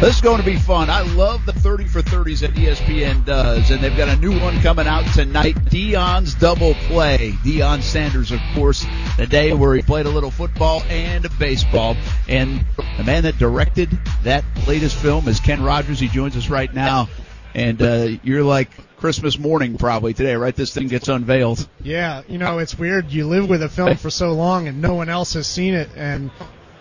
[0.00, 0.90] This is going to be fun.
[0.90, 4.60] I love the 30 for 30s that ESPN does, and they've got a new one
[4.60, 5.56] coming out tonight.
[5.56, 7.32] Deion's double play.
[7.42, 11.96] Deion Sanders, of course, the day where he played a little football and baseball.
[12.28, 12.64] And
[12.96, 13.90] the man that directed
[14.22, 15.98] that latest film is Ken Rodgers.
[15.98, 17.08] He joins us right now.
[17.52, 20.54] And uh, you're like Christmas morning probably today, right?
[20.54, 21.68] This thing gets unveiled.
[21.82, 23.10] Yeah, you know, it's weird.
[23.10, 25.88] You live with a film for so long and no one else has seen it.
[25.96, 26.30] And,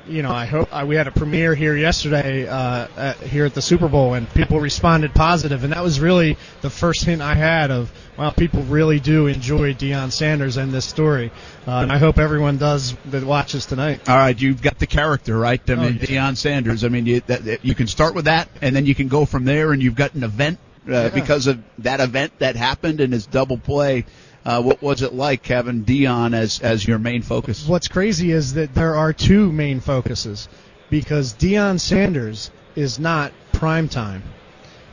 [0.09, 3.53] you know, I hope uh, we had a premiere here yesterday uh, at, here at
[3.53, 5.11] the Super Bowl and people responded.
[5.15, 9.73] And that was really the first hint I had of, wow, people really do enjoy
[9.73, 11.31] Deion Sanders and this story.
[11.67, 14.07] Uh, and I hope everyone does that watches tonight.
[14.09, 15.61] All right, you've got the character, right?
[15.69, 16.29] I mean, Oh, yeah.
[16.29, 16.83] Deion Sanders.
[16.83, 19.25] I mean, you, that, that- you can start with that, and then you can go
[19.25, 20.59] from there, and you've got an event
[20.89, 24.05] uh, because of that event that happened and his double play.
[24.47, 27.67] Uh, what was it like having Deion as as your main focus?
[27.67, 30.47] What's crazy is that there are two main focuses
[30.89, 34.23] because Deion Sanders is not prime time.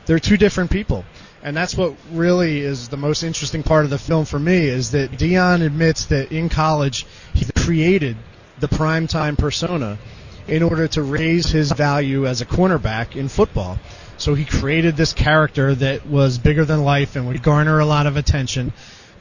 [0.06, 1.05] They're two different people.
[1.40, 4.90] And that's what really is the most interesting part of the film for me is
[4.90, 8.16] that Deion admits that in college he created
[8.59, 9.98] the prime time persona
[10.48, 13.78] in order to raise his value as a cornerback in football.
[14.16, 18.09] So he created this character that was bigger than life and would garner a lot
[18.09, 18.72] of attention.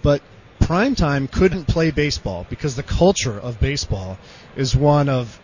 [0.03, 0.21] But
[0.59, 4.19] primetime couldn't play baseball because the culture of baseball
[4.55, 5.39] is one of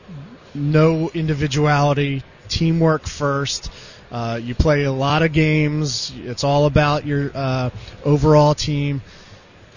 [0.53, 3.71] no individuality, teamwork first.
[4.11, 6.11] Uh, you play a lot of games.
[6.15, 7.69] It's all about your uh,
[8.03, 9.01] overall team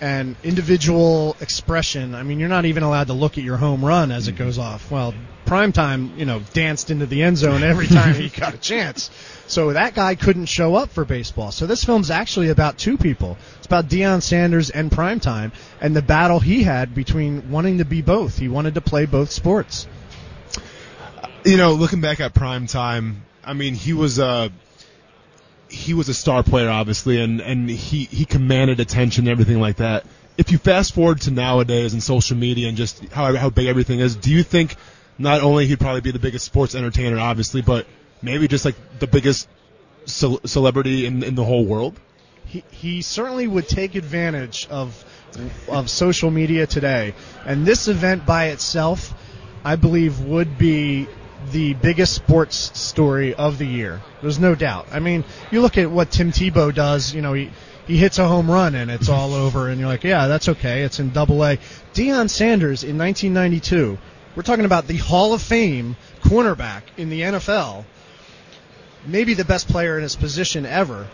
[0.00, 2.14] and individual expression.
[2.14, 4.58] I mean, you're not even allowed to look at your home run as it goes
[4.58, 4.90] off.
[4.90, 5.14] Well,
[5.46, 9.10] primetime, you know, danced into the end zone every time he got a chance.
[9.46, 11.52] So that guy couldn't show up for baseball.
[11.52, 13.36] So this film's actually about two people.
[13.58, 18.02] It's about Deion Sanders and primetime and the battle he had between wanting to be
[18.02, 18.38] both.
[18.38, 19.86] He wanted to play both sports.
[21.44, 24.50] you know, looking back at prime time, I mean, he was a
[25.68, 29.76] he was a star player, obviously, and and he he commanded attention and everything like
[29.76, 30.06] that.
[30.38, 34.00] If you fast forward to nowadays and social media and just how how big everything
[34.00, 34.76] is, do you think
[35.18, 37.86] not only he'd probably be the biggest sports entertainer, obviously, but
[38.22, 39.48] maybe just like the biggest
[40.06, 41.98] ce- celebrity in in the whole world?
[42.52, 45.04] he, he certainly would take advantage of
[45.68, 47.14] of social media today.
[47.46, 49.14] And this event by itself,
[49.64, 51.08] I believe, would be
[51.50, 54.02] the biggest sports story of the year.
[54.20, 54.88] There's no doubt.
[54.92, 57.14] I mean, you look at what Tim Tebow does.
[57.14, 57.50] You know, he
[57.86, 60.82] he hits a home run and it's all over, and you're like, yeah, that's okay.
[60.82, 61.56] It's in Double A.
[61.94, 63.98] Deion Sanders in 1992.
[64.36, 67.84] We're talking about the Hall of Fame cornerback in the NFL
[69.06, 71.06] maybe the best player in his position ever.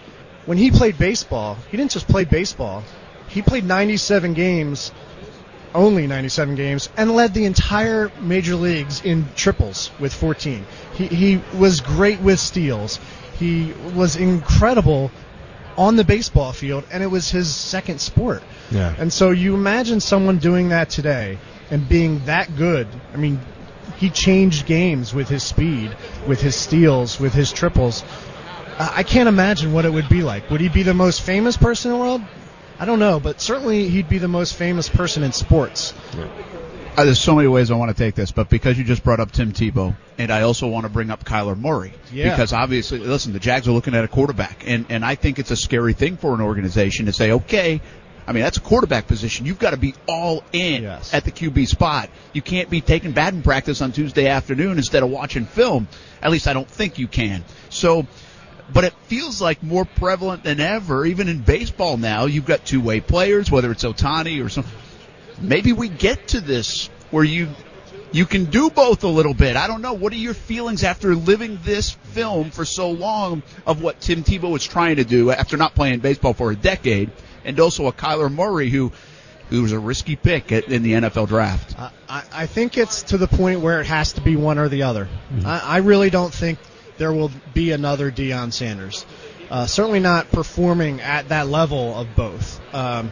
[0.46, 2.82] When he played baseball, he didn't just play baseball.
[3.28, 4.92] He played 97 games,
[5.74, 10.64] only 97 games, and led the entire major leagues in triples with 14.
[10.94, 12.98] He, he was great with steals.
[13.38, 15.10] He was incredible
[15.76, 18.42] on the baseball field, and it was his second sport.
[18.70, 18.94] Yeah.
[18.98, 21.38] And so you imagine someone doing that today
[21.70, 22.88] and being that good.
[23.12, 23.38] I mean,
[23.96, 25.96] he changed games with his speed,
[26.26, 28.04] with his steals, with his triples.
[28.78, 30.50] I can't imagine what it would be like.
[30.50, 32.22] Would he be the most famous person in the world?
[32.78, 35.94] I don't know, but certainly he'd be the most famous person in sports.
[36.96, 39.18] Uh, there's so many ways I want to take this, but because you just brought
[39.20, 42.30] up Tim Tebow, and I also want to bring up Kyler Murray, Yeah.
[42.30, 45.50] because obviously, listen, the Jags are looking at a quarterback, and and I think it's
[45.52, 47.80] a scary thing for an organization to say, okay,
[48.28, 49.46] I mean that's a quarterback position.
[49.46, 52.10] You've got to be all in at the QB spot.
[52.34, 55.88] You can't be taking batting practice on Tuesday afternoon instead of watching film.
[56.20, 57.44] At least I don't think you can.
[57.70, 58.06] So.
[58.70, 62.26] But it feels like more prevalent than ever, even in baseball now.
[62.26, 64.66] You've got two-way players, whether it's Ohtani or some.
[65.40, 67.48] Maybe we get to this where you
[68.12, 69.56] you can do both a little bit.
[69.56, 69.94] I don't know.
[69.94, 74.50] What are your feelings after living this film for so long of what Tim Tebow
[74.50, 77.10] was trying to do after not playing baseball for a decade,
[77.44, 78.92] and also a Kyler Murray who
[79.50, 81.74] who was a risky pick at, in the NFL draft.
[82.08, 84.82] I, I think it's to the point where it has to be one or the
[84.82, 85.08] other.
[85.44, 86.58] I, I really don't think
[86.98, 89.06] there will be another Deion Sanders.
[89.50, 92.60] Uh, certainly not performing at that level of both.
[92.74, 93.10] Um,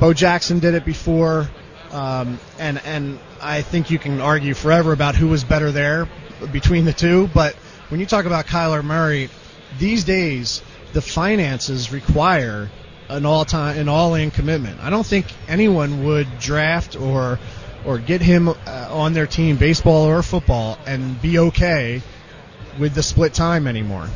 [0.00, 1.48] Bo Jackson did it before,
[1.92, 6.08] um, and and I think you can argue forever about who was better there
[6.52, 7.28] between the two.
[7.32, 7.54] But
[7.88, 9.30] when you talk about Kyler Murray,
[9.78, 12.70] these days the finances require
[13.08, 14.80] an all time an all in commitment.
[14.80, 17.38] I don't think anyone would draft or
[17.84, 18.54] or get him uh,
[18.90, 22.02] on their team, baseball or football, and be okay
[22.78, 24.08] with the split time anymore.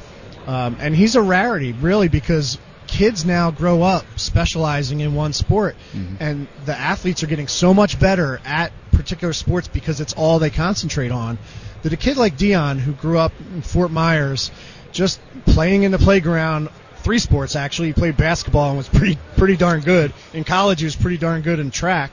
[0.46, 5.76] Um, and he's a rarity, really, because kids now grow up specializing in one sport,
[6.20, 10.50] and the athletes are getting so much better at particular sports because it's all they
[10.50, 11.38] concentrate on.
[11.82, 14.50] That a kid like Deion, who grew up in Fort Myers,
[14.92, 16.68] just playing in the playground,
[17.02, 20.12] three sports actually, he played basketball and was pretty pretty darn good.
[20.32, 22.12] In college, he was pretty darn good in track.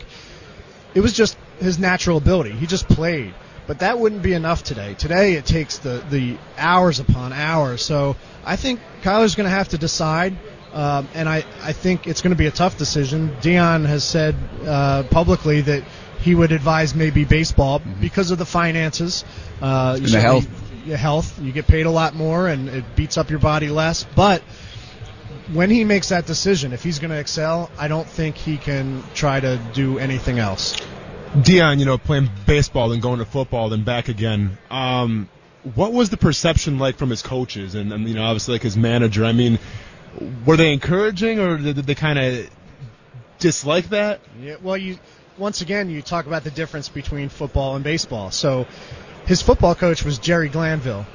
[0.94, 2.52] It was just his natural ability.
[2.52, 3.34] He just played.
[3.68, 4.95] But that wouldn't be enough today.
[4.95, 7.84] Today it takes the, the hours upon hours.
[7.84, 10.36] So I think Kyler's going to have to decide,
[10.74, 13.30] um, and I, I think it's going to be a tough decision.
[13.41, 14.36] Deion has said
[14.66, 15.84] uh, publicly that
[16.22, 19.24] he would advise maybe baseball because of the finances.
[19.61, 20.48] Uh, And the health.
[20.88, 21.40] yeah, health.
[21.40, 24.03] You get paid a lot more, and it beats up your body less.
[24.16, 24.41] But
[25.53, 29.03] when he makes that decision, if he's going to excel, I don't think he can
[29.13, 30.76] try to do anything else.
[31.35, 34.57] Deion, you know, playing baseball and going to football and back again.
[34.69, 35.30] Um,
[35.76, 38.77] what was the perception like from his coaches and, and you know, obviously like his
[38.77, 39.26] manager?
[39.26, 39.59] I mean,
[40.45, 42.49] were they encouraging or did they kind of
[43.39, 44.21] dislike that?
[44.41, 44.97] Yeah, well, you
[45.38, 48.31] once again you talk about the difference between football and baseball.
[48.31, 48.67] So
[49.26, 51.05] his football coach was Jerry Glanville,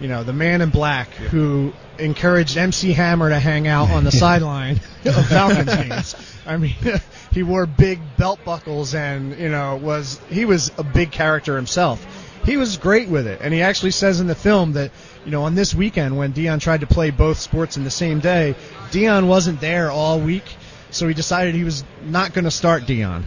[0.00, 4.12] you know, the man in black who encouraged MC Hammer to hang out on the
[4.12, 6.34] sideline of Falcons games.
[6.46, 6.74] I mean,
[7.32, 12.04] he wore big belt buckles and you know was he was a big character himself.
[12.44, 14.90] He was great with it, and he actually says in the film that
[15.24, 18.20] you know on this weekend when Deion tried to play both sports in the same
[18.20, 18.54] day,
[18.90, 20.44] Deion wasn't there all week,
[20.90, 23.22] so he decided he was not going to start Deion.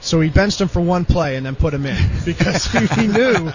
[0.00, 3.52] So he benched him for one play and then put him in because he, knew,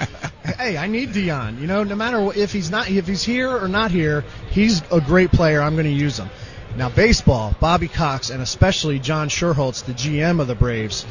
[0.57, 1.59] hey, I need Deion.
[1.59, 5.01] You know, no matter if he's not if he's here or not here, he's a
[5.01, 5.61] great player.
[5.61, 6.29] I'm going to use him.
[6.77, 11.05] Now baseball, Bobby Cox and especially John Schuerholz, the GM of the Braves,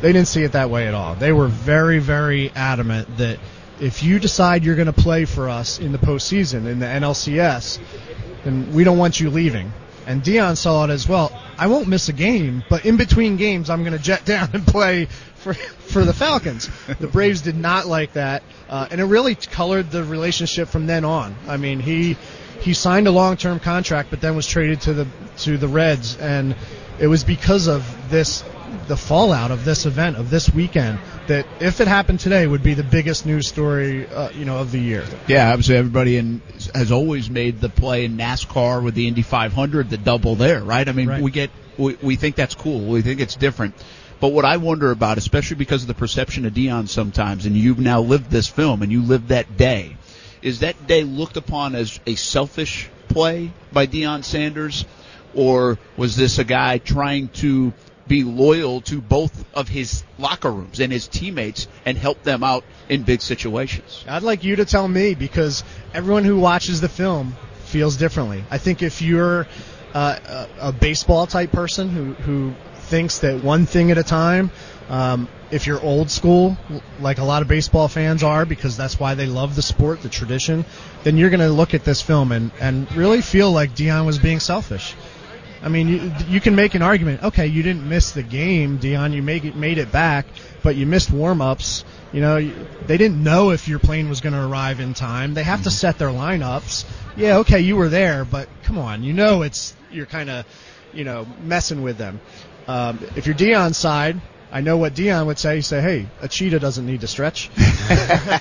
[0.00, 1.14] they didn't see it that way at all.
[1.14, 3.38] They were very, very adamant that
[3.80, 7.78] if you decide you're going to play for us in the postseason in the NLCS,
[8.44, 9.72] then we don't want you leaving.
[10.06, 11.32] And Deion saw it as well.
[11.58, 14.66] I won't miss a game, but in between games, I'm going to jet down and
[14.66, 15.06] play
[15.36, 16.68] for for the Falcons.
[16.98, 21.04] The Braves did not like that, uh, and it really colored the relationship from then
[21.04, 21.34] on.
[21.48, 22.16] I mean, he
[22.60, 25.06] he signed a long-term contract, but then was traded to the
[25.38, 26.56] to the Reds, and
[26.98, 28.42] it was because of this
[28.88, 32.74] the fallout of this event of this weekend that if it happened today would be
[32.74, 35.04] the biggest news story uh, you know of the year.
[35.26, 36.42] Yeah, obviously everybody in
[36.74, 40.88] has always made the play in NASCAR with the Indy 500, the double there, right?
[40.88, 42.80] I mean, we get we, we think that's cool.
[42.86, 43.74] We think it's different.
[44.18, 47.78] But what I wonder about, especially because of the perception of Deion sometimes, and you've
[47.78, 49.96] now lived this film and you lived that day,
[50.40, 54.86] is that day looked upon as a selfish play by Deion Sanders,
[55.34, 57.74] or was this a guy trying to
[58.08, 62.64] be loyal to both of his locker rooms and his teammates and help them out
[62.88, 64.04] in big situations?
[64.08, 68.44] I'd like you to tell me because everyone who watches the film feels differently.
[68.50, 69.46] I think if you're
[69.94, 74.50] uh, a, a baseball type person who who thinks that one thing at a time,
[74.88, 76.56] um, if you're old school,
[77.00, 80.08] like a lot of baseball fans are, because that's why they love the sport, the
[80.08, 80.64] tradition,
[81.02, 84.18] then you're going to look at this film and and really feel like Deion was
[84.18, 84.94] being selfish.
[85.66, 87.24] I mean, you, you can make an argument.
[87.24, 89.12] Okay, you didn't miss the game, Deion.
[89.12, 90.26] You make it, made it back,
[90.62, 91.84] but you missed warm-ups.
[92.12, 92.52] You know,
[92.86, 95.34] they didn't know if your plane was going to arrive in time.
[95.34, 96.84] They have to set their lineups.
[97.16, 100.46] Yeah, okay, you were there, but come on, you know it's you're kind of,
[100.94, 102.20] you know, messing with them.
[102.68, 104.20] Um, if you're Deion's side,
[104.56, 105.56] I know what Deion would say.
[105.56, 107.50] He'd say, "Hey, a cheetah doesn't need to stretch."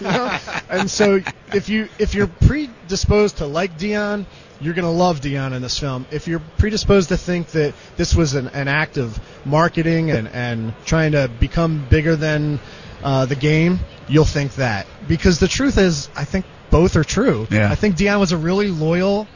[0.02, 0.38] You know?
[0.70, 1.22] And so
[1.54, 4.26] if you if you're predisposed to like Deion,
[4.62, 6.06] you're going to love Deion in this film.
[6.12, 10.74] If you're predisposed to think that this was an, an act of marketing and, and
[10.86, 12.60] trying to become bigger than
[13.04, 14.88] uh, the game, you'll think that.
[15.08, 17.46] Because the truth is, I think both are true.
[17.52, 17.70] Yeah.
[17.72, 19.28] I think Deion was a really loyal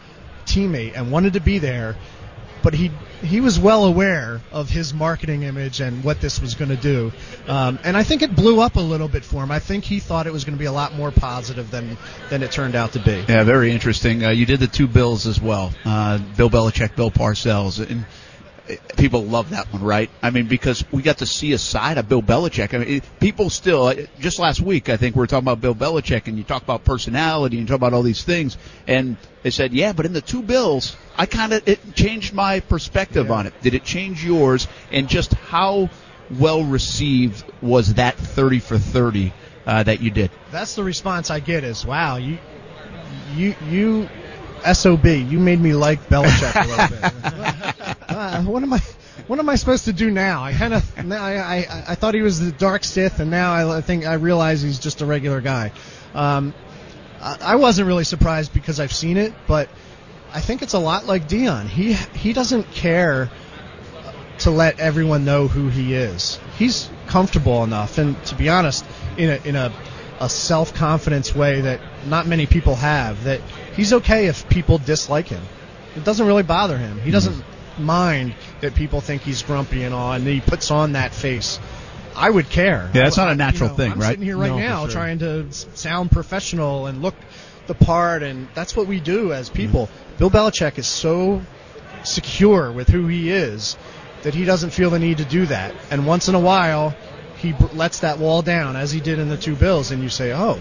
[0.46, 1.96] teammate and wanted to be there,
[2.64, 6.70] but he he was well aware of his marketing image and what this was going
[6.70, 7.12] to do.
[7.48, 9.52] Um, and I think it blew up a little bit for him.
[9.52, 11.98] I think he thought it was going to be a lot more positive than
[12.30, 13.24] than it turned out to be.
[13.28, 14.24] Yeah, very interesting.
[14.24, 15.72] Uh, you did the two Bills as well.
[15.86, 18.06] Uh, Bill Belichick, Bill Parcells, and
[18.98, 20.10] people love that one, right?
[20.22, 22.74] I mean, because we got to see a side of Bill Belichick.
[22.74, 25.76] I mean, people still, uh, just last week, I think we were talking about Bill
[25.76, 29.50] Belichick, and you talk about personality, and you talk about all these things, and they
[29.50, 33.48] said, yeah, but in the two Bills, I kind of it changed my perspective on
[33.48, 33.54] it.
[33.62, 34.68] Did it change yours?
[34.92, 35.90] And just how
[36.38, 39.34] well received was that thirty for thirty
[39.66, 40.32] uh, that you did?
[40.52, 42.38] That's the response I get is, wow, you
[43.36, 44.10] you you
[44.74, 47.98] sob, you made me like Belichick a little bit.
[48.10, 48.80] uh, what am I?
[49.28, 50.44] What am I supposed to do now?
[50.44, 53.78] I kind of, I, I, I thought he was the dark Sith, and now I,
[53.78, 55.72] I think I realize he's just a regular guy.
[56.16, 56.54] Um,
[57.22, 59.70] I, I wasn't really surprised because I've seen it, but
[60.34, 61.68] I think it's a lot like Deion.
[61.68, 63.30] He he doesn't care
[64.40, 66.40] to let everyone know who he is.
[66.58, 68.86] He's comfortable enough, and to be honest,
[69.18, 69.72] in a in a
[70.20, 73.24] a self confidence way that not many people have.
[73.24, 73.42] That
[73.76, 75.42] he's okay if people dislike him.
[75.96, 77.00] It doesn't really bother him.
[77.02, 77.44] He doesn't
[77.78, 81.60] mind that people think he's grumpy and all, and he puts on that face.
[82.16, 82.90] I would care.
[82.94, 84.10] Yeah, that's not a natural you know, thing, I'm right?
[84.10, 84.92] sitting here right No, now sure.
[84.92, 87.16] trying to sound professional and look
[87.68, 89.88] the part, and that's what we do as people.
[89.88, 90.18] Mm-hmm.
[90.18, 91.42] Bill Belichick is so
[92.04, 93.78] secure with who he is
[94.24, 95.74] that he doesn't feel the need to do that.
[95.92, 96.94] And once in a while,
[97.38, 100.10] he br- lets that wall down, as he did in the two Bills, and you
[100.10, 100.60] say, "Oh,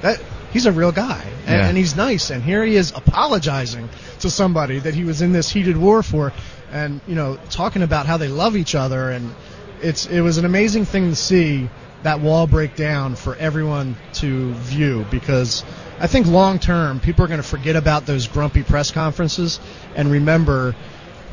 [0.00, 0.20] that
[0.52, 1.68] he's a real guy, and, Yeah.
[1.68, 3.88] and he's nice." And here he is apologizing
[4.20, 6.32] to somebody that he was in this heated war for,
[6.72, 9.34] and you know, talking about how they love each other, and
[9.80, 11.68] it's it was an amazing thing to see
[12.02, 15.62] that wall break down for everyone to view because
[16.00, 19.60] I think long term people are going to forget about those grumpy press conferences
[19.94, 20.74] and remember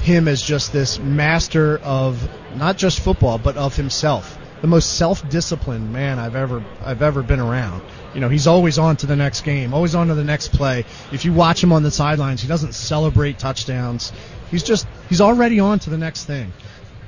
[0.01, 5.91] him as just this master of not just football but of himself the most self-disciplined
[5.91, 7.81] man I've ever I've ever been around
[8.13, 10.85] you know he's always on to the next game always on to the next play
[11.11, 14.11] if you watch him on the sidelines he doesn't celebrate touchdowns
[14.51, 16.51] he's just he's already on to the next thing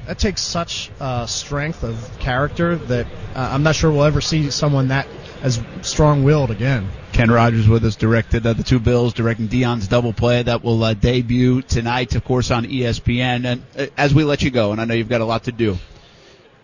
[0.07, 3.06] that takes such uh, strength of character that
[3.36, 5.07] uh, I'm not sure we'll ever see someone that
[5.41, 6.90] as strong-willed again.
[7.14, 10.84] Ken Rodgers with us directed uh, the two Bills, directing Deion's double play that will
[10.84, 13.45] uh, debut tonight, of course, on ESPN.
[13.45, 15.52] And uh, as we let you go, and I know you've got a lot to
[15.52, 15.78] do,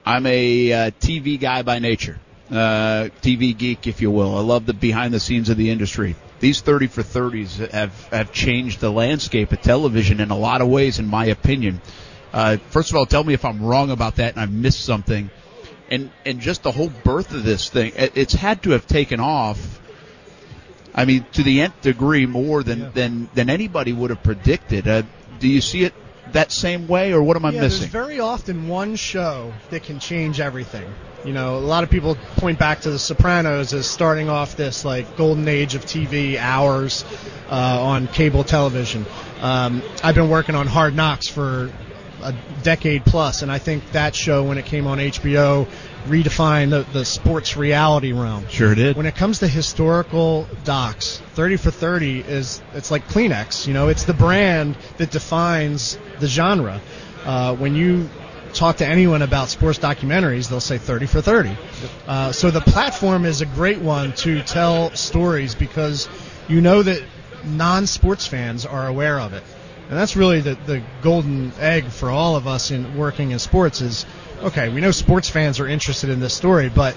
[0.05, 2.19] I'm a uh, TV guy by nature,
[2.51, 4.37] uh, TV geek, if you will.
[4.37, 6.15] I love the behind the scenes of the industry.
[6.39, 10.67] These 30 for 30s have have changed the landscape of television in a lot of
[10.67, 11.81] ways, in my opinion.
[12.31, 15.29] Uh, first of all, tell me if I'm wrong about that and I've missed something.
[15.89, 19.19] And and just the whole birth of this thing, it- it's had to have taken
[19.19, 19.79] off.
[20.93, 24.87] I mean, to the nth degree, more than than than anybody would have predicted.
[24.87, 25.03] Uh,
[25.39, 25.93] do you see it
[26.33, 27.81] that same way, or what am I yeah, missing?
[27.81, 30.93] there's very often one show that can change everything.
[31.25, 34.85] You know, a lot of people point back to The Sopranos as starting off this
[34.85, 37.03] like golden age of TV hours
[37.49, 39.05] uh, on cable television.
[39.41, 41.71] Um, I've been working on Hard Knocks for
[42.21, 42.33] a
[42.63, 45.67] decade plus, and I think that show, when it came on HBO,
[46.05, 48.47] redefined the, the sports reality realm.
[48.47, 48.95] Sure did.
[48.95, 53.67] When it comes to historical docs, 30 for 30 is it's like Kleenex.
[53.67, 56.81] You know, it's the brand that defines the genre.
[57.25, 58.09] Uh, when you
[58.53, 61.55] talk to anyone about sports documentaries, they'll say 30 for 30.
[62.07, 66.07] Uh, so the platform is a great one to tell stories because
[66.47, 67.03] you know that
[67.45, 69.43] non-sports fans are aware of it.
[69.89, 73.79] And that's really the, the golden egg for all of us in working in sports
[73.79, 74.05] is,
[74.43, 76.95] okay, we know sports fans are interested in this story, but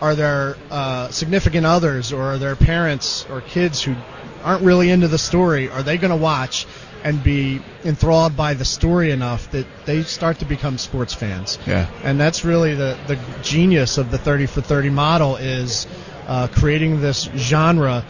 [0.00, 3.94] are there uh, significant others or are there parents or kids who
[4.42, 5.70] aren't really into the story?
[5.70, 6.66] Are they going to watch
[7.04, 11.58] and be enthralled by the story enough that they start to become sports fans?
[11.66, 11.88] Yeah.
[12.02, 15.86] And that's really the, the genius of the 30 for 30 model is
[16.26, 18.04] uh, creating this genre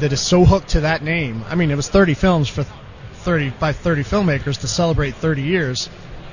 [0.00, 1.44] that is so hooked to that name.
[1.48, 2.64] I mean, it was 30 films for
[3.24, 5.88] 30 by 30 filmmakers to celebrate 30 years.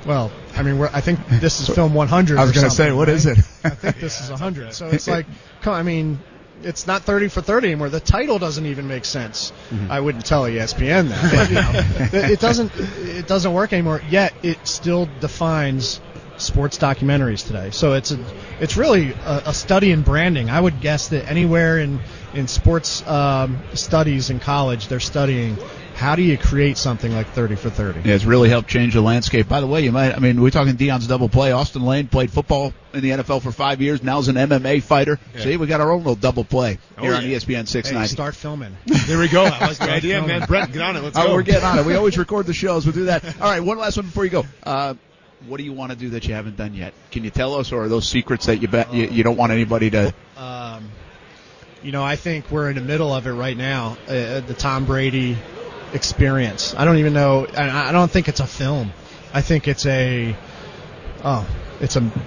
[0.06, 2.38] Well, I mean, we're, I think this is film 100.
[2.38, 3.38] I was going to say, what is it?
[3.64, 4.74] I think this is 100.
[4.74, 5.26] So it's like,
[5.60, 6.18] come- I mean,
[6.62, 7.88] it's not 30 for 30 anymore.
[7.88, 9.52] The title doesn't even make sense.
[9.70, 9.90] Mm-hmm.
[9.90, 14.00] I wouldn't tell ESPN that, but you know, it doesn't it doesn't work anymore.
[14.08, 16.00] Yet it still defines
[16.36, 17.70] sports documentaries today.
[17.70, 18.24] So it's a,
[18.60, 20.50] it's really a, a study in branding.
[20.50, 22.00] I would guess that anywhere in
[22.34, 25.56] in sports um, studies in college, they're studying
[25.94, 28.00] how do you create something like 30 for 30.
[28.08, 29.48] Yeah, it's really helped change the landscape.
[29.48, 31.52] By the way, you might, I mean, we're talking Deion's double play.
[31.52, 34.02] Austen Lane played football in the NFL for five years.
[34.02, 35.18] Now is an MMA fighter.
[35.34, 35.40] Yeah.
[35.44, 37.36] See, we got our own little double play Oh, here on yeah.
[37.36, 38.08] ESPN Hey, 690.
[38.08, 38.76] start filming.
[39.06, 39.44] There we go.
[39.44, 40.46] I like the idea, man.
[40.46, 41.02] Brett, get on it.
[41.02, 41.34] Let's Oh, go.
[41.34, 41.86] we're getting on it.
[41.86, 42.84] We always record the shows.
[42.86, 43.24] We'll do that.
[43.40, 44.44] All right, one last one before you go.
[44.62, 44.94] Uh,
[45.48, 46.94] what do you want to do that you haven't done yet?
[47.10, 49.50] Can you tell us, or are those secrets that you bet you, you don't want
[49.52, 50.14] anybody to?
[50.36, 50.88] Um,
[51.82, 53.96] you know, I think we're in the middle of it right now.
[54.06, 55.36] Uh, the Tom Brady
[55.92, 56.74] experience.
[56.76, 57.46] I don't even know.
[57.46, 58.92] I, I don't think it's a film.
[59.32, 60.36] I think it's a.
[61.24, 61.46] Oh,
[61.80, 62.10] it's a.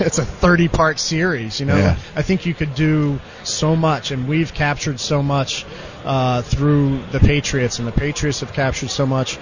[0.00, 1.76] It's a 30 part series, you know.
[1.76, 1.98] Yeah.
[2.14, 5.66] I think you could do so much, and we've captured so much
[6.04, 9.38] uh, through the Patriots, and the Patriots have captured so much.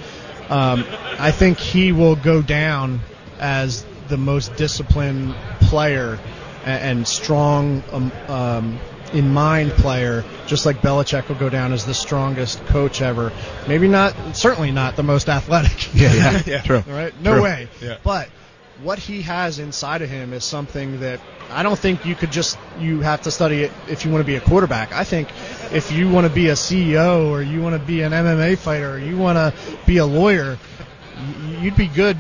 [0.49, 0.87] Um,
[1.19, 3.01] I think he will go down
[3.39, 6.19] as the most disciplined player
[6.65, 8.79] and, and strong um, um,
[9.13, 13.33] in mind player, just like Belichick will go down as the strongest coach ever.
[13.69, 15.91] Maybe not, certainly not the most athletic.
[15.95, 16.63] Yeah, yeah, Yeah.
[16.63, 16.85] true.
[16.87, 17.19] Right?
[17.21, 17.43] no True.
[17.43, 17.69] way.
[17.81, 17.99] Yeah.
[18.05, 18.29] But
[18.83, 21.21] what he has inside of him is something that
[21.51, 24.27] I don't think you could just you have to study it if you want to
[24.27, 24.93] be a quarterback.
[24.93, 25.29] I think
[25.73, 28.91] if you want to be a CEO or you want to be an MMA fighter
[28.95, 29.55] or you want to
[29.87, 30.59] be a lawyer,
[31.61, 32.19] you'd be good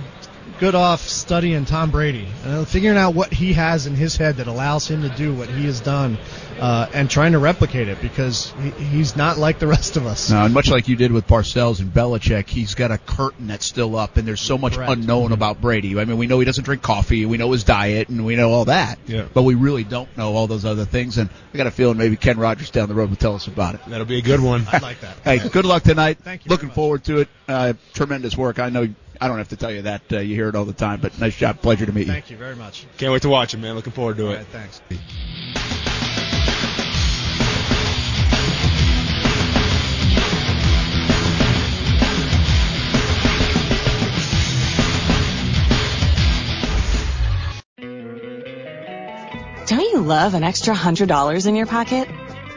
[0.59, 4.47] good off studying Tom Brady and figuring out what he has in his head that
[4.47, 6.19] allows him to do what he has done
[6.59, 10.31] uh, and trying to replicate it because he, he's not like the rest of us.
[10.31, 13.66] No, and much like you did with Parcells and Belichick, he's got a curtain that's
[13.66, 14.93] still up, and there's so much Correct.
[14.93, 15.99] unknown about Brady.
[15.99, 18.51] I mean, we know he doesn't drink coffee, we know his diet, and we know
[18.51, 18.99] all that.
[19.07, 19.27] Yeah.
[19.33, 22.16] But we really don't know all those other things, and I got a feeling maybe
[22.16, 23.81] Ken Rodgers down the road will tell us about it.
[23.87, 24.66] That'll be a good one.
[24.73, 25.16] I like that.
[25.24, 26.19] Hey, good luck tonight.
[26.23, 27.28] Thank you Looking forward to it.
[27.49, 28.59] Uh, tremendous work.
[28.59, 28.89] I know.
[29.20, 30.02] I don't have to tell you that.
[30.12, 31.60] Uh, you hear it all the time, but nice job.
[31.62, 32.12] Pleasure to meet you.
[32.12, 32.86] Thank you very much.
[32.98, 33.74] Can't wait to watch it, man.
[33.74, 34.36] Looking forward to All it.
[34.36, 34.80] right, thanks.
[49.66, 52.09] Don't you love an extra $100 in your pocket?